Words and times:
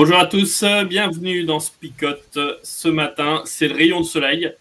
Bonjour 0.00 0.16
à 0.16 0.26
tous, 0.26 0.62
bienvenue 0.86 1.42
dans 1.42 1.58
Spicote. 1.58 2.38
Ce 2.62 2.86
matin, 2.86 3.42
c'est 3.46 3.66
le 3.66 3.74
rayon 3.74 4.00
de 4.00 4.06
soleil, 4.06 4.54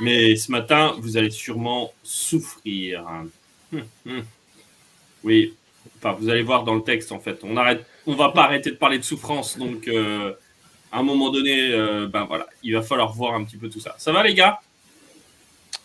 mais 0.00 0.36
ce 0.36 0.52
matin, 0.52 0.94
vous 0.98 1.16
allez 1.16 1.30
sûrement 1.30 1.94
souffrir. 2.02 3.06
Hum, 3.72 3.82
hum. 4.06 4.22
Oui, 5.24 5.54
enfin, 5.96 6.12
vous 6.20 6.28
allez 6.28 6.42
voir 6.42 6.64
dans 6.64 6.74
le 6.74 6.82
texte, 6.82 7.10
en 7.10 7.20
fait. 7.20 7.40
On 7.42 7.56
arrête, 7.56 7.86
on 8.04 8.14
va 8.14 8.32
pas 8.32 8.42
arrêter 8.42 8.70
de 8.70 8.76
parler 8.76 8.98
de 8.98 9.02
souffrance, 9.02 9.56
donc 9.56 9.88
euh, 9.88 10.34
à 10.92 10.98
un 10.98 11.02
moment 11.04 11.30
donné, 11.30 11.72
euh, 11.72 12.06
ben 12.06 12.26
voilà, 12.26 12.46
il 12.62 12.74
va 12.74 12.82
falloir 12.82 13.14
voir 13.14 13.36
un 13.36 13.44
petit 13.44 13.56
peu 13.56 13.70
tout 13.70 13.80
ça. 13.80 13.94
Ça 13.96 14.12
va, 14.12 14.22
les 14.22 14.34
gars? 14.34 14.60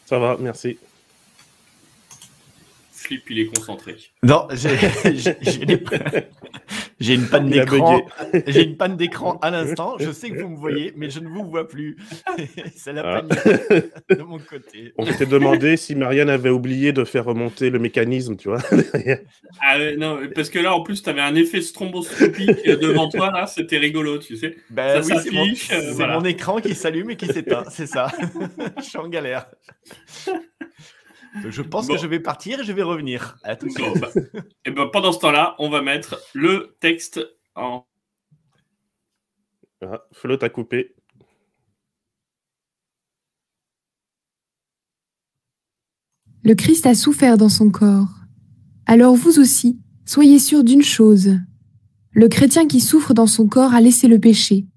Ça 0.05 0.19
va, 0.19 0.35
merci. 0.37 0.77
Flip, 2.91 3.23
il 3.29 3.39
est 3.39 3.45
concentré. 3.45 3.95
Non, 4.21 4.49
j'ai 4.51 4.75
une 7.13 7.27
panne 7.27 7.47
d'écran. 7.49 8.01
J'ai 8.47 8.63
une 8.63 8.75
panne 8.75 8.97
d'écran 8.97 9.37
à 9.43 9.51
l'instant. 9.51 9.95
Je 9.99 10.11
sais 10.11 10.31
que 10.31 10.41
vous 10.41 10.49
me 10.49 10.57
voyez, 10.57 10.91
mais 10.97 11.11
je 11.11 11.19
ne 11.19 11.27
vous 11.27 11.45
vois 11.47 11.67
plus. 11.67 11.95
C'est 12.75 12.91
la 12.93 13.03
Ah. 13.05 13.21
panique 13.21 13.85
de 14.09 14.23
mon 14.23 14.39
côté. 14.39 14.93
On 14.97 15.05
s'était 15.05 15.27
demandé 15.27 15.77
si 15.77 15.93
Marianne 15.95 16.29
avait 16.29 16.49
oublié 16.49 16.91
de 16.91 17.03
faire 17.03 17.25
remonter 17.25 17.69
le 17.69 17.77
mécanisme, 17.77 18.35
tu 18.35 18.49
vois. 18.49 18.61
Ah 19.61 19.77
non, 19.97 20.19
parce 20.33 20.49
que 20.49 20.59
là, 20.59 20.73
en 20.75 20.81
plus, 20.81 21.03
tu 21.03 21.09
avais 21.09 21.21
un 21.21 21.35
effet 21.35 21.61
stromboscopique 21.61 22.65
devant 22.65 23.07
toi, 23.09 23.31
là, 23.31 23.45
c'était 23.45 23.77
rigolo, 23.77 24.17
tu 24.17 24.35
sais. 24.35 24.55
Ben 24.69 25.01
Ça 25.01 25.15
oui, 25.15 25.21
c'est 25.23 25.31
mon, 25.31 25.45
euh, 25.87 25.91
voilà. 25.93 26.19
mon 26.19 26.25
écran 26.25 26.59
qui 26.59 26.73
s'allume 26.75 27.11
et 27.11 27.15
qui 27.15 27.27
s'éteint. 27.27 27.63
C'est 27.69 27.85
ça. 27.87 28.07
je 28.77 28.83
suis 28.83 28.97
en 28.97 29.07
galère. 29.07 29.47
Je 31.49 31.61
pense 31.61 31.87
Bon. 31.87 31.95
que 31.95 31.99
je 31.99 32.07
vais 32.07 32.19
partir 32.19 32.59
et 32.61 32.63
je 32.63 32.71
vais 32.71 32.81
revenir. 32.81 33.37
À 33.43 33.55
tout 33.55 33.67
Bon, 33.77 33.93
bah, 33.99 34.09
et 34.65 34.71
ben, 34.71 34.87
pendant 34.87 35.11
ce 35.11 35.19
temps-là, 35.19 35.55
on 35.59 35.69
va 35.69 35.81
mettre 35.81 36.19
le 36.33 36.75
texte 36.79 37.19
en. 37.55 37.85
Ah, 39.81 40.01
Flo 40.13 40.37
t'a 40.37 40.49
coupé. 40.49 40.95
Le 46.43 46.53
Christ 46.53 46.85
a 46.85 46.93
souffert 46.95 47.37
dans 47.37 47.49
son 47.49 47.69
corps. 47.69 48.09
Alors 48.85 49.15
vous 49.15 49.39
aussi, 49.39 49.79
soyez 50.05 50.39
sûrs 50.39 50.63
d'une 50.63 50.83
chose. 50.83 51.37
Le 52.11 52.27
chrétien 52.27 52.67
qui 52.67 52.79
souffre 52.81 53.13
dans 53.13 53.27
son 53.27 53.47
corps 53.47 53.73
a 53.73 53.81
laissé 53.81 54.07
le 54.07 54.19
péché. 54.19 54.67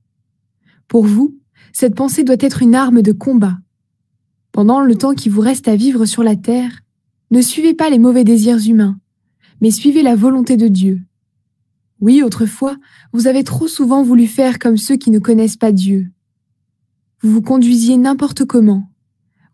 Pour 0.89 1.05
vous, 1.05 1.39
cette 1.73 1.95
pensée 1.95 2.25
doit 2.25 2.37
être 2.41 2.63
une 2.63 2.75
arme 2.75 3.03
de 3.03 3.13
combat. 3.13 3.59
Pendant 4.59 4.81
le 4.81 4.97
temps 4.97 5.15
qui 5.15 5.29
vous 5.29 5.41
reste 5.41 5.69
à 5.69 5.77
vivre 5.77 6.05
sur 6.05 6.25
la 6.25 6.35
terre, 6.35 6.81
ne 7.31 7.41
suivez 7.41 7.75
pas 7.75 7.91
les 7.91 8.01
mauvais 8.01 8.25
désirs 8.25 8.59
humains, 8.67 8.99
mais 9.61 9.71
suivez 9.71 10.03
la 10.03 10.17
volonté 10.17 10.57
de 10.57 10.67
Dieu. 10.67 11.01
Oui, 12.01 12.25
autrefois, 12.25 12.77
vous 13.13 13.29
avez 13.29 13.45
trop 13.45 13.69
souvent 13.69 14.03
voulu 14.03 14.27
faire 14.27 14.59
comme 14.59 14.77
ceux 14.77 14.97
qui 14.97 15.13
ne 15.13 15.21
connaissent 15.21 15.57
pas 15.57 15.71
Dieu. 15.71 16.11
Vous 17.23 17.31
vous 17.31 17.41
conduisiez 17.41 17.97
n'importe 17.99 18.47
comment. 18.47 18.91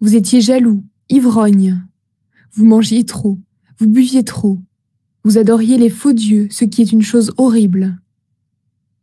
Vous 0.00 0.16
étiez 0.16 0.40
jaloux, 0.40 0.82
ivrogne. 1.10 1.84
Vous 2.52 2.64
mangiez 2.64 3.04
trop, 3.04 3.38
vous 3.78 3.86
buviez 3.86 4.24
trop. 4.24 4.58
Vous 5.22 5.36
adoriez 5.36 5.76
les 5.76 5.90
faux 5.90 6.14
dieux, 6.14 6.48
ce 6.50 6.64
qui 6.64 6.80
est 6.80 6.92
une 6.92 7.02
chose 7.02 7.30
horrible. 7.36 8.00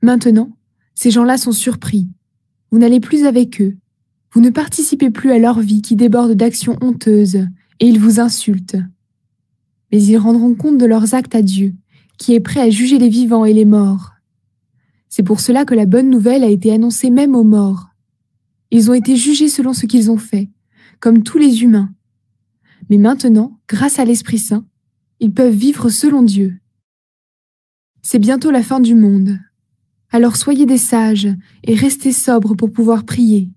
Maintenant, 0.02 0.58
ces 0.96 1.12
gens-là 1.12 1.38
sont 1.38 1.52
surpris. 1.52 2.10
Vous 2.72 2.80
n'allez 2.80 3.02
plus 3.02 3.28
avec 3.28 3.62
eux. 3.62 3.78
Vous 4.34 4.42
ne 4.42 4.50
participez 4.50 5.10
plus 5.10 5.32
à 5.32 5.40
leur 5.40 5.60
vie 5.60 5.82
qui 5.82 5.96
déborde 5.96 6.34
d'actions 6.34 6.78
honteuses, 6.82 7.48
et 7.80 7.88
ils 7.88 8.00
vous 8.00 8.20
insultent. 8.20 8.78
Mais 9.92 10.02
ils 10.02 10.18
rendront 10.18 10.56
compte 10.56 10.78
de 10.78 10.86
leurs 10.86 11.14
actes 11.14 11.36
à 11.36 11.42
Dieu, 11.42 11.74
qui 12.18 12.34
est 12.34 12.40
prêt 12.40 12.62
à 12.62 12.70
juger 12.70 12.98
les 12.98 13.10
vivants 13.10 13.44
et 13.44 13.54
les 13.54 13.66
morts. 13.66 14.12
C'est 15.10 15.24
pour 15.24 15.42
cela 15.42 15.66
que 15.66 15.74
la 15.74 15.86
bonne 15.86 16.10
nouvelle 16.10 16.44
a 16.44 16.50
été 16.50 16.72
annoncée 16.72 17.10
même 17.10 17.36
aux 17.36 17.44
morts. 17.44 17.90
Ils 18.72 18.90
ont 18.90 18.94
été 18.94 19.18
jugés 19.18 19.50
selon 19.50 19.74
ce 19.74 19.86
qu'ils 19.86 20.10
ont 20.10 20.18
fait, 20.18 20.50
comme 21.02 21.24
tous 21.24 21.38
les 21.38 21.64
humains. 21.64 21.94
Mais 22.90 22.98
maintenant, 22.98 23.60
grâce 23.68 24.00
à 24.00 24.06
l'Esprit 24.06 24.40
Saint, 24.40 24.66
ils 25.20 25.34
peuvent 25.34 25.54
vivre 25.54 25.90
selon 25.90 26.24
Dieu. 26.24 26.58
C'est 28.02 28.20
bientôt 28.20 28.52
la 28.52 28.64
fin 28.64 28.80
du 28.80 28.96
monde. 28.96 29.38
Alors 30.10 30.38
soyez 30.38 30.66
des 30.66 30.78
sages 30.78 31.28
et 31.64 31.76
restez 31.76 32.14
sobres 32.14 32.56
pour 32.56 32.72
pouvoir 32.72 33.04
prier. 33.04 33.50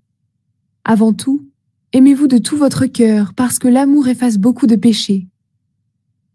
Avant 0.87 1.13
tout, 1.13 1.49
aimez-vous 1.93 2.27
de 2.27 2.37
tout 2.37 2.57
votre 2.57 2.85
cœur 2.85 3.33
parce 3.33 3.57
que 3.57 3.67
l'amour 3.67 4.07
efface 4.07 4.37
beaucoup 4.37 4.67
de 4.67 4.75
péchés. 4.75 5.27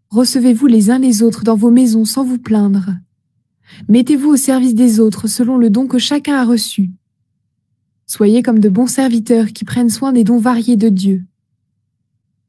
Recevez-vous 0.09 0.67
les 0.67 0.91
uns 0.91 0.99
les 0.99 1.23
autres 1.23 1.45
dans 1.45 1.55
vos 1.55 1.71
maisons 1.71 2.03
sans 2.03 2.25
vous 2.25 2.37
plaindre. 2.37 2.89
Mettez-vous 3.87 4.31
au 4.31 4.35
service 4.35 4.75
des 4.75 4.99
autres 4.99 5.27
selon 5.27 5.57
le 5.57 5.69
don 5.69 5.87
que 5.87 5.99
chacun 5.99 6.35
a 6.35 6.43
reçu. 6.43 6.91
Soyez 8.05 8.43
comme 8.43 8.59
de 8.59 8.67
bons 8.67 8.87
serviteurs 8.87 9.53
qui 9.53 9.63
prennent 9.63 9.89
soin 9.89 10.11
des 10.11 10.25
dons 10.25 10.37
variés 10.37 10.75
de 10.75 10.89
Dieu. 10.89 11.23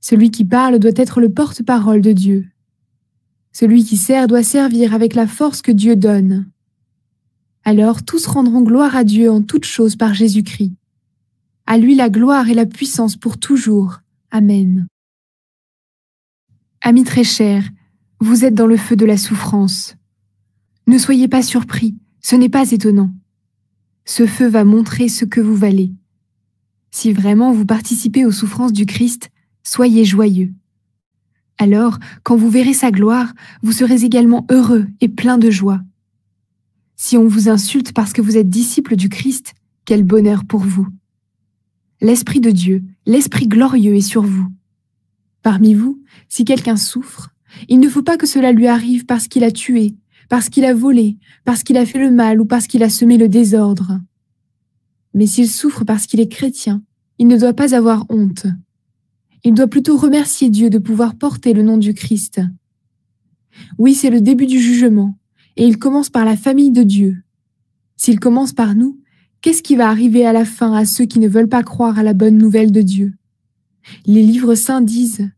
Celui 0.01 0.33
qui 0.33 0.45
parle 0.45 0.81
doit 0.81 0.91
être 0.97 1.21
le 1.21 1.29
porte-parole 1.29 2.01
de 2.01 2.11
Dieu. 2.11 2.49
Celui 3.53 3.85
qui 3.85 3.97
sert 3.97 4.27
doit 4.27 4.43
servir 4.43 4.93
avec 4.93 5.15
la 5.15 5.29
force 5.29 5.63
que 5.63 5.71
Dieu 5.71 5.95
donne. 5.95 6.51
Alors 7.63 8.03
tous 8.03 8.27
rendront 8.27 8.63
gloire 8.63 8.97
à 8.97 9.05
Dieu 9.05 9.31
en 9.31 9.41
toutes 9.41 9.67
choses 9.67 9.95
par 9.95 10.15
Jésus-Christ. 10.15 10.73
À 11.67 11.79
lui 11.79 11.95
la 11.95 12.11
gloire 12.11 12.49
et 12.49 12.55
la 12.55 12.67
puissance 12.67 13.17
pour 13.17 13.39
toujours. 13.39 14.01
Amen. 14.31 14.87
Amis 16.81 17.05
très 17.05 17.25
chers, 17.25 17.69
vous 18.21 18.45
êtes 18.45 18.55
dans 18.55 18.67
le 18.67 18.77
feu 18.77 18.97
de 18.97 19.07
la 19.07 19.17
souffrance. 19.17 19.95
Ne 20.87 20.99
soyez 20.99 21.29
pas 21.29 21.43
surpris, 21.43 21.97
ce 22.21 22.35
n'est 22.35 22.49
pas 22.49 22.71
étonnant. 22.73 23.13
Ce 24.05 24.27
feu 24.27 24.49
va 24.49 24.65
montrer 24.65 25.09
ce 25.09 25.25
que 25.25 25.41
vous 25.41 25.55
valez. 25.55 25.93
Si 26.91 27.13
vraiment 27.13 27.53
vous 27.53 27.67
participez 27.67 28.25
aux 28.25 28.33
souffrances 28.33 28.73
du 28.73 28.85
Christ, 28.85 29.31
soyez 29.63 30.05
joyeux. 30.05 30.53
Alors, 31.59 31.99
quand 32.25 32.37
vous 32.37 32.51
verrez 32.51 32.75
sa 32.75 32.91
gloire, 32.91 33.33
vous 33.63 33.73
serez 33.73 34.05
également 34.05 34.47
heureux 34.51 34.87
et 35.01 35.09
plein 35.09 35.39
de 35.39 35.51
joie. 35.51 35.81
Si 36.97 37.17
on 37.17 37.27
vous 37.27 37.49
insulte 37.49 37.93
parce 37.93 38.13
que 38.13 38.23
vous 38.23 38.37
êtes 38.37 38.49
disciple 38.49 38.97
du 38.97 39.09
Christ, 39.09 39.55
quel 39.85 40.03
bonheur 40.03 40.45
pour 40.45 40.61
vous. 40.61 40.89
L'Esprit 42.03 42.41
de 42.41 42.51
Dieu, 42.51 42.83
l'Esprit 43.07 43.47
glorieux 43.47 43.95
est 43.95 44.01
sur 44.01 44.23
vous. 44.23 44.49
Parmi 45.41 45.73
vous, 45.73 46.03
si 46.29 46.45
quelqu'un 46.45 46.77
souffre, 46.77 47.31
il 47.69 47.79
ne 47.79 47.89
faut 47.89 48.03
pas 48.03 48.17
que 48.17 48.27
cela 48.27 48.51
lui 48.51 48.67
arrive 48.67 49.07
parce 49.07 49.29
qu'il 49.29 49.45
a 49.45 49.53
tué, 49.53 49.95
parce 50.29 50.49
qu'il 50.49 50.65
a 50.65 50.75
volé, 50.75 51.17
parce 51.45 51.63
qu'il 51.63 51.77
a 51.77 51.87
fait 51.87 52.01
le 52.01 52.11
mal 52.11 52.41
ou 52.41 52.45
parce 52.45 52.67
qu'il 52.67 52.83
a 52.83 52.91
semé 52.91 53.19
le 53.19 53.29
désordre. 53.29 54.01
Mais 55.15 55.29
s'il 55.29 55.49
souffre 55.49 55.85
parce 55.85 56.07
qu'il 56.07 56.19
est 56.19 56.29
chrétien, 56.29 56.83
il 57.19 57.29
ne 57.29 57.39
doit 57.39 57.53
pas 57.53 57.73
avoir 57.73 58.05
honte. 58.09 58.47
Il 59.45 59.55
doit 59.55 59.69
plutôt 59.69 59.97
remercier 59.97 60.51
Dieu 60.51 60.71
de 60.71 60.79
pouvoir 60.79 61.15
porter 61.15 61.53
le 61.53 61.63
nom 61.63 61.79
du 61.79 61.95
Christ. 61.95 62.41
Oui, 63.79 63.95
c'est 63.95 64.11
le 64.11 64.21
début 64.21 64.47
du 64.47 64.59
jugement, 64.59 65.17
et 65.57 65.65
il 65.65 65.79
commence 65.79 66.11
par 66.11 66.25
la 66.25 66.37
famille 66.37 66.73
de 66.73 66.83
Dieu. 66.83 67.23
S'il 67.97 68.19
commence 68.19 68.53
par 68.53 68.75
nous, 68.75 68.99
qu'est-ce 69.43 69.63
qui 69.63 69.77
va 69.77 69.89
arriver 69.89 70.25
à 70.25 70.33
la 70.33 70.45
fin 70.45 70.73
à 70.73 70.87
ceux 70.87 71.05
qui 71.05 71.19
ne 71.19 71.29
veulent 71.29 71.49
pas 71.49 71.63
croire 71.63 71.99
à 71.99 72.03
la 72.03 72.15
bonne 72.15 72.39
nouvelle 72.39 72.73
de 72.73 72.81
Dieu? 72.81 73.13
Les 74.07 74.23
livres 74.23 74.55
saints 74.55 74.81
disent 74.81 75.29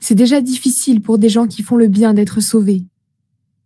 C'est 0.00 0.14
déjà 0.14 0.40
difficile 0.40 1.02
pour 1.02 1.18
des 1.18 1.28
gens 1.28 1.46
qui 1.46 1.62
font 1.62 1.76
le 1.76 1.88
bien 1.88 2.14
d'être 2.14 2.40
sauvés. 2.40 2.84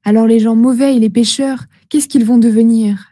Alors 0.04 0.26
les 0.26 0.40
gens 0.40 0.56
mauvais 0.56 0.96
et 0.96 0.98
les 0.98 1.10
pécheurs, 1.10 1.66
qu'est-ce 1.88 2.08
qu'ils 2.08 2.24
vont 2.24 2.38
devenir? 2.38 3.10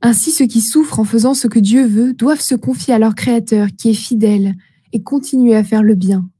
Ainsi 0.00 0.30
ceux 0.30 0.46
qui 0.46 0.60
souffrent 0.60 1.00
en 1.00 1.04
faisant 1.04 1.34
ce 1.34 1.48
que 1.48 1.58
Dieu 1.58 1.84
veut 1.84 2.14
doivent 2.14 2.40
se 2.40 2.54
confier 2.54 2.94
à 2.94 3.00
leur 3.00 3.16
Créateur 3.16 3.68
qui 3.76 3.90
est 3.90 3.94
fidèle 3.94 4.54
et 4.92 5.02
continuer 5.02 5.56
à 5.56 5.64
faire 5.64 5.82
le 5.82 5.96
bien. 5.96 6.30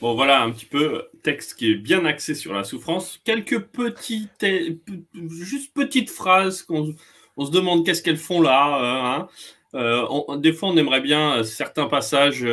Bon, 0.00 0.14
voilà 0.14 0.42
un 0.42 0.50
petit 0.50 0.66
peu 0.66 1.04
texte 1.22 1.54
qui 1.54 1.72
est 1.72 1.74
bien 1.76 2.04
axé 2.04 2.34
sur 2.34 2.52
la 2.52 2.64
souffrance. 2.64 3.20
Quelques 3.24 3.60
petites, 3.60 4.44
juste 5.14 5.72
petites 5.74 6.10
phrases 6.10 6.62
qu'on 6.62 6.94
on 7.38 7.46
se 7.46 7.50
demande 7.50 7.84
qu'est-ce 7.84 8.02
qu'elles 8.02 8.16
font 8.16 8.40
là. 8.40 8.78
Euh, 8.78 9.20
hein. 9.20 9.28
Euh, 9.74 10.36
des 10.36 10.52
fois, 10.52 10.68
on 10.68 10.76
aimerait 10.76 11.00
bien 11.00 11.42
certains 11.44 11.86
passages 11.86 12.46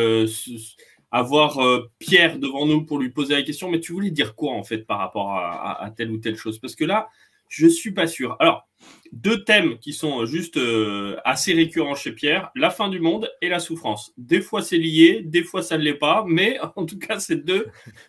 avoir 1.11 1.59
Pierre 1.99 2.39
devant 2.39 2.65
nous 2.65 2.85
pour 2.85 2.99
lui 2.99 3.09
poser 3.09 3.35
la 3.35 3.43
question. 3.43 3.69
Mais 3.69 3.79
tu 3.79 3.91
voulais 3.93 4.11
dire 4.11 4.35
quoi 4.35 4.53
en 4.53 4.63
fait 4.63 4.79
par 4.79 4.99
rapport 4.99 5.33
à, 5.33 5.83
à 5.83 5.91
telle 5.91 6.11
ou 6.11 6.17
telle 6.17 6.37
chose? 6.37 6.59
Parce 6.59 6.75
que 6.75 6.85
là, 6.85 7.09
je 7.49 7.67
suis 7.67 7.91
pas 7.91 8.07
sûr. 8.07 8.35
Alors, 8.39 8.62
deux 9.11 9.43
thèmes 9.43 9.77
qui 9.79 9.93
sont 9.93 10.25
juste 10.25 10.57
euh, 10.57 11.17
assez 11.23 11.53
récurrents 11.53 11.95
chez 11.95 12.11
Pierre, 12.11 12.51
la 12.55 12.69
fin 12.69 12.89
du 12.89 12.99
monde 12.99 13.29
et 13.41 13.49
la 13.49 13.59
souffrance. 13.59 14.13
Des 14.17 14.41
fois 14.41 14.61
c'est 14.61 14.77
lié, 14.77 15.21
des 15.23 15.43
fois 15.43 15.61
ça 15.61 15.77
ne 15.77 15.83
l'est 15.83 15.93
pas, 15.93 16.25
mais 16.27 16.59
en 16.75 16.85
tout 16.85 16.97
cas 16.97 17.19
c'est 17.19 17.45
deux, 17.45 17.67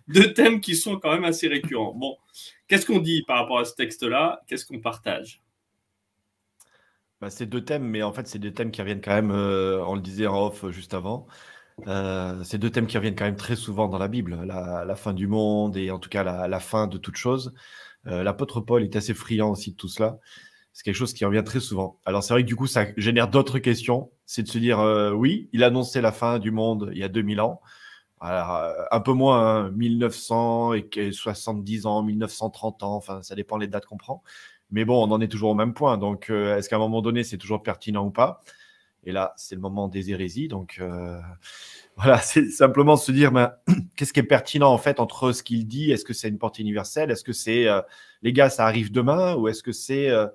deux 0.09 0.33
thèmes 0.33 0.61
qui 0.61 0.75
sont 0.75 0.99
quand 0.99 1.13
même 1.13 1.25
assez 1.25 1.49
récurrents. 1.49 1.95
Bon, 1.95 2.17
qu'est-ce 2.69 2.87
qu'on 2.87 3.01
dit 3.01 3.23
par 3.27 3.39
rapport 3.39 3.59
à 3.59 3.65
ce 3.65 3.75
texte-là? 3.75 4.41
Qu'est-ce 4.47 4.65
qu'on 4.65 4.81
partage? 4.81 5.43
Bah, 7.21 7.31
C'est 7.31 7.47
deux 7.47 7.65
thèmes, 7.65 7.85
mais 7.85 8.03
en 8.03 8.13
fait 8.13 8.27
c'est 8.27 8.39
des 8.39 8.53
thèmes 8.53 8.71
qui 8.71 8.81
reviennent 8.81 9.03
quand 9.03 9.15
même, 9.15 9.31
euh, 9.31 9.85
on 9.85 9.95
le 9.95 10.03
disait 10.03 10.27
en 10.27 10.47
off 10.47 10.69
juste 10.71 10.95
avant, 10.95 11.27
euh, 11.87 12.43
c'est 12.45 12.59
deux 12.59 12.71
thèmes 12.71 12.87
qui 12.87 12.97
reviennent 12.97 13.17
quand 13.17 13.25
même 13.25 13.37
très 13.37 13.57
souvent 13.57 13.89
dans 13.89 13.99
la 13.99 14.09
Bible, 14.09 14.41
la, 14.45 14.95
fin 14.97 15.13
du 15.13 15.27
monde 15.27 15.77
et 15.77 15.91
en 15.91 15.99
tout 15.99 16.09
cas 16.09 16.23
la, 16.23 16.61
fin 16.61 16.87
de 16.87 16.99
toute 16.99 17.17
chose. 17.17 17.53
Euh, 18.07 18.23
l'apôtre 18.23 18.61
Paul 18.61 18.83
est 18.85 18.97
assez 18.97 19.15
friand 19.15 19.51
aussi 19.51 19.73
de 19.73 19.77
tout 19.77 19.89
cela. 19.89 20.19
C'est 20.75 20.83
quelque 20.83 20.97
chose 20.97 21.15
qui 21.15 21.25
revient 21.25 21.45
très 21.45 21.61
souvent. 21.61 22.01
Alors 22.05 22.23
c'est 22.25 22.35
vrai 22.35 22.43
que 22.43 22.49
du 22.49 22.57
coup, 22.57 22.67
ça 22.67 22.87
génère 22.97 23.29
d'autres 23.29 23.61
questions. 23.61 24.11
C'est 24.27 24.43
de 24.43 24.49
se 24.49 24.59
dire, 24.59 24.81
euh, 24.81 25.13
oui, 25.13 25.49
il 25.53 25.63
a 25.63 25.69
annoncé 25.69 26.01
la 26.01 26.13
fin 26.13 26.39
du 26.39 26.51
monde 26.51 26.91
il 26.93 26.99
y 26.99 27.05
a 27.05 27.09
2000 27.09 27.41
ans. 27.41 27.61
Alors, 28.21 28.57
euh, 28.57 28.73
un 28.91 29.01
peu 29.01 29.13
moins, 29.13 29.71
1900 29.71 30.73
hein, 30.73 30.81
et 30.97 31.13
70 31.13 31.87
ans, 31.87 32.03
1930 32.03 32.83
ans, 32.83 32.97
enfin, 32.97 33.23
ça 33.23 33.35
dépend 33.35 33.57
les 33.57 33.69
dates 33.69 33.87
qu'on 33.87 33.97
prend. 33.97 34.23
Mais 34.71 34.85
bon, 34.85 35.01
on 35.07 35.13
en 35.13 35.21
est 35.21 35.29
toujours 35.29 35.51
au 35.51 35.55
même 35.55 35.75
point. 35.75 35.97
Donc, 35.99 36.31
est-ce 36.31 36.69
qu'à 36.69 36.77
un 36.77 36.81
moment 36.81 37.03
donné, 37.03 37.23
c'est 37.23 37.39
toujours 37.39 37.63
pertinent 37.63 38.05
ou 38.07 38.11
pas? 38.11 38.43
Et 39.05 39.13
là, 39.13 39.35
c'est 39.37 39.55
le 39.55 39.61
moment 39.61 39.89
des 39.89 40.11
hérésies. 40.11 40.49
Donc, 40.49 40.81
voilà, 41.97 42.19
c'est 42.19 42.51
simplement 42.51 42.97
se 42.97 43.13
dire, 43.13 43.31
ben, 43.31 43.53
qu'est-ce 43.97 44.13
qui 44.13 44.21
est 44.21 44.25
pertinent 44.25 44.73
en 44.73 44.79
fait 44.79 45.01
entre 45.01 45.33
ce 45.33 45.43
qu'il 45.43 45.67
dit? 45.67 45.93
Est-ce 45.93 46.05
que 46.05 46.15
c'est 46.15 46.29
une 46.29 46.39
portée 46.39 46.63
universelle? 46.63 47.11
Est-ce 47.11 47.25
que 47.25 47.33
c'est, 47.33 47.69
euh, 47.69 47.81
les 48.23 48.33
gars, 48.33 48.51
ça 48.51 48.67
arrive 48.67 48.91
demain? 48.91 49.37
Ou 49.37 49.49
est-ce 49.49 49.63
que 49.63 49.73
c'est 49.73 50.09
euh, 50.09 50.27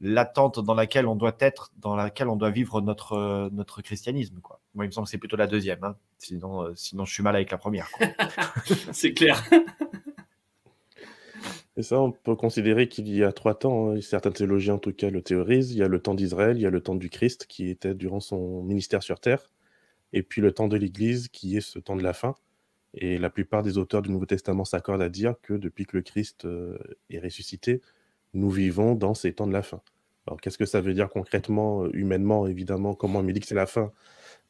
l'attente 0.00 0.62
dans 0.64 0.74
laquelle 0.74 1.06
on 1.06 1.16
doit 1.16 1.36
être, 1.40 1.72
dans 1.78 1.96
laquelle 1.96 2.28
on 2.28 2.36
doit 2.36 2.50
vivre 2.50 2.80
notre, 2.80 3.14
euh, 3.14 3.48
notre 3.52 3.82
christianisme 3.82 4.40
quoi. 4.40 4.60
Moi, 4.74 4.84
il 4.84 4.88
me 4.88 4.92
semble 4.92 5.06
que 5.06 5.10
c'est 5.10 5.18
plutôt 5.18 5.36
la 5.36 5.46
deuxième. 5.46 5.82
Hein. 5.84 5.96
Sinon, 6.18 6.74
sinon, 6.74 7.04
je 7.04 7.14
suis 7.14 7.22
mal 7.22 7.34
avec 7.34 7.50
la 7.50 7.58
première. 7.58 7.88
c'est 8.92 9.14
clair. 9.14 9.42
Et 11.78 11.82
ça, 11.82 12.00
on 12.00 12.12
peut 12.12 12.36
considérer 12.36 12.88
qu'il 12.88 13.08
y 13.08 13.24
a 13.24 13.32
trois 13.32 13.54
temps. 13.54 13.90
Hein. 13.90 14.00
Certains 14.02 14.32
théologiens, 14.32 14.74
en 14.74 14.78
tout 14.78 14.92
cas, 14.92 15.08
le 15.08 15.22
théorisent. 15.22 15.72
Il 15.72 15.78
y 15.78 15.82
a 15.82 15.88
le 15.88 16.00
temps 16.00 16.14
d'Israël, 16.14 16.58
il 16.58 16.62
y 16.62 16.66
a 16.66 16.70
le 16.70 16.80
temps 16.82 16.94
du 16.94 17.08
Christ, 17.08 17.46
qui 17.46 17.70
était 17.70 17.94
durant 17.94 18.20
son 18.20 18.62
ministère 18.62 19.02
sur 19.02 19.18
terre 19.18 19.50
et 20.12 20.22
puis 20.22 20.40
le 20.40 20.52
temps 20.52 20.68
de 20.68 20.76
l'Église 20.76 21.28
qui 21.28 21.56
est 21.56 21.60
ce 21.60 21.78
temps 21.78 21.96
de 21.96 22.02
la 22.02 22.12
fin. 22.12 22.34
Et 22.94 23.18
la 23.18 23.28
plupart 23.28 23.62
des 23.62 23.76
auteurs 23.76 24.00
du 24.00 24.10
Nouveau 24.10 24.24
Testament 24.24 24.64
s'accordent 24.64 25.02
à 25.02 25.10
dire 25.10 25.34
que 25.42 25.52
depuis 25.52 25.84
que 25.84 25.98
le 25.98 26.02
Christ 26.02 26.46
euh, 26.46 26.78
est 27.10 27.18
ressuscité, 27.18 27.82
nous 28.36 28.50
vivons 28.50 28.94
dans 28.94 29.14
ces 29.14 29.32
temps 29.32 29.46
de 29.46 29.52
la 29.52 29.62
fin. 29.62 29.80
Alors 30.26 30.40
qu'est-ce 30.40 30.58
que 30.58 30.66
ça 30.66 30.80
veut 30.80 30.94
dire 30.94 31.08
concrètement, 31.08 31.84
euh, 31.84 31.90
humainement, 31.92 32.46
évidemment, 32.46 32.94
comment 32.94 33.20
on 33.20 33.22
me 33.22 33.32
dit 33.32 33.40
que 33.40 33.46
c'est 33.46 33.54
la 33.54 33.66
fin 33.66 33.92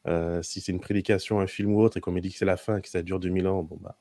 euh, 0.07 0.41
Si 0.41 0.61
c'est 0.61 0.71
une 0.71 0.79
prédication, 0.79 1.39
un 1.39 1.47
film 1.47 1.73
ou 1.73 1.81
autre, 1.81 1.97
et 1.97 2.01
qu'on 2.01 2.11
me 2.11 2.21
dit 2.21 2.31
que 2.31 2.37
c'est 2.37 2.45
la 2.45 2.57
fin 2.57 2.77
et 2.77 2.81
que 2.81 2.89
ça 2.89 3.01
dure 3.01 3.19
2000 3.19 3.47
ans, 3.47 3.63
bon 3.63 3.79
bah, 3.81 3.97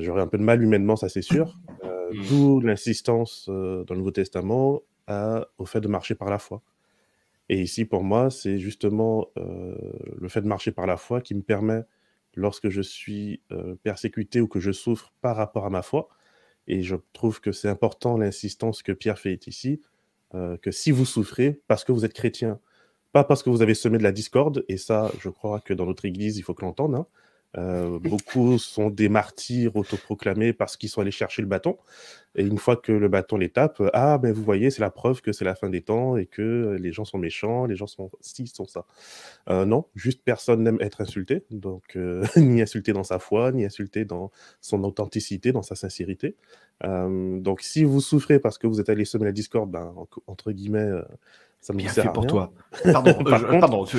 j'aurais 0.00 0.22
un 0.22 0.28
peu 0.28 0.38
de 0.38 0.42
mal 0.42 0.62
humainement, 0.62 0.96
ça 0.96 1.08
c'est 1.08 1.22
sûr. 1.22 1.58
Mmh. 1.82 1.88
D'où 2.28 2.60
l'insistance 2.60 3.46
dans 3.48 3.86
le 3.88 3.96
Nouveau 3.96 4.10
Testament 4.10 4.82
au 5.58 5.64
fait 5.64 5.80
de 5.80 5.88
marcher 5.88 6.14
par 6.14 6.28
la 6.28 6.38
foi. 6.38 6.62
Et 7.48 7.60
ici, 7.60 7.84
pour 7.84 8.02
moi, 8.02 8.30
c'est 8.30 8.58
justement 8.58 9.28
euh, 9.36 9.74
le 10.18 10.28
fait 10.28 10.40
de 10.40 10.46
marcher 10.46 10.72
par 10.72 10.86
la 10.86 10.96
foi 10.96 11.20
qui 11.20 11.34
me 11.34 11.42
permet, 11.42 11.82
lorsque 12.34 12.68
je 12.68 12.80
suis 12.80 13.42
euh, 13.50 13.74
persécuté 13.82 14.40
ou 14.40 14.48
que 14.48 14.60
je 14.60 14.72
souffre 14.72 15.12
par 15.20 15.36
rapport 15.36 15.66
à 15.66 15.70
ma 15.70 15.82
foi, 15.82 16.08
et 16.66 16.82
je 16.82 16.96
trouve 17.12 17.40
que 17.40 17.52
c'est 17.52 17.68
important 17.68 18.16
l'insistance 18.16 18.82
que 18.82 18.92
Pierre 18.92 19.18
fait 19.18 19.46
ici, 19.46 19.80
euh, 20.34 20.56
que 20.56 20.70
si 20.70 20.90
vous 20.90 21.04
souffrez 21.04 21.60
parce 21.66 21.84
que 21.84 21.92
vous 21.92 22.04
êtes 22.04 22.14
chrétien, 22.14 22.58
pas 23.12 23.24
parce 23.24 23.42
que 23.42 23.50
vous 23.50 23.62
avez 23.62 23.74
semé 23.74 23.98
de 23.98 24.02
la 24.02 24.12
discorde, 24.12 24.64
et 24.68 24.76
ça, 24.76 25.10
je 25.20 25.28
crois 25.28 25.60
que 25.60 25.74
dans 25.74 25.86
notre 25.86 26.04
Église, 26.04 26.38
il 26.38 26.42
faut 26.42 26.54
que 26.54 26.64
l'entende, 26.64 27.04
euh, 27.58 27.98
beaucoup 27.98 28.58
sont 28.58 28.88
des 28.88 29.08
martyrs 29.08 29.76
autoproclamés 29.76 30.52
parce 30.52 30.76
qu'ils 30.76 30.88
sont 30.88 31.00
allés 31.00 31.10
chercher 31.10 31.42
le 31.42 31.48
bâton. 31.48 31.76
Et 32.34 32.42
une 32.42 32.56
fois 32.56 32.76
que 32.76 32.92
le 32.92 33.08
bâton 33.08 33.36
les 33.36 33.50
tape, 33.50 33.82
ah, 33.92 34.16
ben 34.16 34.32
vous 34.32 34.42
voyez, 34.42 34.70
c'est 34.70 34.80
la 34.80 34.90
preuve 34.90 35.20
que 35.20 35.32
c'est 35.32 35.44
la 35.44 35.54
fin 35.54 35.68
des 35.68 35.82
temps 35.82 36.16
et 36.16 36.24
que 36.24 36.78
les 36.80 36.90
gens 36.90 37.04
sont 37.04 37.18
méchants, 37.18 37.66
les 37.66 37.76
gens 37.76 37.86
sont 37.86 38.10
si, 38.20 38.46
sont 38.46 38.66
ça. 38.66 38.86
Euh, 39.50 39.66
non, 39.66 39.84
juste 39.94 40.22
personne 40.24 40.62
n'aime 40.62 40.78
être 40.80 41.02
insulté, 41.02 41.44
donc 41.50 41.96
euh, 41.96 42.24
ni 42.36 42.62
insulté 42.62 42.94
dans 42.94 43.04
sa 43.04 43.18
foi, 43.18 43.52
ni 43.52 43.66
insulté 43.66 44.06
dans 44.06 44.30
son 44.62 44.82
authenticité, 44.84 45.52
dans 45.52 45.62
sa 45.62 45.74
sincérité. 45.74 46.36
donc 46.82 47.60
si 47.60 47.84
vous 47.84 48.00
souffrez 48.00 48.38
parce 48.40 48.56
que 48.56 48.66
vous 48.66 48.80
êtes 48.80 48.88
allé 48.88 49.04
semer 49.04 49.26
la 49.26 49.32
discorde, 49.32 49.70
ben, 49.70 49.94
entre 50.26 50.52
guillemets, 50.52 50.90
ça 51.62 51.72
me 51.72 51.78
Bien 51.78 51.88
fait 51.88 52.12
pour 52.12 52.26
toi. 52.26 52.52
Pardon. 52.92 53.22
par, 53.22 53.46
contre... 53.46 53.94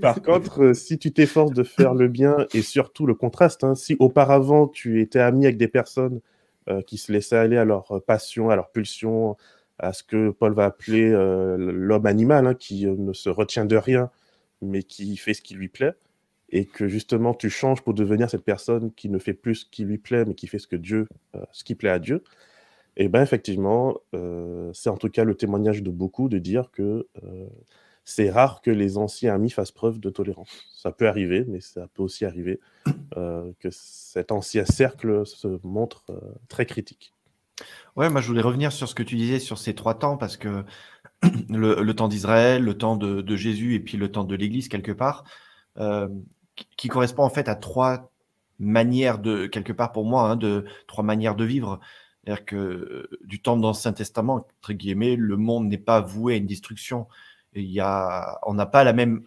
par 0.00 0.22
contre, 0.22 0.62
euh, 0.64 0.74
si 0.74 0.98
tu 0.98 1.12
t'efforces 1.12 1.52
de 1.52 1.62
faire 1.62 1.92
le 1.92 2.08
bien 2.08 2.38
et 2.54 2.62
surtout 2.62 3.06
le 3.06 3.14
contraste, 3.14 3.64
hein, 3.64 3.74
si 3.74 3.94
auparavant 3.98 4.66
tu 4.66 5.02
étais 5.02 5.20
ami 5.20 5.44
avec 5.44 5.58
des 5.58 5.68
personnes 5.68 6.20
euh, 6.70 6.80
qui 6.80 6.96
se 6.96 7.12
laissaient 7.12 7.36
aller 7.36 7.58
à 7.58 7.66
leur 7.66 8.02
passion, 8.06 8.48
à 8.48 8.56
leur 8.56 8.70
pulsion, 8.70 9.36
à 9.78 9.92
ce 9.92 10.02
que 10.02 10.30
Paul 10.30 10.54
va 10.54 10.64
appeler 10.64 11.10
euh, 11.12 11.58
l'homme 11.58 12.06
animal, 12.06 12.46
hein, 12.46 12.54
qui 12.54 12.86
ne 12.86 13.12
se 13.12 13.28
retient 13.28 13.66
de 13.66 13.76
rien, 13.76 14.10
mais 14.62 14.82
qui 14.82 15.18
fait 15.18 15.34
ce 15.34 15.42
qui 15.42 15.52
lui 15.52 15.68
plaît, 15.68 15.92
et 16.48 16.64
que 16.64 16.88
justement 16.88 17.34
tu 17.34 17.50
changes 17.50 17.82
pour 17.82 17.92
devenir 17.92 18.30
cette 18.30 18.44
personne 18.44 18.90
qui 18.92 19.10
ne 19.10 19.18
fait 19.18 19.34
plus 19.34 19.56
ce 19.56 19.66
qui 19.70 19.84
lui 19.84 19.98
plaît, 19.98 20.24
mais 20.24 20.34
qui 20.34 20.46
fait 20.46 20.58
ce 20.58 20.66
que 20.66 20.76
Dieu, 20.76 21.06
ce 21.52 21.62
qui 21.62 21.74
plaît 21.74 21.90
à 21.90 21.98
Dieu, 21.98 22.24
et 22.98 23.08
bien 23.08 23.22
effectivement, 23.22 23.96
euh, 24.14 24.70
c'est 24.74 24.90
en 24.90 24.96
tout 24.96 25.08
cas 25.08 25.22
le 25.22 25.36
témoignage 25.36 25.82
de 25.84 25.90
beaucoup 25.90 26.28
de 26.28 26.38
dire 26.38 26.70
que 26.72 27.06
euh, 27.22 27.46
c'est 28.04 28.28
rare 28.28 28.60
que 28.60 28.72
les 28.72 28.98
anciens 28.98 29.34
amis 29.34 29.50
fassent 29.50 29.70
preuve 29.70 30.00
de 30.00 30.10
tolérance. 30.10 30.66
Ça 30.76 30.90
peut 30.90 31.08
arriver, 31.08 31.44
mais 31.46 31.60
ça 31.60 31.86
peut 31.94 32.02
aussi 32.02 32.24
arriver 32.24 32.58
euh, 33.16 33.52
que 33.60 33.68
cet 33.70 34.32
ancien 34.32 34.64
cercle 34.64 35.24
se 35.24 35.60
montre 35.62 36.06
très 36.48 36.66
critique. 36.66 37.14
Ouais, 37.94 38.10
moi 38.10 38.20
je 38.20 38.26
voulais 38.26 38.42
revenir 38.42 38.72
sur 38.72 38.88
ce 38.88 38.96
que 38.96 39.04
tu 39.04 39.14
disais 39.14 39.38
sur 39.38 39.58
ces 39.58 39.74
trois 39.74 39.94
temps, 39.94 40.16
parce 40.16 40.36
que 40.36 40.64
le, 41.48 41.92
temps 41.92 42.08
d'Israël, 42.08 42.64
le 42.64 42.76
temps 42.76 42.96
de, 42.96 43.36
Jésus 43.36 43.74
et 43.74 43.80
puis 43.80 43.96
le 43.96 44.10
temps 44.10 44.24
de 44.24 44.34
l'Église, 44.34 44.68
quelque 44.68 44.92
part, 44.92 45.24
qui 46.76 46.88
correspond 46.88 47.22
en 47.22 47.30
fait 47.30 47.48
à 47.48 47.54
trois 47.54 48.10
manières 48.58 49.20
de, 49.20 49.46
quelque 49.46 49.72
part 49.72 49.92
pour 49.92 50.04
moi, 50.04 50.30
hein, 50.30 50.36
de 50.36 50.64
trois 50.88 51.04
manières 51.04 51.36
de 51.36 51.44
vivre. 51.44 51.78
C'est-à-dire 52.28 52.44
que 52.44 52.56
euh, 52.56 53.08
du 53.24 53.40
temps 53.40 53.56
de 53.56 53.62
l'Ancien 53.62 53.94
Testament, 53.94 54.46
entre 54.60 54.74
guillemets, 54.74 55.16
le 55.16 55.38
monde 55.38 55.66
n'est 55.66 55.78
pas 55.78 56.02
voué 56.02 56.34
à 56.34 56.36
une 56.36 56.44
destruction. 56.44 57.06
il 57.54 57.64
y 57.64 57.80
a, 57.80 58.38
on 58.42 58.52
n'a 58.52 58.66
pas 58.66 58.84
la 58.84 58.92
même, 58.92 59.22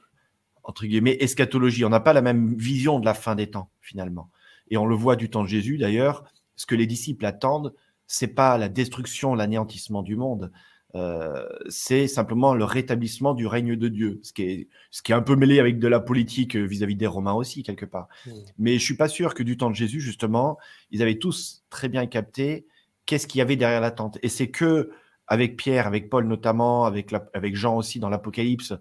entre 0.62 0.86
guillemets, 0.86 1.18
eschatologie, 1.20 1.84
on 1.84 1.90
n'a 1.90 2.00
pas 2.00 2.14
la 2.14 2.22
même 2.22 2.54
vision 2.54 3.00
de 3.00 3.06
la 3.06 3.16
fin 3.16 3.34
des 3.34 3.50
temps, 3.50 3.72
finalement. 3.82 4.30
Et 4.70 4.78
on 4.78 4.86
le 4.86 4.94
voit 4.94 5.16
du 5.16 5.32
temps 5.32 5.42
de 5.42 5.48
Jésus, 5.48 5.80
d'ailleurs, 5.80 6.26
ce 6.56 6.68
que 6.68 6.76
les 6.76 6.86
disciples 6.86 7.26
attendent, 7.26 7.74
c'est 8.06 8.36
pas 8.36 8.60
la 8.60 8.70
destruction, 8.70 9.34
l'anéantissement 9.34 10.04
du 10.04 10.16
monde, 10.16 10.52
euh, 10.94 11.48
c'est 11.70 12.08
simplement 12.08 12.54
le 12.54 12.66
rétablissement 12.66 13.34
du 13.34 13.48
règne 13.48 13.78
de 13.78 13.88
Dieu, 13.88 14.20
ce 14.22 14.32
qui 14.32 14.44
est, 14.44 14.68
ce 14.92 15.02
qui 15.02 15.12
est 15.12 15.16
un 15.16 15.24
peu 15.24 15.36
mêlé 15.36 15.60
avec 15.60 15.80
de 15.80 15.88
la 15.88 16.02
politique 16.02 16.56
euh, 16.56 16.66
vis-à-vis 16.66 16.98
des 16.98 17.08
Romains 17.08 17.34
aussi, 17.34 17.64
quelque 17.64 17.86
part. 17.86 18.10
Mmh. 18.28 18.32
Mais 18.60 18.74
je 18.78 18.84
suis 18.84 18.98
pas 18.98 19.08
sûr 19.08 19.34
que 19.34 19.42
du 19.42 19.58
temps 19.58 19.72
de 19.72 19.76
Jésus, 19.76 20.02
justement, 20.02 20.60
ils 20.92 21.02
avaient 21.02 21.18
tous 21.18 21.64
très 21.72 21.90
bien 21.90 22.06
capté 22.06 22.68
qu'est-ce 23.12 23.28
qu'il 23.28 23.40
y 23.40 23.42
avait 23.42 23.58
derrière 23.58 23.82
l'attente. 23.82 24.18
Et 24.24 24.30
c'est 24.30 24.52
que 24.52 24.92
avec 25.28 25.58
Pierre, 25.58 25.86
avec 25.86 26.10
Paul 26.10 26.28
notamment, 26.28 26.86
avec, 26.86 27.14
avec 27.34 27.58
Jean 27.58 27.76
aussi 27.76 28.00
dans 28.00 28.08
l'Apocalypse 28.08 28.74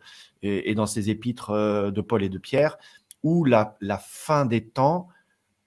et, 0.42 0.72
dans 0.76 0.86
ses 0.86 1.10
épîtres 1.10 1.50
euh, 1.50 1.90
de 1.90 2.00
Paul 2.00 2.22
et 2.22 2.28
de 2.28 2.38
Pierre, 2.38 2.78
où 3.24 3.44
la, 3.44 3.76
la 3.80 3.98
fin 3.98 4.46
des 4.46 4.64
temps 4.64 5.08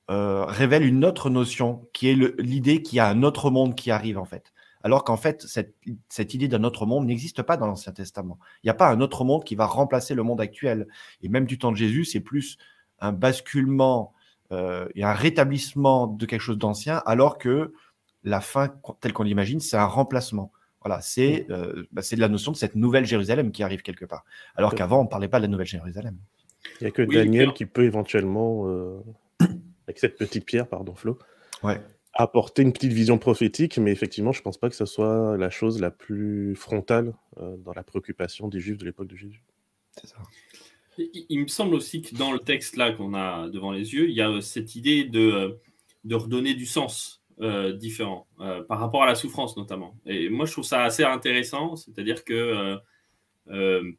euh, 0.09 0.45
révèle 0.45 0.85
une 0.85 1.03
autre 1.03 1.29
notion, 1.29 1.89
qui 1.91 2.07
est 2.07 2.39
l'idée 2.39 2.81
qu'il 2.81 2.95
y 2.95 2.99
a 3.01 3.09
un 3.09 3.21
autre 3.21 3.51
monde 3.51 3.75
qui 3.75 3.91
arrive 3.91 4.17
en 4.17 4.23
fait. 4.23 4.53
Alors 4.81 5.03
qu'en 5.03 5.17
fait, 5.17 5.41
cette, 5.41 5.75
cette 6.07 6.33
idée 6.33 6.47
d'un 6.47 6.63
autre 6.63 6.85
monde 6.85 7.05
n'existe 7.05 7.41
pas 7.41 7.57
dans 7.57 7.67
l'Ancien 7.67 7.91
Testament. 7.91 8.39
Il 8.63 8.67
n'y 8.67 8.71
a 8.71 8.75
pas 8.75 8.89
un 8.89 9.01
autre 9.01 9.25
monde 9.25 9.43
qui 9.43 9.55
va 9.55 9.65
remplacer 9.65 10.15
le 10.15 10.23
monde 10.23 10.39
actuel. 10.39 10.87
Et 11.21 11.27
même 11.27 11.45
du 11.45 11.57
temps 11.57 11.73
de 11.73 11.77
Jésus, 11.77 12.05
c'est 12.05 12.21
plus 12.21 12.57
un 12.99 13.11
basculement 13.11 14.13
euh, 14.53 14.87
et 14.95 15.03
un 15.03 15.13
rétablissement 15.13 16.07
de 16.07 16.25
quelque 16.25 16.41
chose 16.41 16.57
d'ancien, 16.57 17.03
alors 17.05 17.37
que 17.37 17.73
la 18.23 18.41
fin 18.41 18.73
telle 19.01 19.13
qu'on 19.13 19.23
l'imagine, 19.23 19.59
c'est 19.59 19.77
un 19.77 19.85
remplacement. 19.85 20.51
Voilà, 20.83 21.01
c'est 21.01 21.45
mm. 21.47 21.51
euh, 21.51 21.87
bah, 21.91 22.01
de 22.09 22.19
la 22.19 22.29
notion 22.29 22.51
de 22.51 22.57
cette 22.57 22.75
nouvelle 22.75 23.05
Jérusalem 23.05 23.51
qui 23.51 23.63
arrive 23.63 23.81
quelque 23.81 24.05
part. 24.05 24.25
Alors 24.55 24.75
qu'avant, 24.75 24.99
on 24.99 25.03
ne 25.03 25.09
parlait 25.09 25.27
pas 25.27 25.39
de 25.39 25.43
la 25.43 25.47
nouvelle 25.47 25.67
Jérusalem. 25.67 26.17
Il 26.79 26.83
n'y 26.83 26.87
a 26.87 26.91
que 26.91 27.01
Daniel 27.01 27.53
qui 27.53 27.65
peut 27.65 27.83
éventuellement, 27.83 28.67
euh, 28.67 28.99
avec 29.87 29.99
cette 29.99 30.17
petite 30.17 30.45
pierre, 30.45 30.67
pardon 30.67 30.95
Flo, 30.95 31.19
ouais. 31.63 31.81
apporter 32.13 32.61
une 32.61 32.73
petite 32.73 32.93
vision 32.93 33.17
prophétique, 33.17 33.77
mais 33.77 33.91
effectivement, 33.91 34.31
je 34.31 34.39
ne 34.39 34.43
pense 34.43 34.57
pas 34.57 34.69
que 34.69 34.75
ce 34.75 34.85
soit 34.85 35.37
la 35.37 35.49
chose 35.49 35.79
la 35.79 35.91
plus 35.91 36.55
frontale 36.55 37.13
euh, 37.37 37.55
dans 37.57 37.73
la 37.73 37.83
préoccupation 37.83 38.47
des 38.47 38.59
Juifs 38.59 38.77
de 38.77 38.85
l'époque 38.85 39.07
de 39.07 39.15
Jésus. 39.15 39.43
C'est 39.91 40.07
ça. 40.07 40.17
Il, 40.97 41.39
me 41.39 41.47
semble 41.47 41.73
aussi 41.73 42.03
que 42.03 42.15
dans 42.15 42.31
le 42.31 42.37
texte 42.37 42.77
là 42.77 42.91
qu'on 42.91 43.15
a 43.15 43.49
devant 43.49 43.71
les 43.71 43.93
yeux, 43.93 44.09
il 44.09 44.15
y 44.15 44.21
a 44.21 44.41
cette 44.41 44.75
idée 44.75 45.05
de, 45.05 45.57
de 46.03 46.15
redonner 46.15 46.53
du 46.53 46.67
sens 46.67 47.22
euh, 47.41 47.73
différent 47.73 48.27
par 48.67 48.79
rapport 48.79 49.03
à 49.03 49.07
la 49.07 49.15
souffrance 49.15 49.57
notamment. 49.57 49.95
Et 50.05 50.29
moi, 50.29 50.45
je 50.45 50.51
trouve 50.51 50.65
ça 50.65 50.83
assez 50.83 51.03
intéressant, 51.03 51.75
c'est-à-dire 51.75 52.23
que 52.23 52.77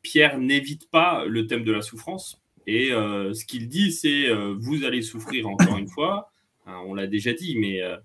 Pierre 0.03 0.39
n'évite 0.39 0.91
pas 0.91 1.25
le 1.25 1.47
thème 1.47 1.65
de 1.65 1.73
la 1.73 1.83
souffrance, 1.83 2.45
et 2.67 2.93
euh, 2.93 3.35
ce 3.35 3.45
qu'il 3.45 3.69
dit, 3.69 3.93
c'est 3.93 4.29
euh, 4.29 4.55
vous 4.59 4.85
allez 4.85 5.03
souffrir 5.03 5.49
encore 5.49 5.77
une 5.79 5.89
fois. 5.89 6.31
Hein, 6.67 6.83
on 6.87 6.95
l'a 6.95 7.07
déjà 7.07 7.33
dit, 7.33 7.57
mais 7.59 7.83
euh, 7.83 7.97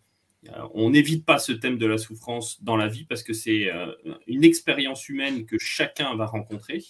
on 0.74 0.90
n'évite 0.90 1.26
pas 1.26 1.38
ce 1.38 1.52
thème 1.52 1.78
de 1.78 1.86
la 1.86 1.98
souffrance 1.98 2.62
dans 2.64 2.76
la 2.76 2.88
vie 2.88 3.06
parce 3.06 3.24
que 3.24 3.34
c'est 3.34 3.70
une 4.28 4.44
expérience 4.44 5.10
humaine 5.10 5.46
que 5.46 5.58
chacun 5.60 6.16
va 6.16 6.26
rencontrer. 6.26 6.84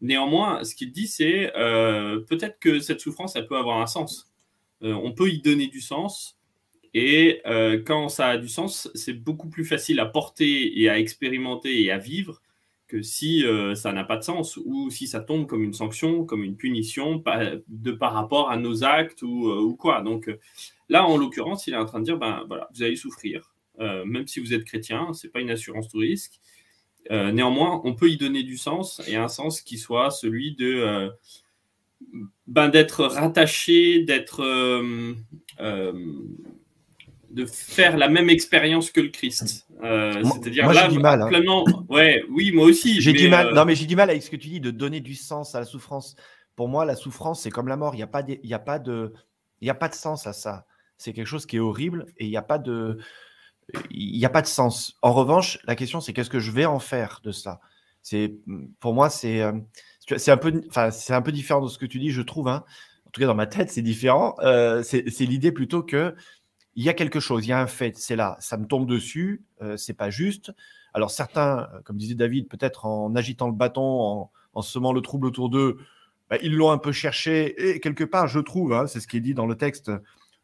Néanmoins, 0.00 0.64
ce 0.64 0.74
qu'il 0.74 0.92
dit, 0.92 1.06
c'est 1.06 1.52
peut-être 1.54 2.58
que 2.58 2.80
cette 2.80 3.00
souffrance, 3.00 3.36
elle 3.36 3.46
peut 3.46 3.58
avoir 3.58 3.80
un 3.82 3.86
sens. 3.86 4.32
on 4.80 5.12
peut 5.12 5.28
y 5.28 5.42
donner 5.42 5.66
du 5.66 5.82
sens. 5.82 6.37
Et 6.98 7.42
quand 7.86 8.08
ça 8.08 8.28
a 8.28 8.38
du 8.38 8.48
sens, 8.48 8.90
c'est 8.94 9.12
beaucoup 9.12 9.48
plus 9.48 9.64
facile 9.64 10.00
à 10.00 10.06
porter 10.06 10.80
et 10.80 10.88
à 10.88 10.98
expérimenter 10.98 11.82
et 11.82 11.90
à 11.90 11.98
vivre 11.98 12.40
que 12.88 13.02
si 13.02 13.44
euh, 13.44 13.74
ça 13.74 13.92
n'a 13.92 14.02
pas 14.02 14.16
de 14.16 14.24
sens 14.24 14.58
ou 14.64 14.90
si 14.90 15.06
ça 15.06 15.20
tombe 15.20 15.46
comme 15.46 15.62
une 15.62 15.74
sanction, 15.74 16.24
comme 16.24 16.42
une 16.42 16.56
punition 16.56 17.22
de 17.68 17.92
par 17.92 18.14
rapport 18.14 18.50
à 18.50 18.56
nos 18.56 18.82
actes 18.82 19.22
ou, 19.22 19.48
euh, 19.48 19.74
quoi. 19.78 20.00
Donc 20.00 20.28
euh, 20.28 20.40
là, 20.88 21.06
en 21.06 21.18
l'occurrence, 21.18 21.66
il 21.66 21.74
est 21.74 21.76
en 21.76 21.84
train 21.84 22.00
de 22.00 22.06
dire, 22.06 22.16
ben 22.16 22.44
voilà, 22.48 22.68
vous 22.74 22.82
allez 22.82 22.96
souffrir, 22.96 23.52
même 23.78 24.26
si 24.26 24.40
vous 24.40 24.54
êtes 24.54 24.64
chrétien, 24.64 25.12
c'est 25.12 25.28
pas 25.28 25.40
une 25.40 25.50
assurance 25.50 25.88
tout 25.88 25.98
risque. 25.98 26.40
néanmoins, 27.10 27.80
on 27.84 27.94
peut 27.94 28.10
y 28.10 28.16
donner 28.16 28.42
du 28.42 28.56
sens 28.56 29.00
et 29.06 29.14
un 29.14 29.28
sens 29.28 29.60
qui 29.60 29.78
soit 29.78 30.10
celui 30.10 30.56
de 30.56 31.10
ben, 32.48 32.70
d'être 32.70 33.04
rattaché, 33.04 34.02
d'être 34.02 34.42
de 37.30 37.44
faire 37.46 37.96
la 37.96 38.08
même 38.08 38.30
expérience 38.30 38.90
que 38.90 39.00
le 39.00 39.08
Christ. 39.08 39.66
Euh, 39.82 40.22
C'est-à-dire 40.24 40.72
là, 40.72 40.88
du 40.88 40.98
mal, 40.98 41.22
hein. 41.22 41.64
ouais, 41.88 42.22
oui, 42.30 42.52
moi 42.52 42.64
aussi. 42.64 43.00
J'ai 43.00 43.12
du 43.12 43.28
mal. 43.28 43.48
Euh, 43.48 43.54
non, 43.54 43.64
mais 43.64 43.74
j'ai 43.74 43.86
du 43.86 43.96
mal 43.96 44.10
avec 44.10 44.22
ce 44.22 44.30
que 44.30 44.36
tu 44.36 44.48
dis 44.48 44.60
de 44.60 44.70
donner 44.70 45.00
du 45.00 45.14
sens 45.14 45.54
à 45.54 45.60
la 45.60 45.66
souffrance. 45.66 46.16
Pour 46.56 46.68
moi, 46.68 46.84
la 46.84 46.96
souffrance, 46.96 47.42
c'est 47.42 47.50
comme 47.50 47.68
la 47.68 47.76
mort. 47.76 47.94
Il 47.94 47.98
n'y 47.98 48.02
a 48.02 48.08
pas 48.08 48.22
de, 48.22 48.38
il 48.42 48.48
y 48.48 48.54
a 48.54 48.58
pas 48.58 48.78
de, 48.78 49.12
il 49.60 49.66
y 49.66 49.70
a 49.70 49.74
pas 49.74 49.88
de 49.88 49.94
sens 49.94 50.26
à 50.26 50.32
ça. 50.32 50.66
C'est 50.96 51.12
quelque 51.12 51.26
chose 51.26 51.46
qui 51.46 51.56
est 51.56 51.60
horrible 51.60 52.06
et 52.16 52.24
il 52.24 52.30
n'y 52.30 52.36
a 52.36 52.42
pas 52.42 52.58
de, 52.58 52.98
il 53.90 54.18
n'y 54.18 54.24
a 54.24 54.30
pas 54.30 54.42
de 54.42 54.46
sens. 54.46 54.96
En 55.02 55.12
revanche, 55.12 55.58
la 55.64 55.76
question, 55.76 56.00
c'est 56.00 56.12
qu'est-ce 56.12 56.30
que 56.30 56.40
je 56.40 56.50
vais 56.50 56.64
en 56.64 56.78
faire 56.78 57.20
de 57.22 57.32
ça? 57.32 57.60
C'est, 58.02 58.34
pour 58.80 58.94
moi, 58.94 59.10
c'est, 59.10 59.42
euh, 59.42 59.52
c'est 60.16 60.30
un 60.30 60.36
peu, 60.36 60.62
enfin, 60.68 60.90
c'est 60.90 61.12
un 61.12 61.22
peu 61.22 61.32
différent 61.32 61.60
de 61.60 61.68
ce 61.68 61.78
que 61.78 61.86
tu 61.86 61.98
dis, 61.98 62.10
je 62.10 62.22
trouve. 62.22 62.48
Hein. 62.48 62.64
En 63.06 63.10
tout 63.10 63.20
cas, 63.20 63.26
dans 63.26 63.34
ma 63.34 63.46
tête, 63.46 63.70
c'est 63.70 63.82
différent. 63.82 64.34
Euh, 64.40 64.82
c'est 64.82 65.04
l'idée 65.20 65.52
plutôt 65.52 65.82
que 65.82 66.14
il 66.78 66.84
y 66.84 66.88
a 66.88 66.94
quelque 66.94 67.18
chose, 67.18 67.44
il 67.44 67.48
y 67.48 67.52
a 67.52 67.58
un 67.58 67.66
fait, 67.66 67.98
c'est 67.98 68.14
là, 68.14 68.36
ça 68.38 68.56
me 68.56 68.64
tombe 68.64 68.86
dessus, 68.86 69.42
euh, 69.62 69.76
c'est 69.76 69.94
pas 69.94 70.10
juste. 70.10 70.52
Alors 70.94 71.10
certains, 71.10 71.68
euh, 71.74 71.80
comme 71.82 71.96
disait 71.96 72.14
David, 72.14 72.48
peut-être 72.48 72.86
en 72.86 73.16
agitant 73.16 73.48
le 73.48 73.52
bâton, 73.52 74.30
en, 74.54 74.62
semant 74.62 74.92
le 74.92 75.00
trouble 75.00 75.26
autour 75.26 75.50
d'eux, 75.50 75.78
bah, 76.30 76.36
ils 76.40 76.54
l'ont 76.54 76.70
un 76.70 76.78
peu 76.78 76.92
cherché 76.92 77.68
et 77.68 77.80
quelque 77.80 78.04
part, 78.04 78.28
je 78.28 78.38
trouve, 78.38 78.72
hein, 78.72 78.86
c'est 78.86 79.00
ce 79.00 79.08
qui 79.08 79.16
est 79.16 79.20
dit 79.20 79.34
dans 79.34 79.46
le 79.46 79.56
texte, 79.56 79.90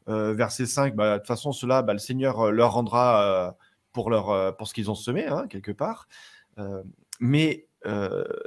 euh, 0.08 0.32
verset 0.32 0.66
5, 0.66 0.96
bah, 0.96 1.14
de 1.14 1.18
toute 1.18 1.28
façon, 1.28 1.52
cela, 1.52 1.82
bah, 1.82 1.92
le 1.92 2.00
Seigneur 2.00 2.50
leur 2.50 2.72
rendra 2.72 3.56
pour, 3.92 4.10
leur, 4.10 4.56
pour 4.56 4.66
ce 4.66 4.74
qu'ils 4.74 4.90
ont 4.90 4.96
semé, 4.96 5.26
hein, 5.28 5.46
quelque 5.48 5.70
part. 5.70 6.08
mais 7.20 7.68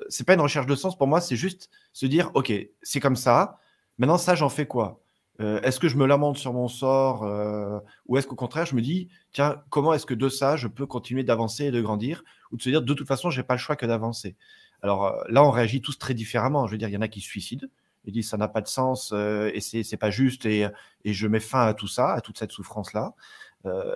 c'est 0.09 0.25
pas 0.25 0.33
une 0.33 0.41
recherche 0.41 0.67
de 0.67 0.75
sens 0.75 0.97
pour 0.97 1.07
moi, 1.07 1.21
c'est 1.21 1.37
juste 1.37 1.69
se 1.93 2.05
dire, 2.05 2.31
ok, 2.33 2.51
c'est 2.81 2.99
comme 2.99 3.15
ça. 3.15 3.59
Maintenant, 3.97 4.17
ça, 4.17 4.35
j'en 4.35 4.49
fais 4.49 4.67
quoi? 4.67 5.01
Euh, 5.39 5.61
est-ce 5.61 5.79
que 5.79 5.87
je 5.87 5.97
me 5.97 6.07
lamente 6.07 6.37
sur 6.37 6.53
mon 6.53 6.67
sort 6.67 7.23
euh, 7.23 7.79
ou 8.07 8.17
est-ce 8.17 8.27
qu'au 8.27 8.35
contraire, 8.35 8.65
je 8.65 8.75
me 8.75 8.81
dis, 8.81 9.07
tiens, 9.31 9.61
comment 9.69 9.93
est-ce 9.93 10.05
que 10.05 10.15
de 10.15 10.29
ça, 10.29 10.55
je 10.55 10.67
peux 10.67 10.87
continuer 10.87 11.23
d'avancer 11.23 11.65
et 11.65 11.71
de 11.71 11.81
grandir 11.81 12.23
ou 12.51 12.57
de 12.57 12.61
se 12.61 12.69
dire, 12.69 12.81
de 12.81 12.93
toute 12.93 13.07
façon, 13.07 13.29
je 13.29 13.39
n'ai 13.39 13.45
pas 13.45 13.53
le 13.53 13.59
choix 13.59 13.75
que 13.75 13.85
d'avancer. 13.85 14.35
Alors 14.81 15.05
euh, 15.05 15.23
là, 15.29 15.43
on 15.43 15.51
réagit 15.51 15.81
tous 15.81 15.97
très 15.99 16.13
différemment. 16.13 16.65
Je 16.65 16.71
veux 16.71 16.77
dire, 16.77 16.89
il 16.89 16.93
y 16.93 16.97
en 16.97 17.01
a 17.01 17.07
qui 17.07 17.21
se 17.21 17.27
suicident 17.27 17.67
et 18.05 18.11
disent, 18.11 18.29
ça 18.29 18.37
n'a 18.37 18.47
pas 18.47 18.61
de 18.61 18.67
sens 18.67 19.13
et 19.13 19.59
c'est, 19.59 19.97
pas 19.97 20.09
juste 20.09 20.45
et, 20.45 20.65
je 21.03 21.27
mets 21.27 21.41
fin 21.41 21.67
à 21.67 21.73
tout 21.73 21.89
ça, 21.89 22.13
à 22.13 22.21
toute 22.21 22.39
cette 22.39 22.53
souffrance-là. 22.53 23.13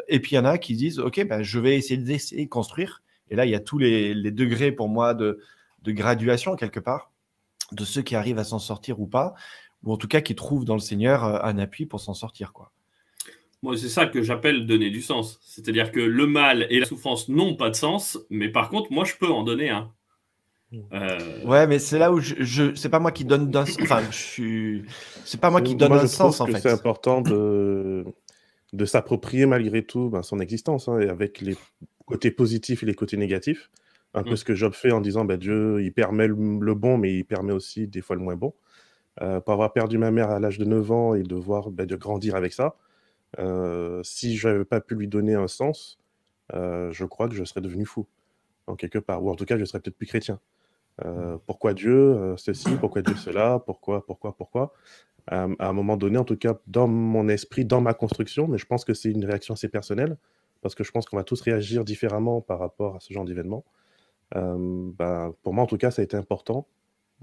et 0.09 0.19
puis 0.19 0.33
il 0.33 0.35
y 0.35 0.39
en 0.39 0.43
a 0.43 0.57
qui 0.57 0.75
disent, 0.75 0.99
OK, 0.99 1.25
ben, 1.25 1.41
je 1.43 1.59
vais 1.59 1.77
essayer 1.77 1.95
d'essayer 1.95 2.43
de 2.43 2.49
construire. 2.49 3.03
Et 3.29 3.37
là, 3.37 3.45
il 3.45 3.51
y 3.51 3.55
a 3.55 3.61
tous 3.61 3.77
les, 3.77 4.13
degrés 4.31 4.73
pour 4.73 4.89
moi 4.89 5.13
de, 5.13 5.39
de 5.83 5.91
graduation 5.93 6.57
quelque 6.57 6.81
part 6.81 7.11
de 7.71 7.85
ceux 7.85 8.01
qui 8.01 8.15
arrivent 8.15 8.39
à 8.39 8.43
s'en 8.43 8.59
sortir 8.59 8.99
ou 8.99 9.07
pas 9.07 9.33
ou 9.83 9.93
en 9.93 9.97
tout 9.97 10.07
cas 10.07 10.21
qui 10.21 10.35
trouve 10.35 10.65
dans 10.65 10.75
le 10.75 10.79
Seigneur 10.79 11.23
euh, 11.23 11.39
un 11.43 11.57
appui 11.57 11.85
pour 11.85 11.99
s'en 11.99 12.13
sortir. 12.13 12.53
Quoi. 12.53 12.71
Moi, 13.63 13.77
c'est 13.77 13.89
ça 13.89 14.07
que 14.07 14.21
j'appelle 14.23 14.65
donner 14.65 14.89
du 14.89 15.01
sens. 15.01 15.39
C'est-à-dire 15.43 15.91
que 15.91 15.99
le 15.99 16.25
mal 16.25 16.65
et 16.69 16.79
la 16.79 16.85
souffrance 16.85 17.29
n'ont 17.29 17.55
pas 17.55 17.69
de 17.69 17.75
sens, 17.75 18.19
mais 18.29 18.49
par 18.49 18.69
contre, 18.69 18.91
moi, 18.91 19.05
je 19.05 19.13
peux 19.15 19.29
en 19.29 19.43
donner 19.43 19.69
un. 19.69 19.91
Euh, 20.93 21.43
ouais, 21.45 21.67
mais 21.67 21.79
c'est 21.79 21.99
là 21.99 22.13
où 22.13 22.19
je, 22.19 22.35
je 22.39 22.73
c'est 22.75 22.87
pas 22.87 22.99
moi 22.99 23.11
qui 23.11 23.25
donne 23.25 23.51
d'un 23.51 23.65
enfin 23.81 24.01
je 24.09 24.15
suis 24.15 24.83
c'est 25.25 25.41
pas 25.41 25.49
moi 25.49 25.61
qui 25.61 25.75
donne 25.75 25.91
un 25.91 26.07
sens 26.07 26.39
en 26.39 26.45
fait. 26.45 26.61
C'est 26.61 26.71
important 26.71 27.19
de 27.19 28.05
de 28.71 28.85
s'approprier 28.85 29.45
malgré 29.45 29.83
tout 29.83 30.09
ben, 30.09 30.23
son 30.23 30.39
existence 30.39 30.87
hein, 30.87 30.97
et 31.01 31.09
avec 31.09 31.41
les 31.41 31.57
côtés 32.05 32.31
positifs 32.31 32.83
et 32.83 32.85
les 32.85 32.93
côtés 32.93 33.17
négatifs. 33.17 33.69
Un 34.13 34.23
peu 34.23 34.31
mm. 34.31 34.37
ce 34.37 34.45
que 34.45 34.55
Job 34.55 34.73
fait 34.73 34.91
en 34.91 35.01
disant 35.01 35.25
ben, 35.25 35.35
Dieu 35.35 35.83
il 35.83 35.91
permet 35.91 36.27
le, 36.27 36.73
bon 36.73 36.97
mais 36.97 37.15
il 37.15 37.25
permet 37.25 37.51
aussi 37.51 37.87
des 37.87 38.01
fois 38.01 38.15
le 38.15 38.21
moins 38.21 38.37
bon. 38.37 38.53
Euh, 39.21 39.41
pour 39.41 39.53
avoir 39.53 39.73
perdu 39.73 39.97
ma 39.97 40.09
mère 40.09 40.29
à 40.29 40.39
l'âge 40.39 40.57
de 40.57 40.65
9 40.65 40.91
ans 40.91 41.15
et 41.15 41.23
de 41.23 41.35
voir 41.35 41.69
bah, 41.69 41.85
de 41.85 41.95
grandir 41.95 42.35
avec 42.35 42.53
ça, 42.53 42.75
euh, 43.39 44.01
si 44.03 44.37
je 44.37 44.47
n'avais 44.47 44.65
pas 44.65 44.79
pu 44.79 44.95
lui 44.95 45.07
donner 45.07 45.35
un 45.35 45.47
sens, 45.47 45.99
euh, 46.53 46.91
je 46.91 47.05
crois 47.05 47.27
que 47.27 47.35
je 47.35 47.43
serais 47.43 47.61
devenu 47.61 47.85
fou, 47.85 48.07
en 48.67 48.75
quelque 48.75 48.99
part. 48.99 49.23
Ou 49.23 49.29
en 49.29 49.35
tout 49.35 49.45
cas, 49.45 49.57
je 49.57 49.65
serais 49.65 49.79
peut-être 49.79 49.97
plus 49.97 50.07
chrétien. 50.07 50.39
pourquoi 51.47 51.73
Dieu 51.73 52.35
ceci, 52.37 52.75
pourquoi 52.79 53.01
Dieu 53.01 53.15
cela, 53.15 53.59
pourquoi, 53.65 54.05
pourquoi, 54.05 54.35
pourquoi? 54.35 54.73
À 55.27 55.47
un 55.59 55.73
moment 55.73 55.97
donné, 55.97 56.17
en 56.17 56.25
tout 56.25 56.37
cas, 56.37 56.59
dans 56.67 56.87
mon 56.87 57.27
esprit, 57.27 57.65
dans 57.65 57.81
ma 57.81 57.93
construction, 57.93 58.47
mais 58.47 58.57
je 58.57 58.65
pense 58.65 58.85
que 58.85 58.93
c'est 58.93 59.09
une 59.11 59.25
réaction 59.25 59.53
assez 59.55 59.69
personnelle, 59.69 60.17
parce 60.61 60.75
que 60.75 60.83
je 60.83 60.91
pense 60.91 61.05
qu'on 61.07 61.17
va 61.17 61.23
tous 61.23 61.41
réagir 61.41 61.85
différemment 61.85 62.41
par 62.41 62.59
rapport 62.59 62.95
à 62.95 62.99
ce 62.99 63.13
genre 63.13 63.25
d'événement. 63.25 63.63
Ben, 64.35 65.33
pour 65.43 65.53
moi, 65.53 65.63
en 65.63 65.67
tout 65.67 65.77
cas, 65.77 65.91
ça 65.91 66.01
a 66.01 66.05
été 66.05 66.17
important 66.17 66.67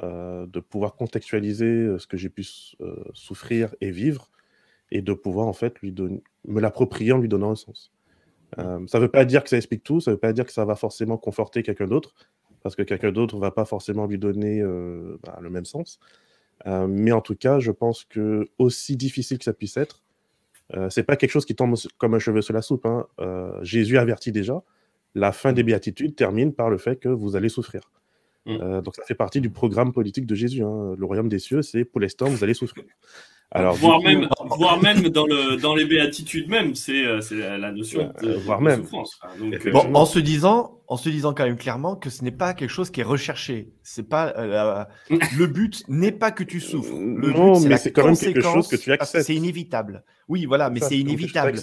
euh, 0.05 0.47
de 0.47 0.61
pouvoir 0.61 0.95
contextualiser 0.95 1.67
euh, 1.67 1.99
ce 1.99 2.07
que 2.07 2.17
j'ai 2.17 2.29
pu 2.29 2.47
euh, 2.81 2.95
souffrir 3.15 3.75
et 3.81 3.91
vivre, 3.91 4.31
et 4.93 5.03
de 5.03 5.13
pouvoir 5.13 5.49
en 5.49 5.53
fait 5.53 5.81
lui 5.81 5.91
donner, 5.91 6.23
me 6.47 6.61
l'approprier 6.61 7.11
en 7.11 7.19
lui 7.19 7.29
donnant 7.29 7.51
un 7.51 7.57
sens. 7.57 7.93
ça 8.57 8.79
ne 8.79 8.99
veut 8.99 9.11
pas 9.11 9.25
dire 9.25 9.43
que 9.43 9.51
ça 9.51 9.57
explique 9.57 9.83
tout, 9.83 10.01
ça 10.01 10.13
ne 10.13 10.15
veut 10.15 10.21
pas 10.21 10.33
dire 10.33 10.47
que 10.47 10.53
ça 10.53 10.65
va 10.65 10.77
forcément 10.77 11.19
conforter 11.19 11.65
quelqu'un 11.65 11.89
d'autre, 11.89 12.15
parce 12.63 12.77
que 12.77 12.83
quelqu'un 12.83 13.11
d'autre 13.11 13.35
ne 13.35 13.41
va 13.41 13.51
pas 13.51 13.65
forcément 13.65 14.07
lui 14.07 14.19
donner 14.19 14.63
bah, 15.25 15.39
le 15.43 15.51
même 15.51 15.65
sens. 15.65 15.99
mais 16.65 17.13
en 17.13 17.21
tout 17.21 17.35
cas, 17.35 17.59
je 17.59 17.73
pense 17.73 18.05
que 18.05 18.49
aussi 18.57 18.97
difficile 18.97 19.39
que 19.39 19.45
ça 19.45 19.53
puisse 19.53 19.77
être, 19.77 20.05
c'est 20.91 21.03
pas 21.03 21.17
quelque 21.17 21.33
chose 21.33 21.45
qui 21.45 21.57
tombe 21.57 21.75
comme 21.99 22.15
un 22.15 22.19
cheveu 22.19 22.41
sur 22.41 22.55
la 22.55 22.63
soupe. 22.63 22.87
Hein. 22.87 23.07
Jésus 23.63 23.99
avertit 23.99 24.33
déjà, 24.33 24.63
la 25.15 25.33
fin 25.33 25.53
des 25.53 25.65
béatitudes 25.65 26.15
termine 26.15 26.55
par 26.55 26.71
le 26.71 26.79
fait 26.79 26.97
que 26.97 27.09
vous 27.09 27.37
allez 27.37 27.49
souffrir. 27.49 27.91
Mm. 28.49 28.63
Euh, 28.63 28.81
donc 28.81 28.97
ça 28.97 29.03
fait 29.05 29.15
partie 29.15 29.41
du 29.41 29.51
programme 29.51 29.93
politique 29.93 30.27
de 30.27 30.35
Jésus. 30.35 30.63
Hein. 30.63 30.95
Le 30.97 31.05
royaume 31.05 31.29
des 31.29 31.39
cieux, 31.39 31.63
c'est 31.63 31.85
pour 31.85 32.01
l'instant, 32.01 32.27
vous 32.27 32.43
allez 32.43 32.55
souffrir. 32.55 32.85
Alors, 33.51 33.75
voire, 33.77 34.03
même, 34.03 34.29
voire 34.59 34.83
même 34.83 35.09
dans, 35.09 35.27
le, 35.27 35.57
dans 35.57 35.75
les 35.75 35.87
béatitudes 35.87 36.51
même, 36.51 36.75
c'est 36.75 37.07
euh, 37.07 37.57
la 37.57 37.73
notion 37.73 38.13
de, 38.23 38.35
voire 38.35 38.61
même. 38.61 38.83
souffrance. 38.83 39.19
Euh, 39.41 39.73
en 39.73 40.05
se 40.05 40.19
disant, 40.19 40.83
en 40.87 40.99
se 40.99 41.09
disant 41.09 41.33
quand 41.33 41.45
même 41.45 41.57
clairement 41.57 41.97
que 41.97 42.11
ce 42.11 42.23
n'est 42.25 42.31
pas 42.31 42.53
quelque 42.53 42.71
chose 42.71 42.91
qui 42.91 43.01
est 43.01 43.05
recherché. 43.05 43.73
C'est 43.83 44.07
pas 44.07 44.35
le 45.09 45.47
but 45.47 45.83
n'est 45.89 46.13
pas 46.13 46.31
que 46.31 46.45
tu 46.45 46.61
souffres. 46.61 46.95
Le 46.95 47.33
non, 47.33 47.61
mais 47.61 47.79
c'est 47.79 47.93
quand 47.93 48.05
même 48.05 48.17
quelque 48.19 48.43
chose 48.43 48.69
que 48.69 48.77
tu 48.77 48.93
acceptes. 48.93 49.25
C'est 49.25 49.35
inévitable. 49.35 50.05
Oui, 50.29 50.45
voilà, 50.45 50.69
mais 50.69 50.81
c'est 50.81 50.99
inévitable. 50.99 51.59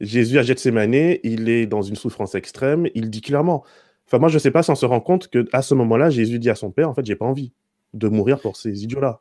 Jésus 0.00 0.38
à 0.38 0.42
Gethsemane, 0.42 1.16
il 1.22 1.48
est 1.48 1.66
dans 1.66 1.82
une 1.82 1.96
souffrance 1.96 2.34
extrême. 2.34 2.86
Il 2.94 3.10
dit 3.10 3.22
clairement 3.22 3.64
Enfin, 4.06 4.18
moi, 4.18 4.28
je 4.28 4.34
ne 4.34 4.38
sais 4.38 4.50
pas 4.50 4.62
si 4.62 4.70
on 4.70 4.74
se 4.74 4.86
rend 4.86 5.00
compte 5.00 5.28
qu'à 5.28 5.62
ce 5.62 5.74
moment-là, 5.74 6.10
Jésus 6.10 6.38
dit 6.38 6.50
à 6.50 6.54
son 6.54 6.70
père, 6.70 6.88
en 6.88 6.94
fait, 6.94 7.04
j'ai 7.04 7.16
pas 7.16 7.24
envie 7.24 7.52
de 7.94 8.08
mourir 8.08 8.40
pour 8.40 8.56
ces 8.56 8.84
idiots-là. 8.84 9.20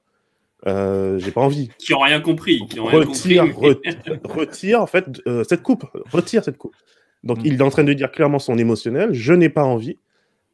Euh, 0.66 1.20
j'ai 1.20 1.32
pas 1.32 1.42
envie. 1.42 1.70
Qui 1.78 1.94
n'ont 1.94 2.00
rien 2.00 2.22
compris. 2.22 2.66
Qui 2.70 2.80
retire, 2.80 3.46
retire, 4.24 4.82
en 4.82 4.88
fait 4.88 5.06
euh, 5.28 5.44
cette 5.44 5.62
coupe. 5.62 5.86
Retire 6.12 6.44
cette 6.44 6.58
coupe. 6.58 6.76
Donc, 7.24 7.40
mm. 7.40 7.46
il 7.46 7.54
est 7.56 7.62
en 7.62 7.70
train 7.70 7.84
de 7.84 7.94
dire 7.94 8.12
clairement 8.12 8.40
son 8.40 8.58
émotionnel. 8.58 9.14
Je 9.14 9.34
n'ai 9.34 9.50
pas 9.50 9.64
envie. 9.64 9.98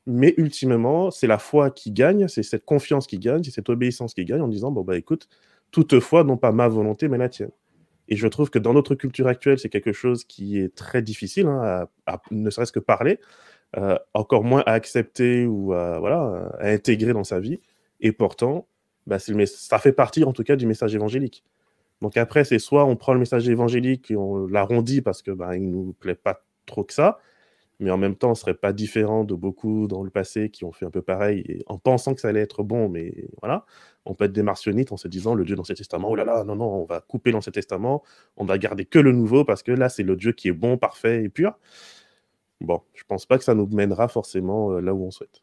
mais 0.06 0.34
ultimement, 0.38 1.12
c'est 1.12 1.28
la 1.28 1.38
foi 1.38 1.70
qui 1.70 1.92
gagne, 1.92 2.28
c'est 2.28 2.44
cette 2.44 2.66
confiance 2.66 3.06
qui 3.08 3.20
gagne, 3.20 3.44
c'est 3.44 3.52
cette 3.52 3.70
obéissance 3.70 4.14
qui 4.14 4.26
gagne 4.26 4.42
en 4.42 4.48
disant, 4.48 4.72
bon, 4.72 4.84
bah 4.84 4.98
écoute, 4.98 5.28
toutefois, 5.72 6.24
non 6.24 6.38
pas 6.38 6.52
ma 6.52 6.68
volonté, 6.68 7.08
mais 7.08 7.18
la 7.18 7.30
tienne. 7.30 7.52
Et 8.08 8.16
je 8.16 8.28
trouve 8.28 8.50
que 8.50 8.58
dans 8.58 8.74
notre 8.74 8.96
culture 8.96 9.28
actuelle, 9.28 9.60
c'est 9.60 9.70
quelque 9.70 9.94
chose 9.94 10.24
qui 10.24 10.58
est 10.58 10.74
très 10.74 11.04
difficile, 11.04 11.46
hein, 11.46 11.88
à, 12.08 12.22
ne 12.32 12.50
serait-ce 12.50 12.72
que 12.72 12.80
parler, 12.80 13.20
encore 14.14 14.44
moins 14.44 14.64
à 14.66 14.74
accepter 14.74 15.46
ou 15.46 15.74
à, 15.74 16.00
voilà, 16.00 16.52
à 16.60 16.70
intégrer 16.70 17.14
dans 17.14 17.24
sa 17.24 17.40
vie. 17.40 17.60
Et 18.02 18.12
pourtant, 18.12 18.68
bah, 19.08 19.18
ça 19.20 19.80
fait 19.80 19.92
partie 19.92 20.24
en 20.24 20.34
tout 20.34 20.44
cas 20.44 20.56
du 20.56 20.66
message 20.66 20.96
évangélique. 20.96 21.44
Donc 22.02 22.18
après, 22.18 22.44
c'est 22.46 22.60
soit 22.60 22.86
on 22.86 22.96
prend 22.96 23.14
le 23.14 23.20
message 23.20 23.50
évangélique 23.50 24.12
et 24.12 24.16
on 24.16 24.48
l'arrondit 24.48 25.02
parce 25.02 25.22
que 25.22 25.32
bah, 25.32 25.56
il 25.56 25.70
nous 25.70 25.94
plaît 26.00 26.16
pas 26.16 26.44
trop 26.66 26.84
que 26.84 26.94
ça, 26.94 27.20
mais 27.80 27.92
en 27.92 27.98
même 27.98 28.16
temps, 28.16 28.32
on 28.32 28.36
serait 28.36 28.54
pas 28.54 28.74
différent 28.74 29.24
de 29.24 29.34
beaucoup 29.36 29.88
dans 29.88 30.04
le 30.04 30.10
passé 30.10 30.50
qui 30.50 30.66
ont 30.66 30.72
fait 30.72 30.86
un 30.86 30.92
peu 30.92 31.02
pareil 31.02 31.64
en 31.68 31.78
pensant 31.78 32.14
que 32.14 32.22
ça 32.22 32.30
allait 32.30 32.42
être 32.42 32.64
bon, 32.64 32.90
mais 32.90 33.26
voilà. 33.42 33.66
On 34.06 34.16
peut 34.16 34.26
être 34.26 34.34
des 34.34 34.44
martionnites 34.44 34.92
en 34.92 34.98
se 34.98 35.08
disant 35.08 35.34
le 35.36 35.46
Dieu 35.46 35.56
dans 35.56 35.62
l'Ancien 35.62 35.76
Testament, 35.76 36.10
oh 36.10 36.16
là 36.16 36.26
là, 36.26 36.44
non, 36.44 36.56
non, 36.56 36.66
on 36.66 36.86
va 36.86 37.02
couper 37.02 37.32
l'Ancien 37.32 37.52
Testament, 37.52 38.04
on 38.38 38.46
va 38.46 38.58
garder 38.58 38.86
que 38.86 39.00
le 39.00 39.12
Nouveau 39.12 39.44
parce 39.46 39.64
que 39.64 39.72
là, 39.72 39.90
c'est 39.90 40.04
le 40.04 40.16
Dieu 40.16 40.32
qui 40.32 40.48
est 40.48 40.54
bon, 40.54 40.78
parfait 40.78 41.24
et 41.24 41.30
pur. 41.30 41.58
Bon, 42.62 42.82
je 42.94 43.04
pense 43.08 43.26
pas 43.26 43.38
que 43.38 43.46
ça 43.46 43.56
nous 43.56 43.68
mènera 43.68 44.10
forcément 44.10 44.74
euh, 44.74 44.82
là 44.82 44.94
où 44.94 45.06
on 45.06 45.12
souhaite. 45.12 45.42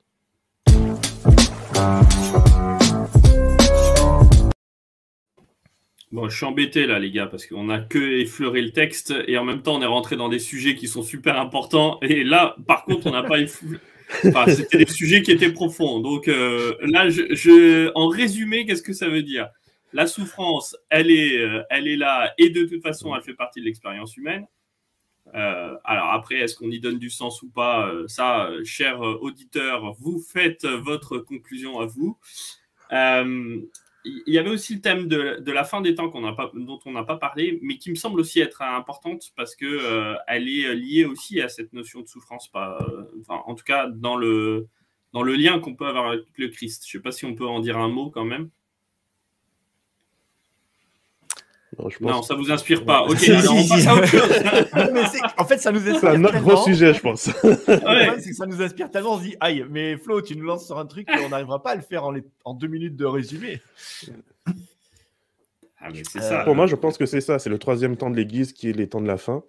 Bon, 6.12 6.28
je 6.28 6.36
suis 6.36 6.44
embêté 6.44 6.86
là, 6.86 6.98
les 6.98 7.10
gars, 7.10 7.26
parce 7.26 7.46
qu'on 7.46 7.70
a 7.70 7.78
que 7.78 8.20
effleuré 8.20 8.60
le 8.60 8.70
texte 8.70 9.14
et 9.26 9.38
en 9.38 9.44
même 9.44 9.62
temps, 9.62 9.76
on 9.76 9.82
est 9.82 9.86
rentré 9.86 10.16
dans 10.16 10.28
des 10.28 10.38
sujets 10.38 10.76
qui 10.76 10.88
sont 10.88 11.02
super 11.02 11.40
importants. 11.40 11.98
Et 12.02 12.22
là, 12.22 12.54
par 12.66 12.84
contre, 12.84 13.06
on 13.06 13.12
n'a 13.12 13.22
pas 13.22 13.38
effleuré. 13.40 13.78
Enfin, 14.24 14.46
c'était 14.46 14.78
des 14.78 14.86
sujets 14.86 15.20
qui 15.22 15.32
étaient 15.32 15.50
profonds. 15.50 15.98
Donc 15.98 16.28
euh, 16.28 16.76
là, 16.80 17.08
je, 17.08 17.90
en 17.96 18.06
résumé, 18.06 18.64
qu'est-ce 18.64 18.82
que 18.82 18.92
ça 18.92 19.08
veut 19.08 19.22
dire? 19.22 19.48
La 19.92 20.06
souffrance, 20.06 20.76
elle 20.90 21.10
est, 21.10 21.38
euh, 21.38 21.62
elle 21.70 21.88
est 21.88 21.96
là 21.96 22.32
et 22.38 22.50
de 22.50 22.64
toute 22.66 22.82
façon, 22.82 23.16
elle 23.16 23.22
fait 23.22 23.34
partie 23.34 23.58
de 23.58 23.64
l'expérience 23.64 24.16
humaine. 24.16 24.46
Euh, 25.34 25.76
alors 25.84 26.10
après, 26.10 26.36
est-ce 26.36 26.56
qu'on 26.56 26.70
y 26.70 26.80
donne 26.80 26.98
du 26.98 27.10
sens 27.10 27.42
ou 27.42 27.48
pas? 27.48 27.90
Ça, 28.06 28.50
cher 28.64 29.00
auditeur, 29.00 29.94
vous 29.98 30.20
faites 30.20 30.64
votre 30.64 31.18
conclusion 31.18 31.80
à 31.80 31.86
vous 31.86 32.18
il 34.06 34.32
y 34.32 34.38
avait 34.38 34.50
aussi 34.50 34.74
le 34.74 34.80
thème 34.80 35.08
de, 35.08 35.50
la 35.50 35.64
fin 35.64 35.80
des 35.80 35.94
temps 35.94 36.06
dont 36.08 36.78
on 36.84 36.92
n'a 36.92 37.04
pas 37.04 37.16
parlé, 37.16 37.58
mais 37.62 37.76
qui 37.76 37.90
me 37.90 37.96
semble 37.96 38.20
aussi 38.20 38.40
être 38.40 38.62
importante 38.62 39.32
parce 39.36 39.56
qu'elle 39.56 39.68
euh, 39.68 40.14
est 40.28 40.74
liée 40.74 41.04
aussi 41.04 41.40
à 41.40 41.48
cette 41.48 41.72
notion 41.72 42.02
de 42.02 42.06
souffrance, 42.06 42.50
euh, 42.54 43.04
en 43.28 43.54
tout 43.54 43.64
cas 43.64 43.88
dans 43.88 44.16
le 44.16 44.68
lien 45.12 45.58
qu'on 45.58 45.74
peut 45.74 45.86
avoir 45.86 46.08
avec 46.08 46.24
le 46.36 46.48
Christ. 46.48 46.84
Je 46.86 46.96
ne 46.96 47.00
sais 47.00 47.02
pas 47.02 47.12
si 47.12 47.24
on 47.24 47.34
peut 47.34 47.46
en 47.46 47.60
dire 47.60 47.78
un 47.78 47.88
mot 47.88 48.10
quand 48.10 48.24
même. 48.24 48.50
Non, 52.00 52.22
ça 52.22 52.34
vous 52.34 52.50
inspire 52.50 52.84
pas. 52.84 53.02
Ok, 53.02 53.28
alors 53.28 53.54
on 53.54 53.68
passe 53.68 53.86
à 53.86 53.94
autre 53.94 54.06
chose. 54.06 55.20
en 55.36 55.44
fait, 55.44 55.58
ça 55.58 55.72
nous 55.72 55.80
inspire. 55.80 56.00
C'est 56.00 56.16
un 56.16 56.24
autre 56.24 56.40
gros 56.40 56.56
sujet, 56.64 56.94
je 56.94 57.00
pense. 57.00 57.26
ouais. 57.44 58.20
c'est 58.20 58.30
que 58.30 58.36
ça 58.36 58.46
nous 58.46 58.62
inspire 58.62 58.90
tellement. 58.90 59.14
On 59.14 59.18
se 59.18 59.24
dit, 59.24 59.36
aïe, 59.40 59.64
mais 59.70 59.96
Flo, 59.96 60.22
tu 60.22 60.36
nous 60.36 60.44
lances 60.44 60.66
sur 60.66 60.78
un 60.78 60.86
truc 60.86 61.08
et 61.10 61.24
on 61.24 61.28
n'arrivera 61.28 61.62
pas 61.62 61.72
à 61.72 61.74
le 61.74 61.82
faire 61.82 62.04
en, 62.04 62.14
en, 62.44 62.54
deux 62.54 62.68
minutes 62.68 62.96
de 62.96 63.04
résumé. 63.04 63.60
Ah, 65.78 65.88
mais 65.92 66.02
c'est 66.10 66.20
ça. 66.20 66.44
Pour 66.44 66.54
moi, 66.54 66.66
je 66.66 66.76
pense 66.76 66.96
que 66.96 67.06
c'est 67.06 67.20
ça. 67.20 67.38
C'est 67.38 67.50
le 67.50 67.58
troisième 67.58 67.96
temps 67.96 68.10
de 68.10 68.16
l'Église 68.16 68.52
qui 68.52 68.70
est 68.70 68.72
les 68.72 68.88
temps 68.88 69.00
de 69.00 69.06
la 69.06 69.18
fin. 69.18 69.42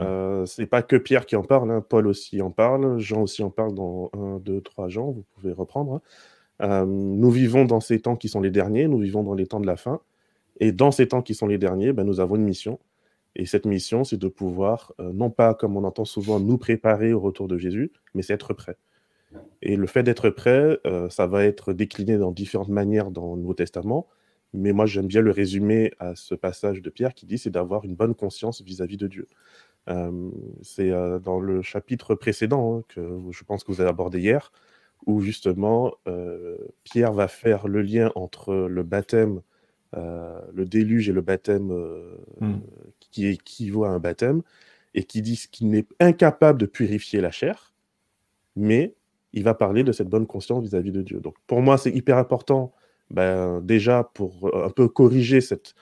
Euh, 0.00 0.46
c'est 0.46 0.66
pas 0.66 0.82
que 0.82 0.96
Pierre 0.96 1.26
qui 1.26 1.36
en 1.36 1.42
parle, 1.42 1.70
hein. 1.70 1.84
Paul 1.86 2.06
aussi 2.06 2.40
en 2.40 2.50
parle, 2.50 2.98
Jean 2.98 3.22
aussi 3.22 3.42
en 3.42 3.50
parle 3.50 3.74
dans 3.74 4.10
1, 4.14 4.38
2, 4.38 4.60
3 4.62 4.88
Jean, 4.88 5.10
vous 5.10 5.24
pouvez 5.34 5.52
reprendre. 5.52 5.94
Hein. 5.94 6.00
Euh, 6.62 6.86
nous 6.86 7.30
vivons 7.30 7.64
dans 7.64 7.80
ces 7.80 8.00
temps 8.00 8.16
qui 8.16 8.28
sont 8.28 8.40
les 8.40 8.50
derniers, 8.50 8.88
nous 8.88 8.98
vivons 8.98 9.22
dans 9.22 9.34
les 9.34 9.46
temps 9.46 9.60
de 9.60 9.66
la 9.66 9.76
fin. 9.76 10.00
Et 10.62 10.70
dans 10.70 10.92
ces 10.92 11.08
temps 11.08 11.22
qui 11.22 11.34
sont 11.34 11.48
les 11.48 11.58
derniers, 11.58 11.92
ben, 11.92 12.04
nous 12.04 12.20
avons 12.20 12.36
une 12.36 12.44
mission. 12.44 12.78
Et 13.34 13.46
cette 13.46 13.66
mission, 13.66 14.04
c'est 14.04 14.16
de 14.16 14.28
pouvoir, 14.28 14.92
euh, 15.00 15.12
non 15.12 15.28
pas 15.28 15.54
comme 15.54 15.76
on 15.76 15.82
entend 15.82 16.04
souvent, 16.04 16.38
nous 16.38 16.56
préparer 16.56 17.12
au 17.12 17.18
retour 17.18 17.48
de 17.48 17.58
Jésus, 17.58 17.90
mais 18.14 18.22
c'est 18.22 18.34
être 18.34 18.54
prêt. 18.54 18.76
Et 19.60 19.74
le 19.74 19.88
fait 19.88 20.04
d'être 20.04 20.30
prêt, 20.30 20.78
euh, 20.86 21.08
ça 21.10 21.26
va 21.26 21.44
être 21.44 21.72
décliné 21.72 22.16
dans 22.16 22.30
différentes 22.30 22.68
manières 22.68 23.10
dans 23.10 23.34
le 23.34 23.40
Nouveau 23.40 23.54
Testament. 23.54 24.06
Mais 24.52 24.70
moi, 24.70 24.86
j'aime 24.86 25.08
bien 25.08 25.20
le 25.20 25.32
résumer 25.32 25.94
à 25.98 26.14
ce 26.14 26.36
passage 26.36 26.80
de 26.80 26.90
Pierre 26.90 27.14
qui 27.14 27.26
dit 27.26 27.38
c'est 27.38 27.50
d'avoir 27.50 27.84
une 27.84 27.96
bonne 27.96 28.14
conscience 28.14 28.62
vis-à-vis 28.62 28.98
de 28.98 29.08
Dieu. 29.08 29.26
Euh, 29.88 30.30
c'est 30.62 30.92
dans 31.24 31.40
le 31.40 31.62
chapitre 31.62 32.14
précédent 32.14 32.76
hein, 32.78 32.84
que 32.86 33.18
je 33.32 33.42
pense 33.42 33.64
que 33.64 33.72
vous 33.72 33.80
avez 33.80 33.90
abordé 33.90 34.20
hier, 34.20 34.52
où 35.06 35.22
justement 35.22 35.92
Pierre 36.84 37.12
va 37.12 37.26
faire 37.26 37.66
le 37.66 37.82
lien 37.82 38.12
entre 38.14 38.54
le 38.54 38.84
baptême 38.84 39.40
le 39.94 40.64
déluge 40.64 41.08
et 41.08 41.12
le 41.12 41.20
baptême 41.20 41.70
euh, 41.70 42.16
hmm. 42.40 42.60
qui 43.00 43.26
équivaut 43.26 43.84
à 43.84 43.90
un 43.90 43.98
baptême, 43.98 44.42
et 44.94 45.04
qui 45.04 45.22
dit 45.22 45.40
qu'il 45.50 45.70
n'est 45.70 45.86
incapable 46.00 46.60
de 46.60 46.66
purifier 46.66 47.20
la 47.20 47.30
chair, 47.30 47.72
mais 48.56 48.94
il 49.32 49.44
va 49.44 49.54
parler 49.54 49.82
de 49.84 49.92
cette 49.92 50.08
bonne 50.08 50.26
conscience 50.26 50.62
vis-à-vis 50.62 50.92
de 50.92 51.02
Dieu. 51.02 51.20
Donc 51.20 51.36
pour 51.46 51.62
moi, 51.62 51.78
c'est 51.78 51.90
hyper 51.90 52.18
important, 52.18 52.72
ben, 53.10 53.60
déjà 53.60 54.04
pour 54.14 54.48
euh, 54.48 54.66
un 54.66 54.70
peu 54.70 54.88
corriger 54.88 55.40
cette 55.40 55.74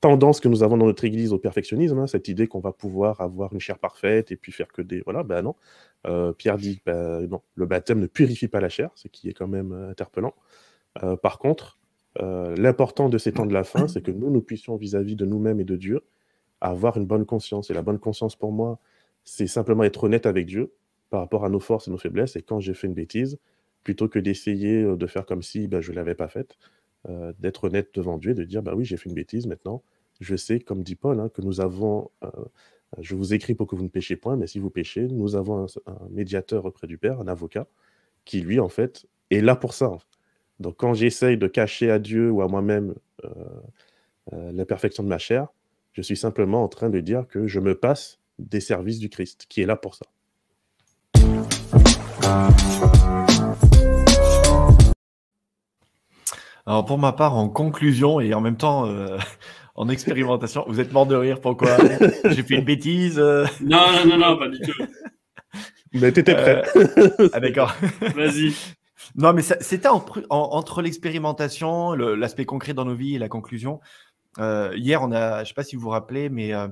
tendance 0.00 0.40
que 0.40 0.48
nous 0.48 0.62
avons 0.62 0.76
dans 0.76 0.86
notre 0.86 1.04
Église 1.04 1.32
au 1.32 1.38
perfectionnisme, 1.38 1.98
hein, 1.98 2.06
cette 2.06 2.28
idée 2.28 2.46
qu'on 2.46 2.60
va 2.60 2.72
pouvoir 2.72 3.20
avoir 3.20 3.52
une 3.52 3.60
chair 3.60 3.78
parfaite 3.78 4.30
et 4.30 4.36
puis 4.36 4.52
faire 4.52 4.68
que 4.68 4.82
des... 4.82 5.02
Voilà, 5.04 5.22
ben 5.22 5.42
non. 5.42 5.54
Pierre 6.38 6.56
dit, 6.56 6.80
ben 6.86 7.26
non, 7.26 7.42
le 7.56 7.66
baptême 7.66 7.98
ne 7.98 8.06
purifie 8.06 8.46
pas 8.46 8.60
la 8.60 8.68
chair, 8.68 8.90
ce 8.94 9.08
qui 9.08 9.28
est 9.28 9.32
quand 9.32 9.48
même 9.48 9.72
interpellant. 9.72 10.34
par 11.20 11.38
contre, 11.40 11.78
euh, 11.82 11.85
l'important 12.20 13.08
de 13.08 13.18
ces 13.18 13.32
temps 13.32 13.46
de 13.46 13.52
la 13.52 13.64
fin, 13.64 13.88
c'est 13.88 14.02
que 14.02 14.10
nous, 14.10 14.30
nous 14.30 14.40
puissions 14.40 14.76
vis-à-vis 14.76 15.16
de 15.16 15.24
nous-mêmes 15.24 15.60
et 15.60 15.64
de 15.64 15.76
Dieu 15.76 16.02
avoir 16.60 16.96
une 16.96 17.06
bonne 17.06 17.26
conscience. 17.26 17.70
Et 17.70 17.74
la 17.74 17.82
bonne 17.82 17.98
conscience 17.98 18.36
pour 18.36 18.52
moi, 18.52 18.78
c'est 19.24 19.46
simplement 19.46 19.84
être 19.84 20.04
honnête 20.04 20.26
avec 20.26 20.46
Dieu 20.46 20.72
par 21.10 21.20
rapport 21.20 21.44
à 21.44 21.48
nos 21.48 21.60
forces 21.60 21.88
et 21.88 21.90
nos 21.90 21.98
faiblesses. 21.98 22.36
Et 22.36 22.42
quand 22.42 22.60
j'ai 22.60 22.74
fait 22.74 22.86
une 22.86 22.94
bêtise, 22.94 23.38
plutôt 23.82 24.08
que 24.08 24.18
d'essayer 24.18 24.82
euh, 24.82 24.96
de 24.96 25.06
faire 25.06 25.26
comme 25.26 25.42
si 25.42 25.68
ben, 25.68 25.80
je 25.80 25.90
ne 25.90 25.96
l'avais 25.96 26.14
pas 26.14 26.28
faite, 26.28 26.58
euh, 27.08 27.32
d'être 27.38 27.64
honnête 27.64 27.90
devant 27.94 28.18
Dieu 28.18 28.32
et 28.32 28.34
de 28.34 28.44
dire 28.44 28.62
bah 28.62 28.74
oui, 28.74 28.84
j'ai 28.84 28.96
fait 28.96 29.08
une 29.08 29.14
bêtise 29.14 29.46
maintenant. 29.46 29.82
Je 30.20 30.34
sais, 30.34 30.60
comme 30.60 30.82
dit 30.82 30.96
Paul, 30.96 31.20
hein, 31.20 31.28
que 31.28 31.42
nous 31.42 31.60
avons, 31.60 32.10
je 32.98 33.14
vous 33.14 33.34
écris 33.34 33.54
pour 33.54 33.66
que 33.66 33.76
vous 33.76 33.82
ne 33.82 33.88
péchiez 33.88 34.16
point, 34.16 34.36
mais 34.36 34.46
si 34.46 34.58
vous 34.58 34.70
péchez, 34.70 35.08
nous 35.08 35.36
avons 35.36 35.66
un, 35.86 36.08
médiateur 36.10 36.64
auprès 36.64 36.86
du 36.86 36.98
Père, 36.98 37.20
un 37.20 37.28
avocat, 37.28 37.66
qui 38.24 38.40
lui, 38.40 38.58
en 38.58 38.68
fait, 38.68 39.06
est 39.30 39.40
là 39.40 39.56
pour 39.56 39.74
ça. 39.74 39.98
Donc 40.60 40.76
quand 40.78 40.94
j'essaye 40.94 41.36
de 41.36 41.46
cacher 41.46 41.90
à 41.90 41.98
Dieu 41.98 42.30
ou 42.30 42.42
à 42.42 42.48
moi-même 42.48 42.94
euh, 43.24 43.28
euh, 44.32 44.52
l'imperfection 44.52 45.02
de 45.02 45.08
ma 45.08 45.18
chair, 45.18 45.48
je 45.92 46.02
suis 46.02 46.16
simplement 46.16 46.62
en 46.62 46.68
train 46.68 46.90
de 46.90 47.00
dire 47.00 47.26
que 47.28 47.46
je 47.46 47.60
me 47.60 47.74
passe 47.74 48.18
des 48.38 48.60
services 48.60 48.98
du 48.98 49.08
Christ, 49.08 49.46
qui 49.48 49.62
est 49.62 49.66
là 49.66 49.76
pour 49.76 49.94
ça. 49.94 50.06
Alors 56.66 56.84
pour 56.84 56.98
ma 56.98 57.12
part, 57.12 57.36
en 57.36 57.48
conclusion 57.48 58.18
et 58.20 58.34
en 58.34 58.40
même 58.40 58.56
temps 58.56 58.86
euh, 58.86 59.18
en 59.74 59.88
expérimentation, 59.88 60.64
vous 60.68 60.80
êtes 60.80 60.92
mort 60.92 61.06
de 61.06 61.14
rire, 61.14 61.40
pourquoi? 61.40 61.76
J'ai 62.30 62.42
fait 62.42 62.56
une 62.56 62.64
bêtise 62.64 63.18
Non, 63.18 63.46
non, 63.60 64.06
non, 64.06 64.18
non, 64.18 64.38
pas 64.38 64.48
du 64.48 64.58
tout. 64.60 64.72
Mais 65.92 66.12
t'étais 66.12 66.34
prêt. 66.34 66.62
ah 67.32 67.40
d'accord. 67.40 67.74
Vas-y. 68.14 68.54
Non, 69.14 69.32
mais 69.32 69.42
c'était 69.42 69.88
entre 69.88 70.82
l'expérimentation, 70.82 71.92
l'aspect 71.92 72.44
concret 72.44 72.74
dans 72.74 72.84
nos 72.84 72.94
vies 72.94 73.14
et 73.14 73.18
la 73.18 73.28
conclusion. 73.28 73.80
Euh, 74.38 74.72
hier, 74.76 75.02
on 75.02 75.12
a, 75.12 75.36
je 75.36 75.40
ne 75.40 75.44
sais 75.46 75.54
pas 75.54 75.62
si 75.62 75.76
vous 75.76 75.82
vous 75.82 75.88
rappelez, 75.90 76.28
mais 76.28 76.52
euh, 76.52 76.68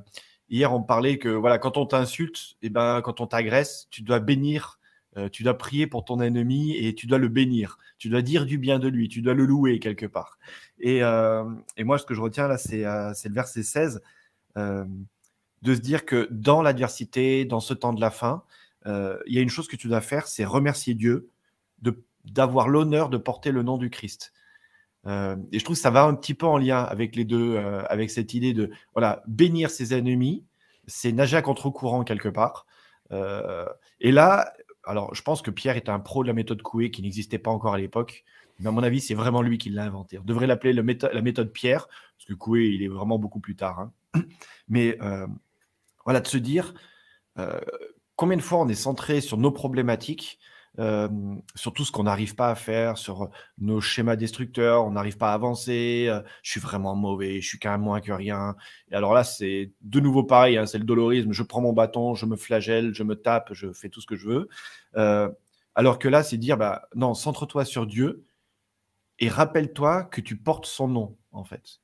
hier, 0.51 0.73
on 0.73 0.83
parlait 0.83 1.19
que 1.19 1.29
voilà, 1.29 1.59
quand 1.59 1.77
on 1.77 1.87
t'insulte, 1.87 2.57
eh 2.63 2.69
ben, 2.69 3.01
quand 3.03 3.21
on 3.21 3.27
t'agresse, 3.27 3.89
tu 3.91 4.03
dois 4.03 4.21
bénir, 4.21 4.79
euh, 5.17 5.29
tu 5.29 5.43
dois 5.43 5.57
prier 5.57 5.87
pour 5.87 6.05
ton 6.05 6.21
ennemi 6.21 6.77
et 6.77 6.95
tu 6.95 7.07
dois 7.07 7.19
le 7.19 7.29
bénir. 7.29 7.79
Tu 7.99 8.09
dois 8.09 8.23
dire 8.23 8.45
du 8.45 8.59
bien 8.59 8.79
de 8.79 8.89
lui, 8.89 9.09
tu 9.09 9.23
dois 9.23 9.35
le 9.35 9.47
louer 9.47 9.79
quelque 9.79 10.07
part. 10.07 10.39
Et, 10.79 10.99
et 10.99 11.85
moi, 11.85 11.99
ce 11.99 12.05
que 12.05 12.13
je 12.13 12.21
retiens 12.21 12.49
là, 12.49 12.59
c'est 12.59 12.83
le 12.83 13.33
verset 13.35 13.63
16, 13.63 14.03
de 14.57 15.75
se 15.75 15.81
dire 15.81 16.05
que 16.05 16.29
dans 16.31 16.61
l'adversité, 16.61 17.45
dans 17.47 17.61
ce 17.61 17.73
temps 17.73 17.95
de 17.95 18.01
la 18.01 18.11
fin, 18.11 18.43
il 18.85 19.33
y 19.33 19.39
a 19.39 19.41
une 19.41 19.49
chose 19.49 19.69
que 19.69 19.77
tu 19.77 19.89
dois 19.89 20.03
faire, 20.03 20.27
c'est 20.27 20.45
remercier 20.45 20.93
Dieu 20.95 21.31
de 21.81 22.03
d'avoir 22.25 22.69
l'honneur 22.69 23.11
de 23.11 23.17
porter 23.17 23.53
le 23.53 23.63
nom 23.63 23.79
du 23.79 23.91
Christ. 23.91 24.33
Euh, 25.07 25.37
et 25.53 25.59
je 25.59 25.65
trouve 25.65 25.77
que 25.77 25.83
ça 25.83 25.91
va 25.91 26.05
un 26.05 26.15
petit 26.15 26.35
peu 26.35 26.47
en 26.47 26.57
lien 26.57 26.83
avec 26.83 27.15
les 27.17 27.25
deux, 27.25 27.57
euh, 27.57 27.83
avec 27.89 28.11
cette 28.11 28.35
idée 28.35 28.53
de 28.53 28.71
voilà 28.95 29.23
bénir 29.27 29.71
ses 29.71 29.95
ennemis, 29.95 30.45
c'est 30.87 31.13
nager 31.13 31.37
à 31.37 31.43
contre-courant 31.43 32.05
quelque 32.05 32.29
part. 32.29 32.67
Euh, 33.13 33.67
et 34.01 34.13
là, 34.13 34.53
alors 34.85 35.15
je 35.15 35.23
pense 35.23 35.43
que 35.43 35.51
Pierre 35.51 35.77
est 35.77 35.89
un 35.89 36.01
pro 36.01 36.23
de 36.23 36.29
la 36.29 36.35
méthode 36.35 36.63
Coué 36.63 36.91
qui 36.91 37.03
n'existait 37.03 37.39
pas 37.39 37.51
encore 37.51 37.75
à 37.75 37.79
l'époque, 37.79 38.25
mais 38.59 38.69
à 38.69 38.71
mon 38.71 38.83
avis 38.83 39.01
c'est 39.01 39.15
vraiment 39.15 39.43
lui 39.43 39.59
qui 39.59 39.71
l'a 39.71 39.85
inventé. 39.85 40.19
On 40.19 40.25
devrait 40.25 40.47
l'appeler 40.47 40.73
la 40.73 40.83
méthode 41.23 41.53
Pierre 41.53 41.87
parce 41.87 42.27
que 42.27 42.35
Coué 42.35 42.69
il 42.69 42.83
est 42.83 42.89
vraiment 42.89 43.19
beaucoup 43.19 43.41
plus 43.41 43.57
tard. 43.57 43.81
Hein. 43.81 44.23
Mais 44.69 44.99
voilà 46.05 46.21
de 46.21 46.27
se 46.27 46.39
dire 46.39 46.73
combien 48.17 48.37
de 48.37 48.43
fois 48.43 48.61
on 48.61 48.69
est 48.69 48.75
centré 48.75 49.21
sur 49.21 49.37
nos 49.37 49.51
problématiques 49.51 50.39
sur 50.77 51.73
tout 51.73 51.85
ce 51.85 51.93
qu'on 51.93 52.05
n'arrive 52.05 52.35
pas 52.35 52.51
à 52.51 52.55
faire, 52.55 52.99
sur 52.99 53.31
nos 53.59 53.81
schémas 53.81 54.17
destructeurs, 54.17 54.85
on 54.85 54.91
n'arrive 54.91 55.17
pas 55.17 55.31
à 55.31 55.35
avancer, 55.35 56.11
je 56.43 56.51
suis 56.51 56.61
vraiment 56.61 56.95
mauvais, 56.95 57.41
je 57.41 57.47
suis 57.47 57.59
même 57.65 57.81
moins 57.81 58.01
que 58.01 58.13
rien. 58.13 58.57
Et 58.91 58.95
alors 58.95 59.15
là, 59.15 59.25
c'est 59.25 59.73
de 59.83 60.01
nouveau 60.01 60.25
pareil, 60.25 60.57
hein, 60.57 60.67
c'est 60.67 60.79
le 60.79 60.85
dolorisme, 60.85 61.33
je 61.33 61.43
prends 61.43 61.61
mon 61.61 61.73
bâton, 61.73 62.15
je 62.15 62.27
me 62.27 62.37
flagelle, 62.37 62.95
je 62.95 63.03
me 63.03 63.15
tape, 63.15 63.53
je 63.53 63.73
fais 63.73 63.89
tout 63.89 64.01
ce 64.01 64.07
que 64.07 64.17
je 64.17 64.29
veux. 64.29 64.49
Alors 65.77 65.99
que 65.99 66.09
là, 66.09 66.23
c'est 66.23 66.37
dire, 66.39 66.57
bah, 66.57 66.89
non, 66.95 67.15
centre-toi 67.15 67.65
sur 67.65 67.87
Dieu 67.87 68.25
et 69.19 69.29
rappelle-toi 69.29 70.05
que 70.05 70.21
tu 70.21 70.37
portes 70.37 70.67
son 70.67 70.89
nom, 70.89 71.17
en 71.33 71.45
fait. 71.45 71.81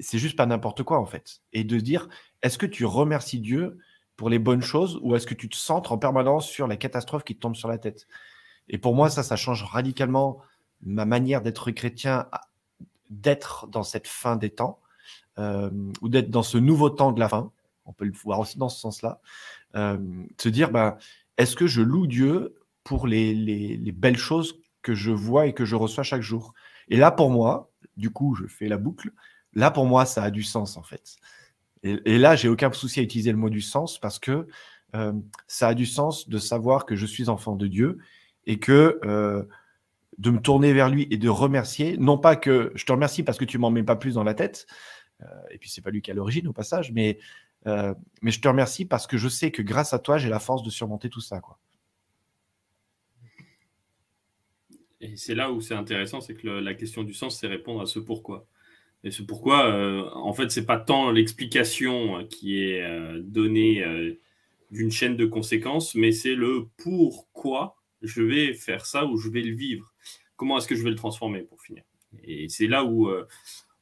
C'est 0.00 0.18
juste 0.18 0.36
pas 0.36 0.46
n'importe 0.46 0.82
quoi, 0.82 0.98
en 0.98 1.06
fait. 1.06 1.40
Et 1.52 1.64
de 1.64 1.78
dire, 1.78 2.08
est-ce 2.42 2.56
que 2.56 2.66
tu 2.66 2.84
remercies 2.84 3.40
Dieu 3.40 3.78
pour 4.22 4.30
les 4.30 4.38
bonnes 4.38 4.62
choses 4.62 5.00
ou 5.02 5.16
est-ce 5.16 5.26
que 5.26 5.34
tu 5.34 5.48
te 5.48 5.56
centres 5.56 5.90
en 5.90 5.98
permanence 5.98 6.46
sur 6.46 6.68
la 6.68 6.76
catastrophe 6.76 7.24
qui 7.24 7.34
te 7.34 7.40
tombe 7.40 7.56
sur 7.56 7.66
la 7.66 7.76
tête? 7.76 8.06
Et 8.68 8.78
pour 8.78 8.94
moi, 8.94 9.10
ça, 9.10 9.24
ça 9.24 9.34
change 9.34 9.64
radicalement 9.64 10.38
ma 10.80 11.04
manière 11.04 11.42
d'être 11.42 11.72
chrétien, 11.72 12.28
d'être 13.10 13.66
dans 13.66 13.82
cette 13.82 14.06
fin 14.06 14.36
des 14.36 14.50
temps 14.50 14.78
euh, 15.40 15.72
ou 16.02 16.08
d'être 16.08 16.30
dans 16.30 16.44
ce 16.44 16.56
nouveau 16.56 16.88
temps 16.88 17.10
de 17.10 17.18
la 17.18 17.28
fin. 17.28 17.50
On 17.84 17.92
peut 17.92 18.04
le 18.04 18.12
voir 18.12 18.38
aussi 18.38 18.58
dans 18.58 18.68
ce 18.68 18.78
sens-là. 18.78 19.20
Euh, 19.74 19.98
se 20.40 20.48
dire, 20.48 20.70
ben, 20.70 20.96
est-ce 21.36 21.56
que 21.56 21.66
je 21.66 21.82
loue 21.82 22.06
Dieu 22.06 22.54
pour 22.84 23.08
les, 23.08 23.34
les, 23.34 23.90
belles 23.90 24.16
choses 24.16 24.60
que 24.82 24.94
je 24.94 25.10
vois 25.10 25.46
et 25.46 25.52
que 25.52 25.64
je 25.64 25.74
reçois 25.74 26.04
chaque 26.04 26.22
jour? 26.22 26.54
Et 26.86 26.96
là, 26.96 27.10
pour 27.10 27.30
moi, 27.30 27.72
du 27.96 28.10
coup, 28.10 28.36
je 28.36 28.46
fais 28.46 28.68
la 28.68 28.76
boucle. 28.76 29.10
Là, 29.52 29.72
pour 29.72 29.86
moi, 29.86 30.06
ça 30.06 30.22
a 30.22 30.30
du 30.30 30.44
sens, 30.44 30.76
en 30.76 30.84
fait. 30.84 31.16
Et, 31.84 32.18
là, 32.18 32.36
j'ai 32.36 32.48
aucun 32.48 32.70
souci 32.72 33.00
à 33.00 33.02
utiliser 33.02 33.32
le 33.32 33.38
mot 33.38 33.50
du 33.50 33.60
sens 33.60 33.98
parce 33.98 34.18
que 34.18 34.46
euh, 34.94 35.12
ça 35.48 35.68
a 35.68 35.74
du 35.74 35.86
sens 35.86 36.28
de 36.28 36.38
savoir 36.38 36.86
que 36.86 36.94
je 36.94 37.06
suis 37.06 37.28
enfant 37.28 37.56
de 37.56 37.66
Dieu 37.66 37.98
et 38.46 38.58
que 38.58 39.00
euh, 39.04 39.42
de 40.18 40.30
me 40.30 40.38
tourner 40.38 40.72
vers 40.72 40.88
lui 40.88 41.08
et 41.10 41.16
de 41.16 41.28
remercier, 41.28 41.96
non 41.96 42.18
pas 42.18 42.36
que 42.36 42.70
je 42.76 42.84
te 42.84 42.92
remercie 42.92 43.24
parce 43.24 43.38
que 43.38 43.44
tu 43.44 43.58
m'en 43.58 43.70
mets 43.70 43.82
pas 43.82 43.96
plus 43.96 44.14
dans 44.14 44.22
la 44.22 44.34
tête, 44.34 44.66
euh, 45.22 45.26
et 45.50 45.58
puis 45.58 45.70
c'est 45.70 45.80
pas 45.80 45.90
lui 45.90 46.02
qui 46.02 46.10
a 46.12 46.14
l'origine 46.14 46.46
au 46.46 46.52
passage, 46.52 46.92
mais, 46.92 47.18
mais 47.64 48.30
je 48.30 48.40
te 48.40 48.48
remercie 48.48 48.84
parce 48.84 49.06
que 49.06 49.16
je 49.16 49.28
sais 49.28 49.50
que 49.50 49.62
grâce 49.62 49.92
à 49.92 49.98
toi, 49.98 50.18
j'ai 50.18 50.28
la 50.28 50.40
force 50.40 50.62
de 50.62 50.70
surmonter 50.70 51.08
tout 51.08 51.20
ça. 51.20 51.40
Quoi. 51.40 51.58
Et 55.00 55.16
c'est 55.16 55.34
là 55.34 55.50
où 55.50 55.60
c'est 55.60 55.74
intéressant, 55.74 56.20
c'est 56.20 56.36
que 56.36 56.46
la 56.46 56.74
question 56.74 57.02
du 57.02 57.12
sens, 57.12 57.38
c'est 57.38 57.48
répondre 57.48 57.80
à 57.80 57.86
ce 57.86 57.98
pourquoi. 57.98 58.46
Et 59.04 59.10
c'est 59.10 59.26
pourquoi, 59.26 59.66
euh, 59.66 60.08
en 60.14 60.32
fait, 60.32 60.50
c'est 60.50 60.64
pas 60.64 60.78
tant 60.78 61.10
l'explication 61.10 62.24
qui 62.28 62.62
est 62.62 62.82
euh, 62.82 63.20
donnée 63.22 63.82
euh, 63.84 64.14
d'une 64.70 64.92
chaîne 64.92 65.16
de 65.16 65.26
conséquences, 65.26 65.94
mais 65.94 66.12
c'est 66.12 66.36
le 66.36 66.68
pourquoi 66.76 67.76
je 68.00 68.22
vais 68.22 68.54
faire 68.54 68.86
ça 68.86 69.04
ou 69.04 69.16
je 69.16 69.28
vais 69.28 69.42
le 69.42 69.54
vivre. 69.54 69.92
Comment 70.36 70.58
est-ce 70.58 70.68
que 70.68 70.76
je 70.76 70.84
vais 70.84 70.90
le 70.90 70.96
transformer 70.96 71.42
pour 71.42 71.60
finir? 71.62 71.82
Et 72.24 72.48
c'est 72.48 72.66
là 72.66 72.84
où 72.84 73.10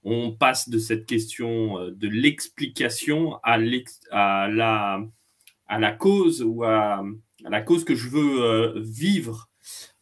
on 0.05 0.33
passe 0.33 0.69
de 0.69 0.79
cette 0.79 1.07
question 1.07 1.91
de 1.91 2.09
l'explication 2.09 3.39
à, 3.43 3.59
la, 3.59 5.01
cause 5.99 6.43
ou 6.43 6.63
à, 6.65 7.03
la 7.45 7.63
cause 7.63 7.85
que 7.85 7.95
je 7.95 8.09
veux 8.09 8.79
vivre, 8.81 9.49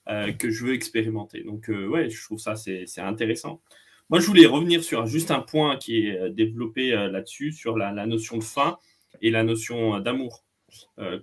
que 0.07 0.51
je 0.51 0.65
veux 0.65 0.75
expérimenter. 0.75 1.43
Donc, 1.43 1.69
ouais, 1.69 2.11
je 2.11 2.23
trouve 2.25 2.39
ça 2.39 2.57
c'est 2.57 2.99
intéressant. 2.99 3.63
Moi, 4.11 4.21
je 4.21 4.27
voulais 4.27 4.47
revenir 4.47 4.83
sur 4.83 5.05
juste 5.05 5.31
un 5.31 5.41
point 5.41 5.77
qui 5.77 6.07
est 6.07 6.19
euh, 6.19 6.31
développé 6.31 6.95
euh, 6.95 7.11
là-dessus, 7.11 7.53
sur 7.53 7.77
la, 7.77 7.93
notion 8.07 8.39
de 8.39 8.43
fin 8.43 8.79
et 9.21 9.31
la 9.31 9.43
notion 9.45 9.97
euh, 9.97 10.01
d'amour, 10.01 10.45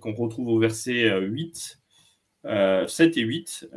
qu'on 0.00 0.12
retrouve 0.12 0.48
au 0.48 0.58
verset 0.58 1.08
8, 1.20 1.80
7 2.44 3.16
et 3.16 3.20
8. 3.20 3.68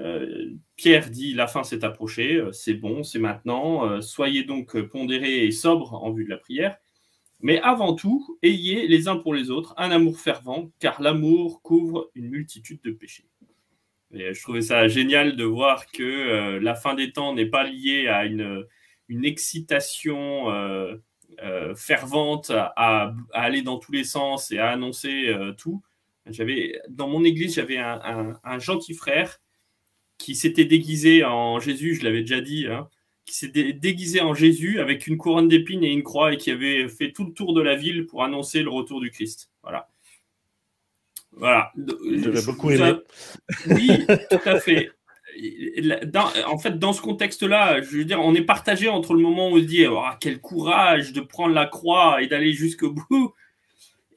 Pierre 0.76 1.12
dit 1.12 1.36
La 1.36 1.46
fin 1.46 1.64
s'est 1.64 1.86
approchée, 1.86 2.44
c'est 2.52 2.74
bon, 2.74 3.04
c'est 3.04 3.20
maintenant, 3.20 4.02
soyez 4.02 4.44
donc 4.44 4.82
pondérés 4.82 5.46
et 5.46 5.52
sobres 5.52 5.94
en 5.94 6.12
vue 6.12 6.24
de 6.24 6.32
la 6.32 6.38
prière. 6.38 6.78
Mais 7.40 7.62
avant 7.62 7.94
tout, 7.94 8.40
ayez 8.42 8.88
les 8.88 9.08
uns 9.08 9.18
pour 9.18 9.36
les 9.36 9.52
autres 9.52 9.76
un 9.78 9.92
amour 9.92 10.20
fervent, 10.20 10.72
car 10.80 11.04
l'amour 11.04 11.62
couvre 11.62 12.10
une 12.16 12.30
multitude 12.30 12.82
de 12.84 12.90
péchés. 12.90 13.28
Je 14.12 14.42
trouvais 14.42 14.64
ça 14.64 14.88
génial 14.88 15.36
de 15.36 15.44
voir 15.44 15.86
que 15.92 16.58
la 16.58 16.74
fin 16.74 16.96
des 16.96 17.12
temps 17.12 17.36
n'est 17.36 17.46
pas 17.46 17.64
liée 17.64 18.08
à 18.08 18.26
une, 18.26 18.66
une 19.10 19.26
excitation 19.26 20.52
euh, 20.52 20.96
euh, 21.44 21.76
fervente 21.76 22.52
à, 22.52 23.14
aller 23.34 23.64
dans 23.64 23.78
tous 23.80 23.92
les 23.92 24.04
sens 24.04 24.52
et 24.52 24.60
à 24.60 24.70
annoncer 24.70 25.28
euh, 25.28 25.52
tout. 25.52 25.82
J'avais 26.28 26.80
dans 26.90 27.10
mon 27.10 27.24
église, 27.24 27.56
j'avais 27.56 27.80
un, 27.80 28.60
gentil 28.60 28.94
frère 28.94 29.42
qui 30.20 30.36
s'était 30.36 30.66
déguisé 30.66 31.24
en 31.24 31.60
Jésus, 31.60 31.96
je 31.96 32.04
l'avais 32.04 32.22
déjà 32.22 32.40
dit, 32.40 32.68
hein, 32.68 32.88
qui 33.26 33.36
s'était 33.36 33.74
déguisé 33.74 34.22
en 34.22 34.36
Jésus 34.36 34.80
avec 34.80 35.08
une 35.08 35.18
couronne 35.18 35.48
d'épines 35.48 35.84
et 35.84 35.92
une 35.92 36.04
croix 36.04 36.34
et 36.34 36.38
qui 36.38 36.52
avait 36.52 36.88
fait 36.88 37.12
tout 37.12 37.26
le 37.26 37.34
tour 37.34 37.54
de 37.54 37.62
la 37.62 37.76
ville 37.76 38.06
pour 38.06 38.24
annoncer 38.24 38.62
le 38.62 38.70
retour 38.70 39.02
du 39.02 39.10
Christ. 39.10 39.50
Voilà. 39.64 39.90
Voilà. 41.32 41.72
J'aurais 41.78 42.44
beaucoup 42.44 42.70
aimé. 42.70 42.94
Oui, 43.68 44.06
tout 44.30 44.50
à 44.50 44.60
fait 44.60 44.92
en 46.48 46.58
fait, 46.58 46.80
dans 46.80 46.94
ce 46.94 47.02
contexte-là, 47.02 47.82
je 47.82 47.98
veux 47.98 48.06
dire, 48.06 48.20
on 48.22 48.36
est 48.36 48.44
partagé 48.44 48.90
entre 48.90 49.14
le 49.14 49.22
moment 49.22 49.50
où 49.50 49.56
on 49.56 49.60
se 49.60 49.66
dit 49.66 49.86
oh, 49.88 50.02
quel 50.20 50.40
courage 50.40 51.14
de 51.14 51.22
prendre 51.22 51.54
la 51.54 51.66
croix 51.66 52.22
et 52.22 52.28
d'aller 52.28 52.54
jusqu'au 52.54 52.92
bout, 52.92 53.34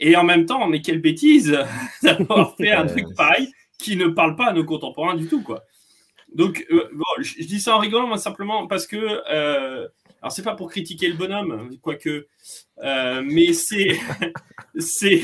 et 0.01 0.17
en 0.17 0.25
même 0.25 0.47
temps, 0.47 0.67
mais 0.67 0.81
quelle 0.81 1.01
bêtise 1.01 1.57
d'avoir 2.03 2.57
fait 2.59 2.73
un 2.73 2.87
truc 2.87 3.07
pareil 3.17 3.53
qui 3.79 3.97
ne 3.97 4.09
parle 4.09 4.37
pas 4.37 4.49
à 4.49 4.53
nos 4.53 4.65
contemporains 4.65 5.17
du 5.17 5.27
tout, 5.27 5.43
quoi. 5.43 5.65
Donc, 6.35 6.67
euh, 6.71 6.89
je, 7.21 7.45
dis 7.45 7.61
ça 7.61 7.77
en 7.77 7.79
rigolant, 7.79 8.07
moi, 8.07 8.17
simplement 8.17 8.67
parce 8.67 8.87
que, 8.87 8.97
euh, 8.97 9.87
alors 10.23 10.33
c'est 10.33 10.43
pas 10.43 10.55
pour 10.55 10.71
critiquer 10.71 11.09
le 11.09 11.15
bonhomme, 11.15 11.77
quoique, 11.83 12.27
euh, 12.83 13.23
mais 13.25 13.53
c'est, 13.53 13.99
c'est, 14.79 15.23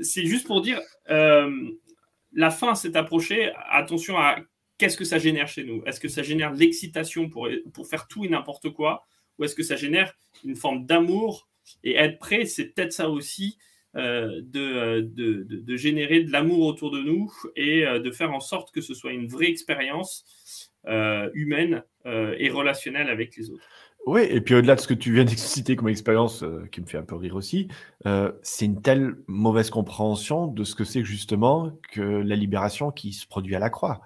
c'est 0.00 0.26
juste 0.26 0.46
pour 0.46 0.62
dire, 0.62 0.80
la 1.08 2.50
fin 2.50 2.74
s'est 2.74 2.96
approchée. 2.96 3.52
Attention 3.70 4.16
à 4.16 4.36
qu'est-ce 4.82 4.96
que 4.96 5.04
ça 5.04 5.18
génère 5.18 5.46
chez 5.46 5.62
nous? 5.62 5.80
Est-ce 5.86 6.00
que 6.00 6.08
ça 6.08 6.24
génère 6.24 6.52
l'excitation 6.52 7.28
pour, 7.28 7.48
pour 7.72 7.86
faire 7.86 8.08
tout 8.08 8.24
et 8.24 8.28
n'importe 8.28 8.70
quoi? 8.70 9.06
Ou 9.38 9.44
est-ce 9.44 9.54
que 9.54 9.62
ça 9.62 9.76
génère 9.76 10.12
une 10.44 10.56
forme 10.56 10.86
d'amour 10.86 11.48
Et 11.84 11.94
être 11.94 12.18
prêt, 12.18 12.46
c'est 12.46 12.64
peut-être 12.64 12.92
ça 12.92 13.08
aussi, 13.08 13.58
euh, 13.94 14.40
de, 14.42 15.02
de, 15.02 15.46
de, 15.48 15.76
générer 15.76 16.24
de 16.24 16.32
l'amour 16.32 16.66
autour 16.66 16.90
de 16.90 17.00
nous 17.00 17.32
et 17.54 17.86
euh, 17.86 18.00
de 18.00 18.10
faire 18.10 18.32
en 18.32 18.40
sorte 18.40 18.72
que 18.72 18.80
ce 18.80 18.92
soit 18.92 19.12
une 19.12 19.28
vraie 19.28 19.50
expérience 19.50 20.72
euh, 20.88 21.30
humaine 21.34 21.84
et 22.04 22.50
relationnelle 22.50 23.08
avec 23.08 23.36
les 23.36 23.50
autres. 23.50 23.62
Oui, 24.04 24.22
et 24.28 24.40
puis 24.40 24.56
au-delà 24.56 24.74
de 24.74 24.80
ce 24.80 24.88
que 24.88 24.94
tu 24.94 25.14
viens 25.14 25.24
d'exciter 25.24 25.76
comme 25.76 25.88
expérience, 25.88 26.44
qui 26.72 26.80
me 26.80 26.86
fait 26.86 26.98
un 26.98 27.04
peu 27.04 27.14
rire 27.14 27.36
aussi, 27.36 27.68
c'est 28.42 28.64
une 28.64 28.82
telle 28.82 29.14
mauvaise 29.28 29.70
compréhension 29.70 30.48
de 30.48 30.64
ce 30.64 30.74
que 30.74 30.82
c'est 30.82 31.04
justement 31.04 31.70
que 31.92 32.00
la 32.00 32.34
libération 32.34 32.90
qui 32.90 33.12
se 33.12 33.28
produit 33.28 33.54
à 33.54 33.60
la 33.60 33.70
croix 33.70 34.00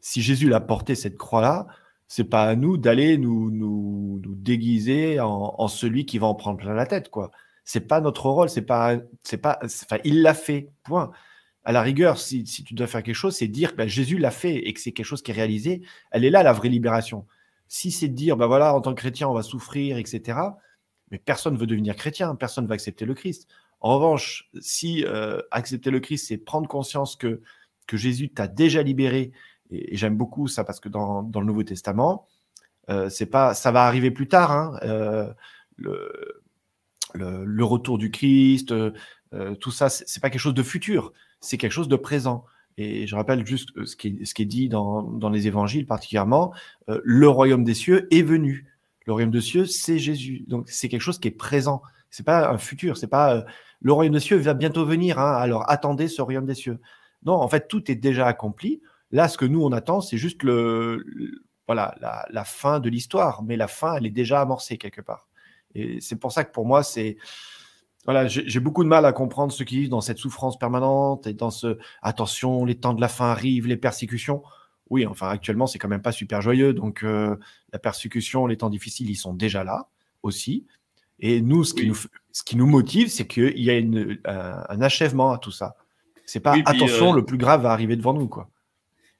si 0.00 0.22
Jésus 0.22 0.48
l'a 0.48 0.60
porté 0.60 0.94
cette 0.94 1.16
croix-là, 1.16 1.66
c'est 2.08 2.24
pas 2.24 2.44
à 2.44 2.56
nous 2.56 2.76
d'aller 2.76 3.18
nous, 3.18 4.20
déguiser 4.24 5.18
en, 5.20 5.68
celui 5.68 6.06
qui 6.06 6.18
va 6.18 6.26
en 6.26 6.34
prendre 6.34 6.58
plein 6.58 6.74
la 6.74 6.86
tête, 6.86 7.10
quoi. 7.10 7.30
C'est 7.64 7.80
pas 7.80 8.00
notre 8.00 8.28
rôle, 8.30 8.48
c'est 8.48 8.62
pas, 8.62 8.96
c'est 9.24 9.38
pas, 9.38 9.58
enfin, 9.64 9.98
il 10.04 10.22
l'a 10.22 10.34
fait, 10.34 10.70
point. 10.84 11.10
À 11.64 11.72
la 11.72 11.82
rigueur, 11.82 12.18
si, 12.18 12.44
tu 12.44 12.74
dois 12.74 12.86
faire 12.86 13.02
quelque 13.02 13.16
chose, 13.16 13.34
c'est 13.34 13.48
dire 13.48 13.72
que 13.72 13.76
ben, 13.76 13.88
Jésus 13.88 14.18
l'a 14.18 14.30
fait 14.30 14.54
et 14.54 14.72
que 14.72 14.80
c'est 14.80 14.92
quelque 14.92 15.06
chose 15.06 15.22
qui 15.22 15.32
est 15.32 15.34
réalisé. 15.34 15.82
Elle 16.12 16.24
est 16.24 16.30
là, 16.30 16.44
la 16.44 16.52
vraie 16.52 16.68
libération. 16.68 17.26
Si 17.66 17.90
c'est 17.90 18.06
de 18.08 18.14
dire, 18.14 18.36
ben 18.36 18.46
voilà, 18.46 18.72
en 18.72 18.80
tant 18.80 18.94
que 18.94 19.00
chrétien, 19.00 19.28
on 19.28 19.34
va 19.34 19.42
souffrir, 19.42 19.98
etc., 19.98 20.38
mais 21.10 21.18
personne 21.18 21.54
ne 21.54 21.58
veut 21.58 21.66
devenir 21.66 21.96
chrétien, 21.96 22.34
personne 22.36 22.64
ne 22.64 22.68
va 22.68 22.74
accepter 22.74 23.04
le 23.04 23.14
Christ. 23.14 23.48
En 23.80 23.94
revanche, 23.96 24.48
si 24.60 25.04
euh, 25.04 25.40
accepter 25.50 25.90
le 25.90 26.00
Christ, 26.00 26.28
c'est 26.28 26.38
prendre 26.38 26.68
conscience 26.68 27.16
que, 27.16 27.42
que 27.86 27.96
Jésus 27.96 28.30
t'a 28.30 28.46
déjà 28.46 28.82
libéré 28.82 29.32
et, 29.70 29.96
j'aime 29.96 30.16
beaucoup 30.16 30.48
ça 30.48 30.64
parce 30.64 30.80
que 30.80 30.88
dans, 30.88 31.22
dans 31.22 31.40
le 31.40 31.46
Nouveau 31.46 31.62
Testament, 31.62 32.26
euh, 32.88 33.08
c'est 33.08 33.26
pas, 33.26 33.54
ça 33.54 33.72
va 33.72 33.86
arriver 33.86 34.10
plus 34.10 34.28
tard. 34.28 34.52
Hein, 34.52 34.78
euh, 34.82 35.32
le, 35.76 36.42
le, 37.14 37.64
retour 37.64 37.98
du 37.98 38.10
Christ, 38.10 38.72
euh, 38.72 38.92
tout 39.60 39.70
ça, 39.70 39.88
c'est 39.88 40.20
pas 40.20 40.30
quelque 40.30 40.40
chose 40.40 40.54
de 40.54 40.62
futur, 40.62 41.12
c'est 41.40 41.58
quelque 41.58 41.72
chose 41.72 41.88
de 41.88 41.96
présent. 41.96 42.44
Et 42.78 43.06
je 43.06 43.16
rappelle 43.16 43.46
juste 43.46 43.70
ce 43.86 43.96
qui 43.96 44.08
est, 44.08 44.24
ce 44.24 44.34
qui 44.34 44.42
est 44.42 44.46
dit 44.46 44.68
dans, 44.68 45.02
dans 45.02 45.30
les 45.30 45.46
évangiles 45.46 45.86
particulièrement, 45.86 46.52
le 46.86 47.28
royaume 47.28 47.64
des 47.64 47.72
cieux 47.72 48.06
est 48.14 48.22
venu. 48.22 48.66
Le 49.06 49.12
royaume 49.12 49.30
des 49.30 49.40
cieux, 49.40 49.64
c'est 49.64 49.98
Jésus. 49.98 50.44
Donc 50.46 50.68
c'est 50.68 50.88
quelque 50.88 51.00
chose 51.00 51.18
qui 51.18 51.28
est 51.28 51.32
présent. 51.32 51.80
C'est 52.10 52.26
pas 52.26 52.50
un 52.50 52.58
futur. 52.58 52.98
C'est 52.98 53.06
pas 53.06 53.46
le 53.80 53.92
royaume 53.92 54.12
des 54.12 54.20
cieux 54.20 54.36
va 54.36 54.52
bientôt 54.52 54.84
venir. 54.84 55.18
Hein, 55.18 55.36
alors 55.36 55.64
attendez 55.70 56.08
ce 56.08 56.20
royaume 56.20 56.44
des 56.44 56.54
cieux. 56.54 56.78
Non, 57.24 57.34
en 57.34 57.48
fait 57.48 57.66
tout 57.68 57.90
est 57.90 57.94
déjà 57.94 58.26
accompli. 58.26 58.82
Là, 59.16 59.28
ce 59.28 59.38
que 59.38 59.46
nous, 59.46 59.64
on 59.64 59.72
attend, 59.72 60.02
c'est 60.02 60.18
juste 60.18 60.42
le, 60.42 61.02
voilà, 61.66 61.94
la, 62.28 62.44
fin 62.44 62.80
de 62.80 62.90
l'histoire. 62.90 63.42
Mais 63.42 63.56
la 63.56 63.66
fin, 63.66 63.96
elle 63.96 64.04
est 64.04 64.10
déjà 64.10 64.42
amorcée 64.42 64.76
quelque 64.76 65.00
part. 65.00 65.26
Et 65.74 66.02
c'est 66.02 66.16
pour 66.16 66.32
ça 66.32 66.44
que 66.44 66.52
pour 66.52 66.66
moi, 66.66 66.82
c'est 66.82 67.16
voilà, 68.04 68.28
j'ai 68.28 68.60
beaucoup 68.60 68.84
de 68.84 68.90
mal 68.90 69.06
à 69.06 69.14
comprendre 69.14 69.54
ceux 69.54 69.64
qui 69.64 69.78
vivent 69.78 69.88
dans 69.88 70.02
cette 70.02 70.18
souffrance 70.18 70.58
permanente 70.58 71.26
et 71.26 71.32
dans 71.32 71.50
ce 71.50 71.78
attention, 72.02 72.66
les 72.66 72.74
temps 72.74 72.92
de 72.92 73.00
la 73.00 73.08
fin 73.08 73.30
arrivent, 73.30 73.66
les 73.66 73.78
persécutions. 73.78 74.42
Oui, 74.90 75.06
enfin 75.06 75.30
actuellement 75.30 75.66
c'est 75.66 75.78
quand 75.78 75.88
même 75.88 76.02
pas 76.02 76.12
super 76.12 76.42
joyeux, 76.42 76.74
donc 76.74 77.02
euh, 77.02 77.36
la 77.72 77.78
persécution, 77.78 78.46
les 78.46 78.58
temps 78.58 78.70
difficiles, 78.70 79.10
ils 79.10 79.16
sont 79.16 79.32
déjà 79.32 79.64
là 79.64 79.88
aussi. 80.22 80.66
Et 81.20 81.40
nous, 81.40 81.64
ce 81.64 81.72
qui, 81.72 81.88
nous, 81.88 81.96
ce 82.32 82.44
qui 82.44 82.56
nous 82.56 82.66
motive, 82.66 83.08
c'est 83.08 83.26
qu'il 83.26 83.58
y 83.58 83.70
a 83.70 83.78
une, 83.78 84.18
un, 84.26 84.82
achèvement 84.82 85.32
à 85.32 85.38
tout 85.38 85.50
ça. 85.50 85.74
C'est 86.26 86.40
pas 86.40 86.54
attention, 86.66 87.12
euh, 87.12 87.16
le 87.16 87.24
plus 87.24 87.38
grave 87.38 87.62
va 87.62 87.72
arriver 87.72 87.96
devant 87.96 88.12
nous, 88.12 88.28
quoi. 88.28 88.50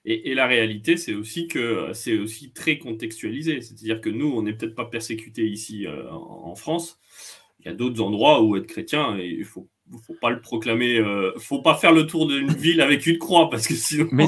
Et, 0.09 0.35
la 0.35 0.47
réalité, 0.47 0.97
c'est 0.97 1.14
aussi 1.14 1.49
que 1.49 1.90
c'est 1.92 2.16
aussi 2.16 2.53
très 2.53 2.79
contextualisé. 2.79 3.61
C'est-à-dire 3.61 4.01
que 4.01 4.09
nous, 4.09 4.33
on 4.33 4.42
n'est 4.42 4.53
peut-être 4.53 4.77
pas 4.77 4.85
persécutés 4.85 5.47
ici 5.47 5.87
euh, 5.87 6.09
en 6.11 6.55
France. 6.55 7.01
Il 7.59 7.66
y 7.66 7.69
a 7.69 7.75
d'autres 7.75 8.01
endroits 8.01 8.40
où 8.42 8.57
être 8.57 8.69
chrétien, 8.69 9.19
il 9.19 9.45
faut 9.45 9.69
faut 10.07 10.16
pas 10.21 10.31
le 10.31 10.40
proclamer. 10.40 10.99
Euh, 10.99 11.33
faut 11.38 11.62
pas 11.62 11.75
faire 11.75 11.92
le 11.92 12.07
tour 12.07 12.27
d'une 12.27 12.53
ville 12.53 12.81
avec 12.81 13.07
une 13.07 13.19
croix 13.19 13.49
parce 13.51 13.66
que 13.66 13.75
sinon, 13.75 14.09
mais 14.12 14.27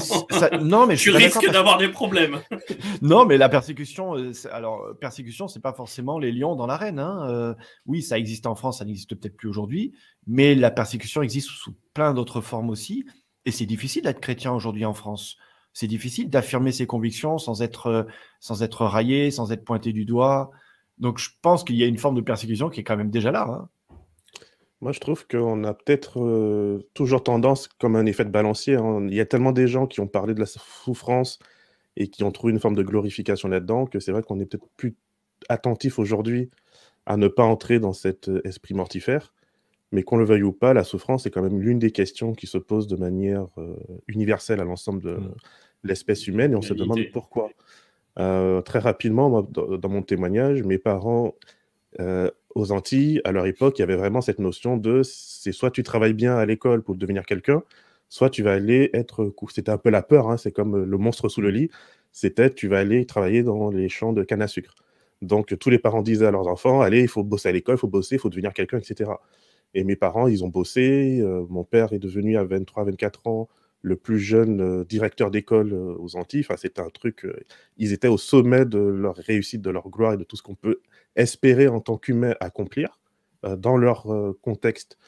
non, 0.61 0.87
mais 0.87 0.97
tu 0.97 1.11
risques 1.11 1.51
d'avoir 1.51 1.79
des 1.79 1.89
problèmes. 1.89 2.41
non, 3.03 3.25
mais 3.25 3.37
la 3.37 3.49
persécution, 3.49 4.17
euh, 4.17 4.33
alors 4.53 4.97
persécution, 5.01 5.49
c'est 5.49 5.63
pas 5.63 5.73
forcément 5.73 6.19
les 6.19 6.33
lions 6.33 6.57
dans 6.57 6.67
l'arène. 6.67 6.99
Hein. 6.99 7.27
Euh, 7.29 7.55
oui, 7.87 8.03
ça 8.03 8.19
existe 8.19 8.47
en 8.47 8.55
France, 8.55 8.79
ça 8.79 8.85
n'existe 8.85 9.15
peut-être 9.15 9.37
plus 9.37 9.49
aujourd'hui, 9.49 9.93
mais 10.27 10.55
la 10.55 10.71
persécution 10.71 11.23
existe 11.23 11.49
sous 11.49 11.75
plein 11.95 12.15
d'autres 12.15 12.41
formes 12.41 12.71
aussi. 12.71 13.05
Et 13.45 13.51
c'est 13.51 13.67
difficile 13.67 14.03
d'être 14.03 14.21
chrétien 14.21 14.53
aujourd'hui 14.53 14.85
en 14.85 14.95
France. 14.95 15.37
C'est 15.73 15.87
difficile 15.87 16.31
d'affirmer 16.31 16.73
ses 16.73 16.87
convictions 16.87 17.39
sans 17.39 17.63
être, 17.63 18.07
sans 18.41 18.63
être 18.63 18.85
raillé, 18.85 19.31
sans 19.31 19.53
être 19.53 19.65
pointé 19.65 19.93
du 19.93 20.05
doigt. 20.05 20.51
Donc 20.99 21.19
je 21.19 21.31
pense 21.43 21.65
qu'il 21.65 21.77
y 21.77 21.85
a 21.85 21.87
une 21.87 21.99
forme 21.99 22.17
de 22.17 22.21
persécution 22.21 22.69
qui 22.69 22.81
est 22.81 22.85
quand 22.85 22.97
même 22.97 23.11
déjà 23.11 23.31
là. 23.31 23.47
Hein. 23.49 23.69
Moi, 24.81 24.93
je 24.93 25.01
trouve 25.01 25.27
qu'on 25.27 25.65
a 25.65 25.75
peut-être 25.75 26.21
euh, 26.23 26.89
toujours 26.95 27.25
tendance, 27.25 27.67
comme 27.67 27.97
un 27.97 28.07
effet 28.07 28.25
de 28.25 28.31
balancier, 28.31 28.77
hein. 28.77 29.05
il 29.09 29.15
y 29.15 29.21
a 29.21 29.27
tellement 29.27 29.51
des 29.51 29.67
gens 29.67 29.89
qui 29.89 29.99
ont 30.01 30.07
parlé 30.07 30.35
de 30.35 30.41
la 30.41 30.47
souffrance 30.47 31.41
et 31.97 32.09
qui 32.09 32.23
ont 32.23 32.31
trouvé 32.31 32.53
une 32.53 32.61
forme 32.61 32.77
de 32.77 32.85
glorification 32.85 33.49
là-dedans, 33.49 33.87
que 33.87 33.99
c'est 33.99 34.13
vrai 34.13 34.23
qu'on 34.23 34.39
est 34.39 34.47
peut-être 34.47 34.69
plus 34.77 34.97
attentif 35.49 35.99
aujourd'hui 35.99 36.51
à 37.07 37.17
ne 37.17 37.27
pas 37.27 37.43
entrer 37.43 37.81
dans 37.81 37.93
cet 37.93 38.29
euh, 38.29 38.41
esprit 38.45 38.75
mortifère. 38.75 39.33
Mais 39.93 40.03
qu'on 40.03 40.17
le 40.17 40.25
veuille 40.25 40.43
ou 40.43 40.53
pas, 40.53 40.75
la 40.75 40.85
souffrance 40.85 41.27
est 41.27 41.31
quand 41.31 41.43
même 41.43 41.61
l'une 41.61 41.79
des 41.79 41.91
questions 41.91 42.35
qui 42.35 42.47
se 42.47 42.59
posent 42.59 42.89
de 42.89 42.97
manière 42.97 43.47
euh, 43.57 43.75
universelle 44.07 44.61
à 44.61 44.65
l'ensemble 44.65 45.03
de 45.03 45.13
mmh. 45.13 45.35
l'espèce 45.85 46.27
humaine, 46.27 46.53
et 46.53 46.57
on 46.57 46.63
se 46.63 46.75
demande 46.75 47.01
pourquoi. 47.13 47.51
très 48.17 48.79
rapidement, 48.79 49.43
dans 49.43 49.89
mon 49.89 50.03
témoignage, 50.03 50.63
mes 50.63 50.79
parents 50.79 51.35
aux 52.55 52.73
Antilles, 52.73 53.21
à 53.25 53.33
leur 53.33 53.47
époque, 53.47 53.79
il 53.79 53.83
y 53.83 53.85
avait 53.85 53.97
vraiment 53.97 54.21
cette 54.21 54.39
notion 54.39 54.77
de 54.77 55.03
c'est 55.05 55.53
soit 55.53 55.71
tu 55.71 55.83
travailles 55.83 56.13
bien 56.13 56.37
à 56.37 56.45
l'école 56.45 56.83
pour 56.83 56.97
devenir 56.97 57.25
quelqu'un, 57.25 57.63
soit 58.09 58.31
tu 58.31 58.43
vas 58.43 58.53
aller 58.53 58.91
être. 58.93 59.33
C'était 59.51 59.71
un 59.71 59.79
peu 59.79 59.91
la 59.91 60.03
peur, 60.03 60.29
hein, 60.31 60.37
c'est 60.37 60.53
comme 60.53 60.85
le 60.85 60.99
monstre 60.99 61.29
sous 61.29 61.41
le 61.41 61.51
lit. 61.51 61.71
C'était 62.13 62.51
tu 62.51 62.69
vas 62.69 62.79
aller 62.79 63.07
travailler 63.07 63.43
dans 63.43 63.71
les 63.71 63.89
champs 63.89 64.13
de 64.13 64.23
canne 64.25 64.43
à 64.43 64.49
sucre. 64.49 64.75
Donc 65.23 65.57
tous 65.59 65.71
les 65.71 65.79
parents 65.79 66.03
disaient 66.03 66.27
à 66.27 66.31
leurs 66.31 66.47
enfants 66.49 66.81
allez, 66.81 67.01
il 67.03 67.09
faut 67.09 67.25
bosser 67.25 67.49
à 67.49 67.53
l'école, 67.53 67.77
il 67.77 67.79
faut 67.79 67.89
bosser, 67.89 68.17
il 68.17 68.19
faut 68.19 68.29
devenir 68.29 68.53
quelqu'un, 68.53 68.79
etc. 68.79 69.11
Et 69.75 69.85
mes 69.85 69.97
parents, 69.97 70.29
ils 70.29 70.45
ont 70.45 70.49
bossé. 70.49 71.21
Euh, 71.21 71.45
mon 71.49 71.65
père 71.65 71.93
est 71.93 71.99
devenu 71.99 72.37
à 72.37 72.45
23, 72.45 72.85
24 72.85 73.27
ans 73.27 73.49
le 73.83 73.97
plus 73.97 74.19
jeune 74.19 74.61
euh, 74.61 74.85
directeur 74.85 75.31
d'école 75.31 75.73
euh, 75.73 75.95
aux 75.99 76.17
Antilles. 76.17 76.41
Enfin, 76.41 76.57
c'était 76.57 76.81
un 76.81 76.91
truc. 76.91 77.27
ils 77.77 77.93
étaient 77.93 78.09
au 78.09 78.19
sommet 78.19 78.65
de 78.65 78.79
leur 78.79 79.17
réussite, 79.17 79.63
de 79.63 79.71
leur 79.71 79.89
gloire 79.89 80.15
et 80.15 80.17
de 80.17 80.25
tout 80.25 80.37
ce 80.37 80.43
qu'on 80.43 80.55
peut 80.55 80.81
espérer 81.17 81.69
en 81.69 81.81
tant 81.81 81.99
qu'humains 81.99 82.35
accomplir 82.41 83.01
dans 83.45 83.77
leur 83.77 84.07
contexte 84.43 84.99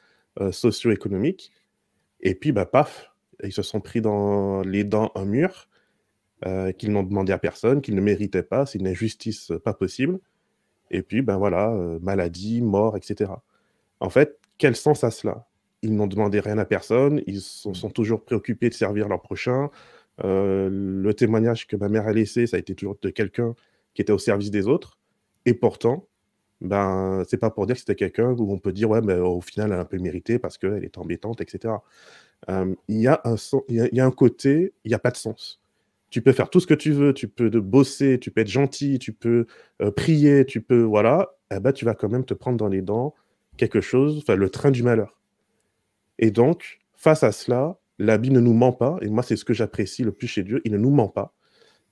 socio-économique. 0.52 1.52
Et 2.20 2.34
puis, 2.34 2.52
bah, 2.52 2.64
paf, 2.64 3.12
ils 3.42 3.52
se 3.52 3.62
sont 3.62 3.80
pris 3.80 4.00
dans 4.00 4.62
les 4.62 4.84
dents 4.84 5.10
un 5.14 5.24
mur 5.24 5.68
qu'ils 6.78 6.92
n'ont 6.92 7.02
demandé 7.02 7.32
à 7.32 7.38
personne, 7.38 7.80
qu'ils 7.80 7.94
ne 7.96 8.00
méritaient 8.00 8.44
pas, 8.44 8.66
c'est 8.66 8.78
une 8.78 8.86
injustice 8.88 9.52
pas 9.64 9.74
possible. 9.74 10.20
Et 10.90 11.02
puis, 11.02 11.22
ben 11.22 11.38
voilà, 11.38 11.70
maladie, 12.00 12.62
mort, 12.62 12.96
etc. 12.96 13.32
En 14.00 14.10
fait, 14.10 14.39
quel 14.60 14.76
sens 14.76 15.02
a 15.02 15.10
cela? 15.10 15.48
Ils 15.82 15.96
n'ont 15.96 16.06
demandé 16.06 16.38
rien 16.38 16.58
à 16.58 16.66
personne, 16.66 17.22
ils 17.26 17.40
sont, 17.40 17.74
sont, 17.74 17.90
toujours 17.90 18.22
préoccupés 18.22 18.68
de 18.68 18.74
servir 18.74 19.08
leur 19.08 19.22
prochain. 19.22 19.70
le 20.22 21.12
témoignage 21.12 21.66
que 21.66 21.76
ma 21.76 21.88
mère 21.88 22.06
a 22.06 22.12
laissé, 22.12 22.46
ça 22.46 22.56
a 22.56 22.60
été 22.60 22.74
toujours 22.74 22.96
de 23.00 23.10
quelqu'un 23.10 23.54
qui 23.94 24.02
était 24.02 24.12
au 24.12 24.18
service 24.18 24.50
des 24.50 24.68
autres. 24.68 24.98
Et 25.46 25.54
pourtant, 25.54 26.06
ben, 26.60 27.22
c'est 27.28 27.38
pas 27.38 27.50
pour 27.50 27.66
dire 27.66 27.74
que 27.76 27.80
c'était 27.80 27.94
quelqu'un 27.94 28.32
où 28.32 28.52
on 28.52 28.58
peut 28.58 28.72
dire, 28.72 28.90
ouais, 28.90 29.00
mais 29.00 29.14
au 29.14 29.40
final, 29.40 29.72
elle 29.72 29.78
a 29.78 29.80
un 29.80 29.84
peu 29.86 29.98
mérité 29.98 30.38
parce 30.38 30.58
qu'elle 30.58 30.84
est 30.84 30.98
embêtante, 30.98 31.40
etc. 31.40 31.74
il, 32.48 33.00
y 33.00 33.08
a 33.08 33.22
y 33.68 34.00
a, 34.00 34.06
un 34.06 34.10
côté, 34.10 34.74
il 34.84 34.88
n'y 34.88 34.94
a 34.94 34.98
pas 34.98 35.10
de 35.10 35.16
sens. 35.16 35.60
Tu 36.10 36.22
peux 36.22 36.32
faire 36.32 36.50
tout 36.50 36.60
ce 36.60 36.66
que 36.66 36.74
tu 36.74 36.92
veux, 36.92 37.14
tu 37.14 37.28
peux 37.28 37.48
bosser, 37.48 38.18
tu 38.20 38.30
peux 38.30 38.42
être 38.42 38.48
gentil, 38.48 38.98
tu 38.98 39.12
peux 39.12 39.46
prier, 39.96 40.44
tu 40.44 40.60
peux, 40.60 40.82
voilà, 40.82 41.30
eh 41.54 41.60
ben, 41.60 41.72
tu 41.72 41.84
vas 41.84 41.94
quand 41.94 42.10
même 42.10 42.24
te 42.24 42.34
prendre 42.34 42.58
dans 42.58 42.68
les 42.68 42.82
dents 42.82 43.14
quelque 43.56 43.80
chose, 43.80 44.18
enfin, 44.18 44.36
le 44.36 44.50
train 44.50 44.70
du 44.70 44.82
malheur. 44.82 45.20
Et 46.18 46.30
donc, 46.30 46.80
face 46.94 47.22
à 47.22 47.32
cela, 47.32 47.78
la 47.98 48.18
Bible 48.18 48.36
ne 48.36 48.40
nous 48.40 48.54
ment 48.54 48.72
pas, 48.72 48.98
et 49.02 49.08
moi, 49.08 49.22
c'est 49.22 49.36
ce 49.36 49.44
que 49.44 49.54
j'apprécie 49.54 50.02
le 50.02 50.12
plus 50.12 50.28
chez 50.28 50.42
Dieu, 50.42 50.60
il 50.64 50.72
ne 50.72 50.78
nous 50.78 50.90
ment 50.90 51.08
pas 51.08 51.34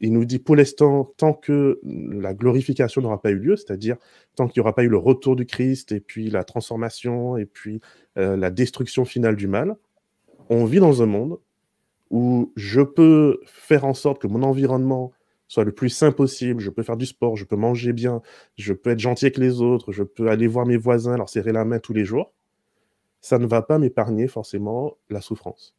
il 0.00 0.12
nous 0.12 0.24
dit 0.24 0.38
pour 0.38 0.56
l'instant, 0.56 1.12
tant 1.16 1.32
que 1.32 1.80
la 1.84 2.34
glorification 2.34 3.02
n'aura 3.02 3.20
pas 3.20 3.30
eu 3.30 3.38
lieu, 3.38 3.56
c'est-à-dire 3.56 3.96
tant 4.36 4.46
qu'il 4.46 4.60
n'y 4.60 4.64
aura 4.64 4.74
pas 4.74 4.84
eu 4.84 4.88
le 4.88 4.96
retour 4.96 5.34
du 5.36 5.46
Christ 5.46 5.92
et 5.92 6.00
puis 6.00 6.30
la 6.30 6.44
transformation 6.44 7.36
et 7.36 7.46
puis 7.46 7.80
euh, 8.16 8.36
la 8.36 8.50
destruction 8.50 9.04
finale 9.04 9.36
du 9.36 9.48
mal, 9.48 9.76
on 10.50 10.64
vit 10.64 10.78
dans 10.78 11.02
un 11.02 11.06
monde 11.06 11.38
où 12.10 12.52
je 12.56 12.80
peux 12.80 13.40
faire 13.44 13.84
en 13.84 13.94
sorte 13.94 14.22
que 14.22 14.26
mon 14.26 14.42
environnement 14.42 15.12
soit 15.48 15.64
le 15.64 15.72
plus 15.72 15.88
sain 15.88 16.12
possible, 16.12 16.61
je 16.61 16.70
peux 16.70 16.82
faire 16.82 16.96
du 16.96 17.06
sport, 17.06 17.37
je 17.37 17.44
peux 17.44 17.56
manger 17.56 17.92
bien, 17.92 18.22
je 18.56 18.72
peux 18.72 18.90
être 18.90 18.98
gentil 18.98 19.24
avec 19.24 19.38
les 19.38 19.61
autres, 19.61 19.92
je 19.92 20.02
peux 20.02 20.28
aller 20.28 20.46
voir 20.46 20.66
mes 20.66 20.76
voisins, 20.76 21.16
leur 21.16 21.28
serrer 21.28 21.52
la 21.52 21.64
main 21.64 21.78
tous 21.78 21.94
les 21.94 22.04
jours, 22.04 22.32
ça 23.20 23.38
ne 23.38 23.46
va 23.46 23.62
pas 23.62 23.78
m'épargner 23.78 24.28
forcément 24.28 24.96
la 25.11 25.20
souffrance. 25.20 25.74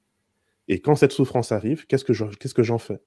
Et 0.68 0.80
quand 0.80 0.96
cette 0.96 1.12
souffrance 1.12 1.52
arrive, 1.52 1.86
qu'est-ce 1.88 2.04
que 2.04 2.64
j'en 2.64 2.78
fais? 2.78 3.00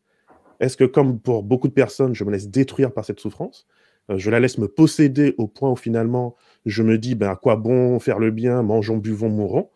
Est-ce 0.60 0.76
que, 0.76 0.84
comme 0.84 1.18
pour 1.18 1.42
beaucoup 1.42 1.68
de 1.68 1.72
personnes, 1.72 2.14
je 2.14 2.24
me 2.24 2.30
laisse 2.30 2.48
détruire 2.48 2.92
par 2.92 3.04
cette 3.04 3.20
souffrance? 3.20 3.66
Euh, 4.10 4.18
Je 4.18 4.30
la 4.30 4.40
laisse 4.40 4.58
me 4.58 4.68
posséder 4.68 5.34
au 5.38 5.48
point 5.48 5.70
où 5.70 5.76
finalement 5.76 6.36
je 6.66 6.82
me 6.82 6.98
dis 6.98 7.14
ben, 7.14 7.30
à 7.30 7.36
quoi 7.36 7.56
bon 7.56 7.98
faire 7.98 8.18
le 8.18 8.30
bien, 8.30 8.62
mangeons, 8.62 8.96
buvons, 8.96 9.28
mourons? 9.28 9.70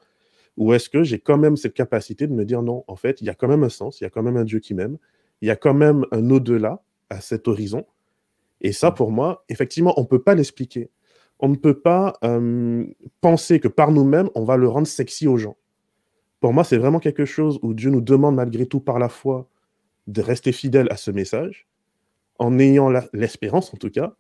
Ou 0.57 0.73
est-ce 0.73 0.89
que 0.89 1.03
j'ai 1.03 1.19
quand 1.19 1.39
même 1.39 1.57
cette 1.57 1.75
capacité 1.75 2.27
de 2.27 2.33
me 2.33 2.45
dire 2.45 2.63
non, 2.63 2.85
en 2.87 2.97
fait, 2.97 3.21
il 3.21 3.27
y 3.27 3.31
a 3.31 3.35
quand 3.35 3.49
même 3.49 3.65
un 3.65 3.69
sens, 3.69 4.01
il 4.01 4.05
y 4.05 4.07
a 4.07 4.11
quand 4.11 4.23
même 4.23 4.37
un 4.37 4.45
Dieu 4.45 4.59
qui 4.59 4.75
m'aime, 4.75 4.97
il 5.41 5.49
y 5.49 5.51
a 5.51 5.57
quand 5.57 5.75
même 5.75 6.05
un 6.13 6.31
au-delà 6.31 6.83
à 7.11 7.21
cet 7.21 7.49
horizon 7.49 7.87
Et 8.61 8.73
ça, 8.73 8.91
pour 8.91 9.11
moi, 9.11 9.45
effectivement, 9.49 9.95
on 9.99 10.03
ne 10.03 10.07
peut 10.07 10.23
pas 10.23 10.35
l'expliquer. 10.35 10.91
On 11.39 11.49
ne 11.49 11.57
peut 11.57 11.79
pas 11.79 12.15
euh, 12.25 12.85
penser 13.21 13.61
que 13.61 13.69
par 13.69 13.93
nous-mêmes, 13.93 14.31
on 14.35 14.45
va 14.45 14.57
le 14.57 14.69
rendre 14.69 14.87
sexy 14.87 15.29
aux 15.29 15.37
gens. 15.37 15.57
Pour 16.41 16.53
moi, 16.53 16.65
c'est 16.65 16.79
vraiment 16.79 17.01
quelque 17.01 17.25
chose 17.25 17.59
où 17.63 17.75
Dieu 17.75 17.91
nous 17.91 18.01
demande 18.01 18.37
malgré 18.37 18.67
tout 18.67 18.81
par 18.81 18.99
la 18.99 19.09
foi 19.09 19.49
de 20.07 20.23
rester 20.23 20.53
fidèle 20.53 20.87
à 20.91 20.97
ce 20.97 21.11
message, 21.11 21.67
en 22.39 22.59
ayant 22.59 22.91
l'espérance, 23.13 23.73
en 23.75 23.77
tout 23.77 23.91
cas, 23.91 24.15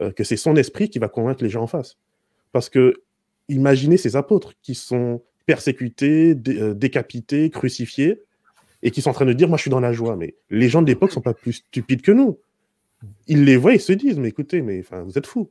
euh, 0.00 0.12
que 0.12 0.24
c'est 0.24 0.36
son 0.36 0.56
esprit 0.56 0.88
qui 0.88 0.98
va 0.98 1.08
convaincre 1.08 1.42
les 1.42 1.50
gens 1.50 1.62
en 1.62 1.66
face. 1.66 1.98
Parce 2.52 2.68
que 2.68 3.02
imaginez 3.48 3.96
ces 3.96 4.16
apôtres 4.16 4.54
qui 4.62 4.74
sont 4.74 5.22
persécutés, 5.46 6.36
euh, 6.48 6.74
décapités, 6.74 7.50
crucifiés, 7.50 8.22
et 8.82 8.90
qui 8.90 9.02
sont 9.02 9.10
en 9.10 9.14
train 9.14 9.26
de 9.26 9.32
dire, 9.32 9.48
moi 9.48 9.56
je 9.56 9.62
suis 9.62 9.70
dans 9.70 9.80
la 9.80 9.92
joie. 9.92 10.16
Mais 10.16 10.34
les 10.50 10.68
gens 10.68 10.82
de 10.82 10.86
l'époque 10.86 11.12
sont 11.12 11.20
pas 11.20 11.34
plus 11.34 11.52
stupides 11.52 12.02
que 12.02 12.12
nous. 12.12 12.38
Ils 13.26 13.44
les 13.44 13.56
voient 13.56 13.74
et 13.74 13.78
se 13.78 13.92
disent, 13.92 14.18
mais 14.18 14.28
écoutez, 14.28 14.62
mais 14.62 14.84
vous 15.04 15.18
êtes 15.18 15.26
fous. 15.26 15.50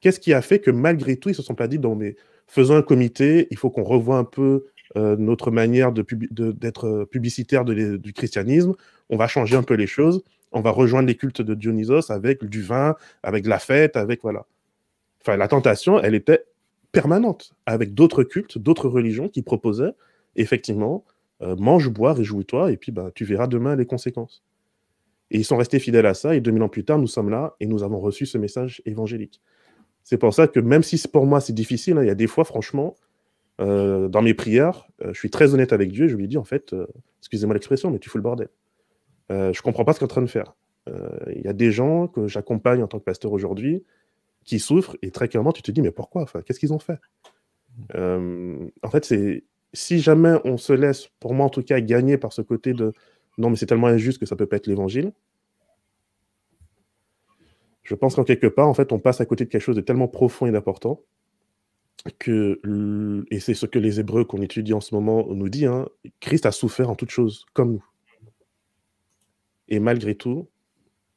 Qu'est-ce 0.00 0.20
qui 0.20 0.32
a 0.32 0.42
fait 0.42 0.58
que 0.58 0.70
malgré 0.70 1.16
tout, 1.16 1.28
ils 1.28 1.34
se 1.34 1.42
sont 1.42 1.54
pas 1.54 1.68
dit, 1.68 1.78
bon, 1.78 1.94
mais 1.94 2.16
faisons 2.46 2.76
un 2.76 2.82
comité, 2.82 3.46
il 3.50 3.56
faut 3.56 3.70
qu'on 3.70 3.84
revoie 3.84 4.18
un 4.18 4.24
peu 4.24 4.66
euh, 4.96 5.16
notre 5.16 5.50
manière 5.50 5.92
d'être 5.92 6.86
euh, 6.86 7.06
publicitaire 7.06 7.64
du 7.64 8.12
christianisme. 8.12 8.74
On 9.08 9.16
va 9.16 9.28
changer 9.28 9.56
un 9.56 9.62
peu 9.62 9.74
les 9.74 9.86
choses. 9.86 10.22
On 10.50 10.60
va 10.60 10.70
rejoindre 10.70 11.08
les 11.08 11.14
cultes 11.14 11.40
de 11.40 11.54
Dionysos 11.54 12.10
avec 12.10 12.44
du 12.44 12.62
vin, 12.62 12.96
avec 13.22 13.46
la 13.46 13.58
fête, 13.58 13.96
avec 13.96 14.22
voilà. 14.22 14.44
Enfin, 15.22 15.36
la 15.36 15.48
tentation, 15.48 16.00
elle 16.00 16.14
était 16.14 16.44
permanente 16.90 17.54
avec 17.64 17.94
d'autres 17.94 18.22
cultes, 18.22 18.58
d'autres 18.58 18.88
religions 18.88 19.28
qui 19.28 19.42
proposaient 19.42 19.94
effectivement 20.36 21.04
euh, 21.42 21.56
mange, 21.56 21.88
bois, 21.88 22.12
réjouis-toi, 22.12 22.72
et 22.72 22.76
puis 22.76 22.92
bah, 22.92 23.10
tu 23.14 23.24
verras 23.24 23.46
demain 23.46 23.74
les 23.74 23.86
conséquences. 23.86 24.42
Et 25.30 25.38
ils 25.38 25.44
sont 25.44 25.56
restés 25.56 25.78
fidèles 25.78 26.06
à 26.06 26.14
ça, 26.14 26.36
et 26.36 26.40
2000 26.40 26.62
ans 26.62 26.68
plus 26.68 26.84
tard, 26.84 26.98
nous 26.98 27.06
sommes 27.06 27.30
là 27.30 27.54
et 27.58 27.66
nous 27.66 27.82
avons 27.82 27.98
reçu 28.00 28.26
ce 28.26 28.38
message 28.38 28.82
évangélique. 28.84 29.40
C'est 30.04 30.18
pour 30.18 30.34
ça 30.34 30.46
que 30.46 30.60
même 30.60 30.82
si 30.82 31.00
pour 31.08 31.26
moi 31.26 31.40
c'est 31.40 31.52
difficile, 31.52 31.98
hein, 31.98 32.02
il 32.02 32.08
y 32.08 32.10
a 32.10 32.14
des 32.14 32.26
fois, 32.26 32.44
franchement, 32.44 32.94
euh, 33.60 34.08
dans 34.08 34.22
mes 34.22 34.34
prières, 34.34 34.86
euh, 35.02 35.12
je 35.12 35.18
suis 35.18 35.30
très 35.30 35.54
honnête 35.54 35.72
avec 35.72 35.90
Dieu. 35.90 36.08
Je 36.08 36.16
lui 36.16 36.28
dis 36.28 36.38
en 36.38 36.44
fait, 36.44 36.74
excusez-moi 37.20 37.54
l'expression, 37.54 37.90
mais 37.90 37.98
tu 37.98 38.10
fous 38.10 38.18
le 38.18 38.22
bordel. 38.22 38.48
je 39.30 39.62
comprends 39.62 39.84
pas 39.84 39.94
ce 39.94 39.98
qu'on 40.00 40.06
est 40.06 40.10
en 40.12 40.14
train 40.14 40.22
de 40.22 40.26
faire. 40.26 40.54
Il 40.88 41.42
y 41.42 41.48
a 41.48 41.52
des 41.52 41.70
gens 41.70 42.08
que 42.08 42.26
j'accompagne 42.26 42.82
en 42.82 42.88
tant 42.88 42.98
que 42.98 43.04
pasteur 43.04 43.32
aujourd'hui 43.32 43.84
qui 44.44 44.58
souffrent 44.58 44.96
et 45.02 45.10
très 45.12 45.28
clairement, 45.28 45.52
tu 45.52 45.62
te 45.62 45.70
dis 45.70 45.80
mais 45.80 45.92
pourquoi 45.92 46.22
Enfin, 46.22 46.42
qu'est-ce 46.42 46.58
qu'ils 46.58 46.72
ont 46.72 46.80
fait? 46.80 46.98
En 47.94 48.90
fait, 48.90 49.04
c'est 49.04 49.44
si 49.72 50.00
jamais 50.00 50.36
on 50.44 50.56
se 50.56 50.72
laisse, 50.72 51.08
pour 51.20 51.34
moi 51.34 51.46
en 51.46 51.50
tout 51.50 51.62
cas, 51.62 51.80
gagner 51.80 52.18
par 52.18 52.32
ce 52.32 52.42
côté 52.42 52.74
de 52.74 52.92
non, 53.38 53.50
mais 53.50 53.56
c'est 53.56 53.66
tellement 53.66 53.86
injuste 53.86 54.18
que 54.18 54.26
ça 54.26 54.36
peut 54.36 54.46
pas 54.46 54.56
être 54.56 54.66
l'évangile. 54.66 55.12
Je 57.82 57.94
pense 57.94 58.14
qu'en 58.14 58.24
quelque 58.24 58.46
part, 58.46 58.68
en 58.68 58.74
fait, 58.74 58.92
on 58.92 58.98
passe 58.98 59.20
à 59.20 59.26
côté 59.26 59.44
de 59.44 59.50
quelque 59.50 59.62
chose 59.62 59.76
de 59.76 59.80
tellement 59.80 60.08
profond 60.08 60.46
et 60.46 60.52
d'important 60.52 61.00
que, 62.18 62.60
et 63.30 63.40
c'est 63.40 63.54
ce 63.54 63.66
que 63.66 63.78
les 63.78 64.00
Hébreux 64.00 64.24
qu'on 64.24 64.42
étudie 64.42 64.72
en 64.72 64.80
ce 64.80 64.94
moment 64.94 65.26
nous 65.32 65.48
dit, 65.48 65.66
hein, 65.66 65.88
Christ 66.20 66.46
a 66.46 66.52
souffert 66.52 66.90
en 66.90 66.94
toutes 66.94 67.10
choses, 67.10 67.46
comme 67.52 67.72
nous. 67.72 67.84
Et 69.68 69.80
malgré 69.80 70.14
tout, 70.14 70.48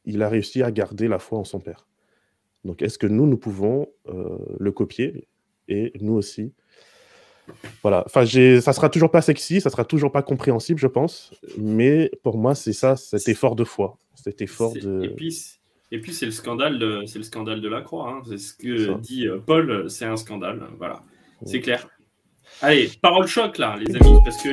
il 0.06 0.22
a 0.22 0.30
réussi 0.30 0.63
à 0.63 0.72
garder 0.72 1.08
la 1.08 1.20
foi 1.20 1.39
en 1.39 1.44
son 1.44 1.60
Père. 1.60 1.88
Donc, 2.63 2.82
est-ce 2.82 2.98
que 2.98 3.08
nous, 3.08 3.28
nous 3.28 3.38
pouvons 3.38 3.88
euh, 4.08 4.38
le 4.60 4.72
copier 4.72 5.28
et 5.68 5.94
nous 6.00 6.13
aussi 6.13 6.54
voilà, 7.81 8.03
enfin, 8.05 8.25
ça 8.25 8.73
sera 8.73 8.89
toujours 8.89 9.12
pas 9.12 9.21
sexy, 9.21 9.62
ça 9.62 9.69
sera 9.69 9.86
toujours 9.86 10.12
pas 10.12 10.21
compréhensible, 10.21 10.79
je 10.79 10.88
pense, 10.88 11.31
mais 11.58 12.12
pour 12.23 12.38
moi, 12.38 12.55
c'est 12.55 12.73
ça, 12.73 12.95
cet 12.95 13.27
effort 13.27 13.55
de 13.55 13.63
foi, 13.63 13.97
cet 14.15 14.41
effort 14.41 14.73
de. 14.73 15.03
Et 15.03 15.10
puis, 15.10 15.58
et 15.91 15.99
puis 15.99 16.13
c'est 16.13 16.25
le 16.25 16.31
scandale, 16.31 16.79
de, 16.79 17.03
c'est 17.05 17.19
le 17.19 17.23
scandale 17.23 17.62
de 17.62 17.69
la 17.69 17.81
croix. 17.81 18.10
Hein. 18.10 18.21
C'est 18.27 18.38
ce 18.38 18.53
que 18.53 18.97
dit 18.99 19.27
euh, 19.27 19.38
Paul, 19.45 19.89
c'est 19.89 20.05
un 20.05 20.17
scandale. 20.17 20.67
Voilà, 20.77 21.01
c'est 21.45 21.60
clair. 21.60 21.88
Allez, 22.62 22.89
parole 23.01 23.27
choc 23.27 23.58
là, 23.58 23.77
les 23.77 23.95
amis, 23.95 24.17
parce 24.23 24.41
que. 24.41 24.49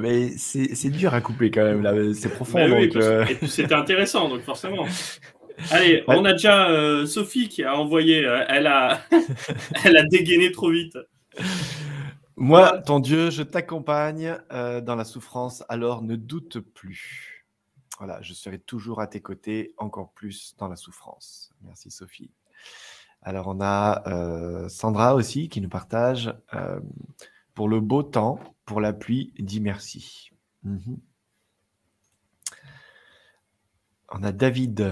Mais 0.00 0.30
c'est 0.38 0.88
dur 0.88 1.12
à 1.12 1.20
couper 1.20 1.50
quand 1.50 1.64
même, 1.64 1.82
là. 1.82 1.92
c'est 2.14 2.30
profond. 2.30 2.58
Euh. 2.58 3.26
c'était 3.46 3.74
intéressant, 3.74 4.28
donc 4.28 4.40
forcément. 4.40 4.86
Allez, 5.70 6.04
on 6.06 6.24
a 6.24 6.32
déjà 6.32 6.68
euh, 6.68 7.06
Sophie 7.06 7.48
qui 7.48 7.64
a 7.64 7.76
envoyé, 7.76 8.24
euh, 8.24 8.44
elle, 8.48 8.66
a 8.66 9.00
elle 9.84 9.96
a 9.96 10.04
dégainé 10.04 10.52
trop 10.52 10.70
vite. 10.70 10.96
Moi, 12.36 12.78
ton 12.78 13.00
Dieu, 13.00 13.30
je 13.30 13.42
t'accompagne 13.42 14.36
dans 14.50 14.96
la 14.96 15.04
souffrance, 15.04 15.62
alors 15.68 16.02
ne 16.02 16.16
doute 16.16 16.60
plus. 16.60 17.46
Voilà, 17.98 18.20
je 18.22 18.32
serai 18.34 18.58
toujours 18.58 19.00
à 19.00 19.06
tes 19.06 19.20
côtés, 19.20 19.74
encore 19.76 20.12
plus 20.12 20.56
dans 20.58 20.66
la 20.66 20.76
souffrance. 20.76 21.52
Merci 21.62 21.90
Sophie. 21.90 22.30
Alors 23.22 23.46
on 23.46 23.60
a 23.60 24.68
Sandra 24.68 25.14
aussi 25.14 25.48
qui 25.48 25.60
nous 25.60 25.68
partage 25.68 26.34
pour 27.54 27.68
le 27.68 27.80
beau 27.80 28.02
temps, 28.02 28.40
pour 28.64 28.80
la 28.80 28.92
pluie, 28.92 29.32
dis 29.38 29.60
merci. 29.60 30.30
Mhm. 30.64 30.98
On 34.14 34.22
a 34.22 34.32
David. 34.32 34.86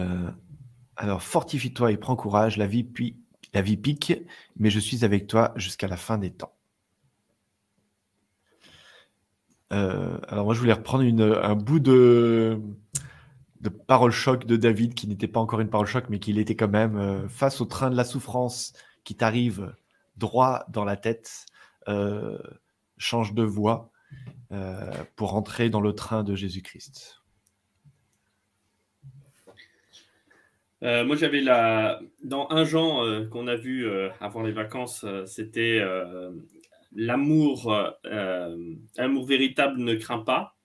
Euh, 1.01 1.05
alors, 1.05 1.23
fortifie-toi 1.23 1.93
et 1.93 1.97
prends 1.97 2.17
courage. 2.17 2.57
La 2.57 2.67
vie, 2.67 2.85
pique, 2.85 4.13
mais 4.57 4.71
je 4.71 4.79
suis 4.79 5.05
avec 5.05 5.27
toi 5.27 5.53
jusqu'à 5.57 5.89
la 5.89 5.97
fin 5.97 6.19
des 6.19 6.31
temps. 6.31 6.55
Euh, 9.73 10.19
alors, 10.29 10.45
moi, 10.45 10.55
je 10.55 10.61
voulais 10.61 10.73
reprendre 10.73 11.05
un 11.05 11.55
bout 11.55 11.81
de, 11.81 12.61
parole 13.87 14.11
choc 14.11 14.47
de 14.47 14.57
David, 14.57 14.95
qui 14.95 15.07
n'était 15.07 15.29
pas 15.29 15.41
encore 15.41 15.61
une 15.61 15.71
parole 15.71 15.87
choc, 15.87 16.07
mais 16.09 16.19
qui 16.19 16.33
l'était 16.33 16.57
quand 16.57 16.69
même. 16.69 16.97
Euh, 16.97 17.29
face 17.29 17.61
au 17.61 17.65
train 17.67 17.91
de 17.91 17.97
la 17.97 18.05
souffrance 18.05 18.73
qui 19.05 19.17
t'arrive 19.17 19.75
droit 20.17 20.65
dans 20.69 20.85
la 20.85 20.97
tête, 20.97 21.47
change 22.99 23.35
de 23.35 23.43
voie 23.43 23.91
euh, 24.53 24.91
pour 25.15 25.37
entrer 25.37 25.71
dans 25.71 25.81
le 25.81 25.95
train 25.95 26.25
de 26.25 26.35
Jésus-Christ 26.35 27.20
euh, 30.83 31.05
moi, 31.05 31.17
j'avais 31.17 31.41
la. 31.41 32.01
Dans 32.23 32.49
un 32.51 32.65
genre 32.65 33.03
euh, 33.03 33.27
qu'on 33.27 33.47
a 33.47 33.57
vu 33.57 33.87
avant 34.21 34.43
les 34.43 34.53
vacances, 34.53 35.05
c'était 35.27 35.83
l'amour. 36.95 37.75
l'amour 38.97 39.27
véritable 39.27 39.79
ne 39.79 39.95
craint 39.95 40.21
pas. 40.21 40.57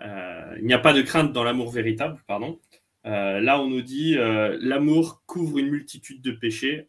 il 0.00 0.64
n'y 0.64 0.74
a 0.74 0.78
pas 0.78 0.92
de 0.92 1.02
crainte 1.02 1.32
dans 1.32 1.44
l'amour 1.44 1.70
véritable, 1.70 2.22
pardon. 2.26 2.60
là, 3.04 3.60
on 3.60 3.68
nous 3.68 3.82
dit 3.82 4.16
l'amour 4.16 5.22
couvre 5.26 5.58
une 5.58 5.70
multitude 5.70 6.22
de 6.22 6.32
péchés. 6.32 6.88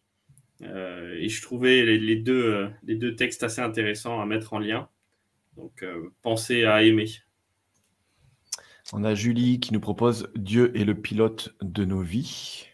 et 0.61 1.29
je 1.29 1.41
trouvais 1.41 1.83
les, 1.85 2.15
deux, 2.15 2.69
les 2.83 2.95
deux 2.95 3.15
textes 3.15 3.43
assez 3.43 3.61
intéressants 3.61 4.21
à 4.21 4.25
mettre 4.25 4.53
en 4.53 4.59
lien. 4.59 4.89
Donc, 5.57 5.81
euh, 5.81 6.13
pensez 6.21 6.63
à 6.65 6.83
aimer. 6.83 7.07
On 8.93 9.03
a 9.03 9.15
Julie 9.15 9.59
qui 9.59 9.73
nous 9.73 9.81
propose 9.81 10.29
Dieu 10.35 10.75
est 10.77 10.85
le 10.85 10.95
pilote 10.95 11.53
de 11.61 11.83
nos 11.83 12.01
vies. 12.01 12.67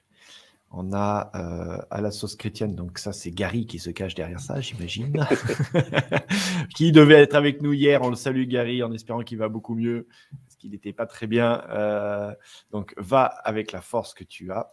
On 0.69 0.93
a 0.93 1.32
euh, 1.36 1.84
à 1.89 2.02
la 2.02 2.12
sauce 2.12 2.36
chrétienne, 2.36 2.76
donc 2.76 2.99
ça 2.99 3.13
c'est 3.13 3.32
Gary 3.32 3.65
qui 3.65 3.80
se 3.80 3.89
cache 3.89 4.13
derrière 4.15 4.39
ça, 4.39 4.60
j'imagine, 4.60 5.26
qui 6.76 6.91
devait 6.91 7.21
être 7.21 7.36
avec 7.36 7.62
nous 7.62 7.73
hier. 7.73 8.02
On 8.04 8.10
le 8.10 8.15
salue 8.15 8.45
Gary 8.45 8.84
en 8.84 8.91
espérant 8.91 9.21
qu'il 9.21 9.39
va 9.39 9.49
beaucoup 9.49 9.76
mieux, 9.76 10.08
parce 10.45 10.56
qu'il 10.56 10.71
n'était 10.71 10.93
pas 10.93 11.08
très 11.08 11.26
bien. 11.26 11.63
Euh, 11.69 12.34
donc 12.71 12.93
va 12.97 13.26
avec 13.26 13.71
la 13.71 13.82
force 13.82 14.13
que 14.13 14.23
tu 14.23 14.52
as. 14.52 14.71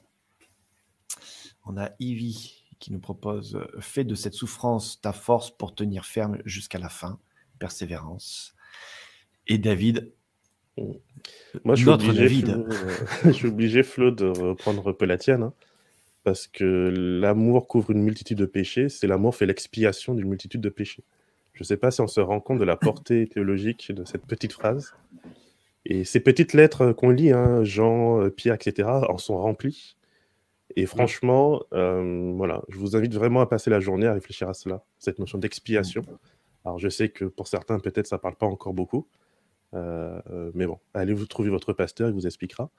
On 1.65 1.79
a 1.79 1.91
Ivy 2.01 2.65
qui 2.79 2.93
nous 2.93 3.01
propose 3.01 3.67
Fais 3.79 4.05
de 4.05 4.15
cette 4.15 4.35
souffrance 4.35 5.01
ta 5.01 5.13
force 5.13 5.51
pour 5.51 5.75
tenir 5.75 6.05
ferme 6.05 6.39
jusqu'à 6.45 6.79
la 6.79 6.89
fin 6.89 7.19
persévérance. 7.59 8.55
Et 9.47 9.59
David, 9.59 10.15
moi, 11.65 11.75
je 11.75 11.83
suis, 11.83 11.91
obligé, 11.91 12.13
David. 12.13 12.47
Flo, 12.47 12.65
euh, 12.65 12.97
je 13.25 13.31
suis 13.31 13.49
obligé, 13.49 13.83
Flo, 13.83 14.11
de 14.11 14.27
reprendre 14.27 14.89
un 14.89 14.93
peu 14.93 15.07
la 15.07 15.19
tienne. 15.19 15.43
Hein, 15.43 15.53
parce 16.25 16.47
que 16.47 16.91
l'amour 17.21 17.67
couvre 17.67 17.91
une 17.91 18.03
multitude 18.03 18.39
de 18.39 18.47
péchés. 18.47 18.89
C'est 18.89 19.07
l'amour 19.07 19.35
fait 19.35 19.47
l'expiation 19.47 20.15
d'une 20.15 20.29
multitude 20.29 20.61
de 20.61 20.69
péchés. 20.69 21.05
Je 21.53 21.63
ne 21.63 21.67
sais 21.67 21.77
pas 21.77 21.91
si 21.91 22.01
on 22.01 22.07
se 22.07 22.21
rend 22.21 22.41
compte 22.41 22.59
de 22.59 22.65
la 22.65 22.77
portée 22.77 23.27
théologique 23.33 23.93
de 23.93 24.05
cette 24.05 24.27
petite 24.27 24.53
phrase. 24.53 24.95
Et 25.87 26.05
ces 26.05 26.21
petites 26.21 26.53
lettres 26.53 26.93
qu'on 26.93 27.11
lit, 27.11 27.33
hein, 27.33 27.65
Jean, 27.65 28.21
euh, 28.21 28.31
Pierre, 28.31 28.55
etc., 28.55 28.89
en 28.89 29.19
sont 29.19 29.39
remplies. 29.39 29.97
Et 30.77 30.87
franchement, 30.87 31.63
euh, 31.73 32.33
voilà, 32.37 32.63
je 32.69 32.79
vous 32.79 32.97
invite 32.97 33.15
vraiment 33.15 33.41
à 33.41 33.47
passer 33.47 33.71
la 33.71 33.81
journée 33.81 34.07
à 34.07 34.13
réfléchir 34.13 34.49
à 34.49 34.55
cela, 34.55 34.85
cette 34.99 35.19
notion 35.19 35.39
d'expiation. 35.39 36.05
Alors 36.65 36.79
je 36.79 36.89
sais 36.89 37.09
que 37.09 37.25
pour 37.25 37.49
certains, 37.49 37.81
peut-être 37.81 38.07
ça 38.07 38.17
ne 38.17 38.21
parle 38.21 38.37
pas 38.37 38.47
encore 38.47 38.73
beaucoup. 38.73 39.09
Euh, 39.75 40.21
euh, 40.31 40.51
mais 40.55 40.67
bon, 40.67 40.79
allez 40.95 41.13
vous 41.13 41.27
trouver 41.27 41.51
votre 41.51 41.73
pasteur, 41.73 42.09
il 42.09 42.15
vous 42.15 42.27
expliquera. 42.27 42.71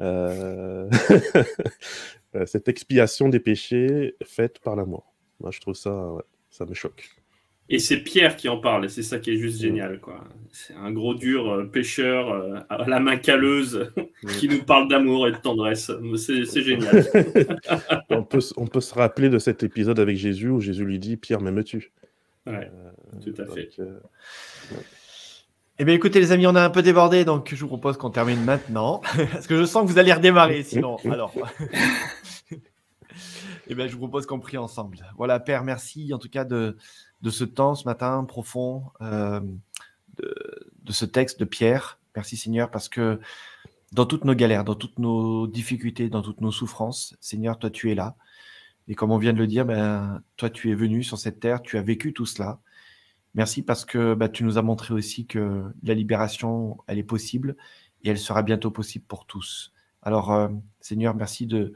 Euh, 0.00 0.88
cette 2.46 2.68
expiation 2.68 3.28
des 3.28 3.40
péchés 3.40 4.16
faite 4.24 4.58
par 4.60 4.76
l'amour. 4.76 5.12
Moi, 5.40 5.50
je 5.50 5.60
trouve 5.60 5.74
ça, 5.74 6.12
ça 6.50 6.64
me 6.64 6.74
choque. 6.74 7.10
Et 7.72 7.78
c'est 7.78 7.98
Pierre 7.98 8.34
qui 8.34 8.48
en 8.48 8.58
parle, 8.58 8.86
et 8.86 8.88
c'est 8.88 9.04
ça 9.04 9.20
qui 9.20 9.30
est 9.30 9.36
juste 9.36 9.60
génial. 9.60 10.00
quoi. 10.00 10.24
C'est 10.50 10.74
un 10.74 10.90
gros 10.90 11.14
dur 11.14 11.68
pêcheur 11.70 12.64
à 12.68 12.88
la 12.88 12.98
main 12.98 13.16
calleuse 13.16 13.92
qui 14.38 14.48
nous 14.48 14.64
parle 14.64 14.88
d'amour 14.88 15.28
et 15.28 15.32
de 15.32 15.36
tendresse. 15.36 15.92
C'est 16.16 16.62
génial. 16.62 17.04
on, 18.10 18.24
peut, 18.24 18.40
on 18.56 18.66
peut 18.66 18.80
se 18.80 18.94
rappeler 18.94 19.28
de 19.28 19.38
cet 19.38 19.62
épisode 19.62 20.00
avec 20.00 20.16
Jésus 20.16 20.48
où 20.48 20.60
Jésus 20.60 20.84
lui 20.84 20.98
dit 20.98 21.16
Pierre, 21.16 21.40
m'aimes-tu? 21.40 21.92
Ouais, 22.46 22.70
tout 23.22 23.34
à 23.40 23.46
fait. 23.46 23.70
Euh, 23.78 24.00
eh 25.80 25.84
bien, 25.86 25.94
écoutez, 25.94 26.20
les 26.20 26.30
amis, 26.30 26.46
on 26.46 26.54
a 26.56 26.62
un 26.62 26.68
peu 26.68 26.82
débordé, 26.82 27.24
donc 27.24 27.54
je 27.54 27.60
vous 27.62 27.68
propose 27.68 27.96
qu'on 27.96 28.10
termine 28.10 28.44
maintenant. 28.44 29.00
Parce 29.32 29.46
que 29.46 29.56
je 29.56 29.64
sens 29.64 29.82
que 29.86 29.90
vous 29.90 29.98
allez 29.98 30.12
redémarrer 30.12 30.62
sinon. 30.62 30.98
Alors. 31.10 31.32
eh 33.66 33.74
bien, 33.74 33.86
je 33.86 33.92
vous 33.92 34.00
propose 34.00 34.26
qu'on 34.26 34.40
prie 34.40 34.58
ensemble. 34.58 34.98
Voilà, 35.16 35.40
Père, 35.40 35.64
merci 35.64 36.12
en 36.12 36.18
tout 36.18 36.28
cas 36.28 36.44
de, 36.44 36.76
de 37.22 37.30
ce 37.30 37.44
temps 37.44 37.74
ce 37.74 37.86
matin 37.86 38.22
profond, 38.24 38.82
euh, 39.00 39.40
de, 40.18 40.34
de, 40.82 40.92
ce 40.92 41.06
texte 41.06 41.40
de 41.40 41.46
Pierre. 41.46 41.98
Merci 42.14 42.36
Seigneur, 42.36 42.70
parce 42.70 42.90
que 42.90 43.18
dans 43.92 44.04
toutes 44.04 44.26
nos 44.26 44.34
galères, 44.34 44.64
dans 44.64 44.74
toutes 44.74 44.98
nos 44.98 45.46
difficultés, 45.46 46.10
dans 46.10 46.20
toutes 46.20 46.42
nos 46.42 46.52
souffrances, 46.52 47.16
Seigneur, 47.22 47.58
toi, 47.58 47.70
tu 47.70 47.90
es 47.90 47.94
là. 47.94 48.16
Et 48.86 48.94
comme 48.94 49.12
on 49.12 49.18
vient 49.18 49.32
de 49.32 49.38
le 49.38 49.46
dire, 49.46 49.64
ben, 49.64 50.20
toi, 50.36 50.50
tu 50.50 50.70
es 50.70 50.74
venu 50.74 51.02
sur 51.02 51.16
cette 51.16 51.40
terre, 51.40 51.62
tu 51.62 51.78
as 51.78 51.82
vécu 51.82 52.12
tout 52.12 52.26
cela. 52.26 52.58
Merci 53.34 53.62
parce 53.62 53.84
que 53.84 54.14
ben, 54.14 54.28
tu 54.28 54.44
nous 54.44 54.58
as 54.58 54.62
montré 54.62 54.92
aussi 54.92 55.26
que 55.26 55.64
la 55.82 55.94
libération, 55.94 56.78
elle 56.86 56.98
est 56.98 57.04
possible 57.04 57.56
et 58.02 58.10
elle 58.10 58.18
sera 58.18 58.42
bientôt 58.42 58.70
possible 58.70 59.04
pour 59.06 59.26
tous. 59.26 59.72
Alors, 60.02 60.32
euh, 60.32 60.48
Seigneur, 60.80 61.14
merci 61.14 61.46
de, 61.46 61.72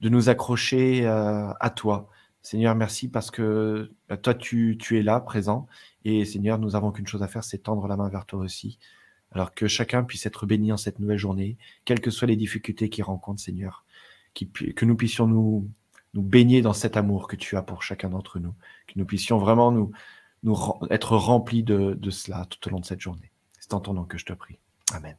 de 0.00 0.08
nous 0.08 0.28
accrocher 0.28 1.06
euh, 1.06 1.52
à 1.60 1.70
toi. 1.70 2.08
Seigneur, 2.42 2.76
merci 2.76 3.08
parce 3.08 3.30
que 3.30 3.90
ben, 4.08 4.16
toi, 4.16 4.34
tu, 4.34 4.76
tu, 4.78 4.98
es 4.98 5.02
là, 5.02 5.20
présent. 5.20 5.66
Et 6.04 6.24
Seigneur, 6.24 6.58
nous 6.58 6.76
avons 6.76 6.92
qu'une 6.92 7.06
chose 7.06 7.22
à 7.22 7.28
faire, 7.28 7.42
c'est 7.42 7.58
tendre 7.58 7.88
la 7.88 7.96
main 7.96 8.08
vers 8.08 8.26
toi 8.26 8.40
aussi. 8.40 8.78
Alors 9.32 9.54
que 9.54 9.66
chacun 9.66 10.04
puisse 10.04 10.24
être 10.26 10.46
béni 10.46 10.72
en 10.72 10.76
cette 10.76 11.00
nouvelle 11.00 11.18
journée, 11.18 11.58
quelles 11.84 12.00
que 12.00 12.10
soient 12.10 12.28
les 12.28 12.36
difficultés 12.36 12.88
qu'il 12.88 13.04
rencontre, 13.04 13.40
Seigneur. 13.40 13.84
que 14.34 14.84
nous 14.84 14.96
puissions 14.96 15.26
nous 15.26 15.68
nous 16.16 16.22
baigner 16.22 16.62
dans 16.62 16.72
cet 16.72 16.96
amour 16.96 17.28
que 17.28 17.36
tu 17.36 17.56
as 17.56 17.62
pour 17.62 17.82
chacun 17.82 18.08
d'entre 18.08 18.38
nous, 18.38 18.54
que 18.86 18.94
nous 18.96 19.04
puissions 19.04 19.38
vraiment 19.38 19.70
nous, 19.70 19.92
nous 20.46 20.56
être 20.90 21.16
remplis 21.16 21.62
de, 21.62 21.94
de 21.94 22.10
cela 22.10 22.46
tout 22.46 22.66
au 22.68 22.70
long 22.70 22.80
de 22.80 22.86
cette 22.86 23.00
journée. 23.00 23.32
C'est 23.60 23.74
en 23.74 23.80
ton 23.80 23.94
nom 23.94 24.04
que 24.04 24.16
je 24.16 24.24
te 24.24 24.32
prie. 24.32 24.58
Amen. 24.92 25.16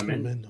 Amen. 0.00 0.20
Amen. 0.20 0.48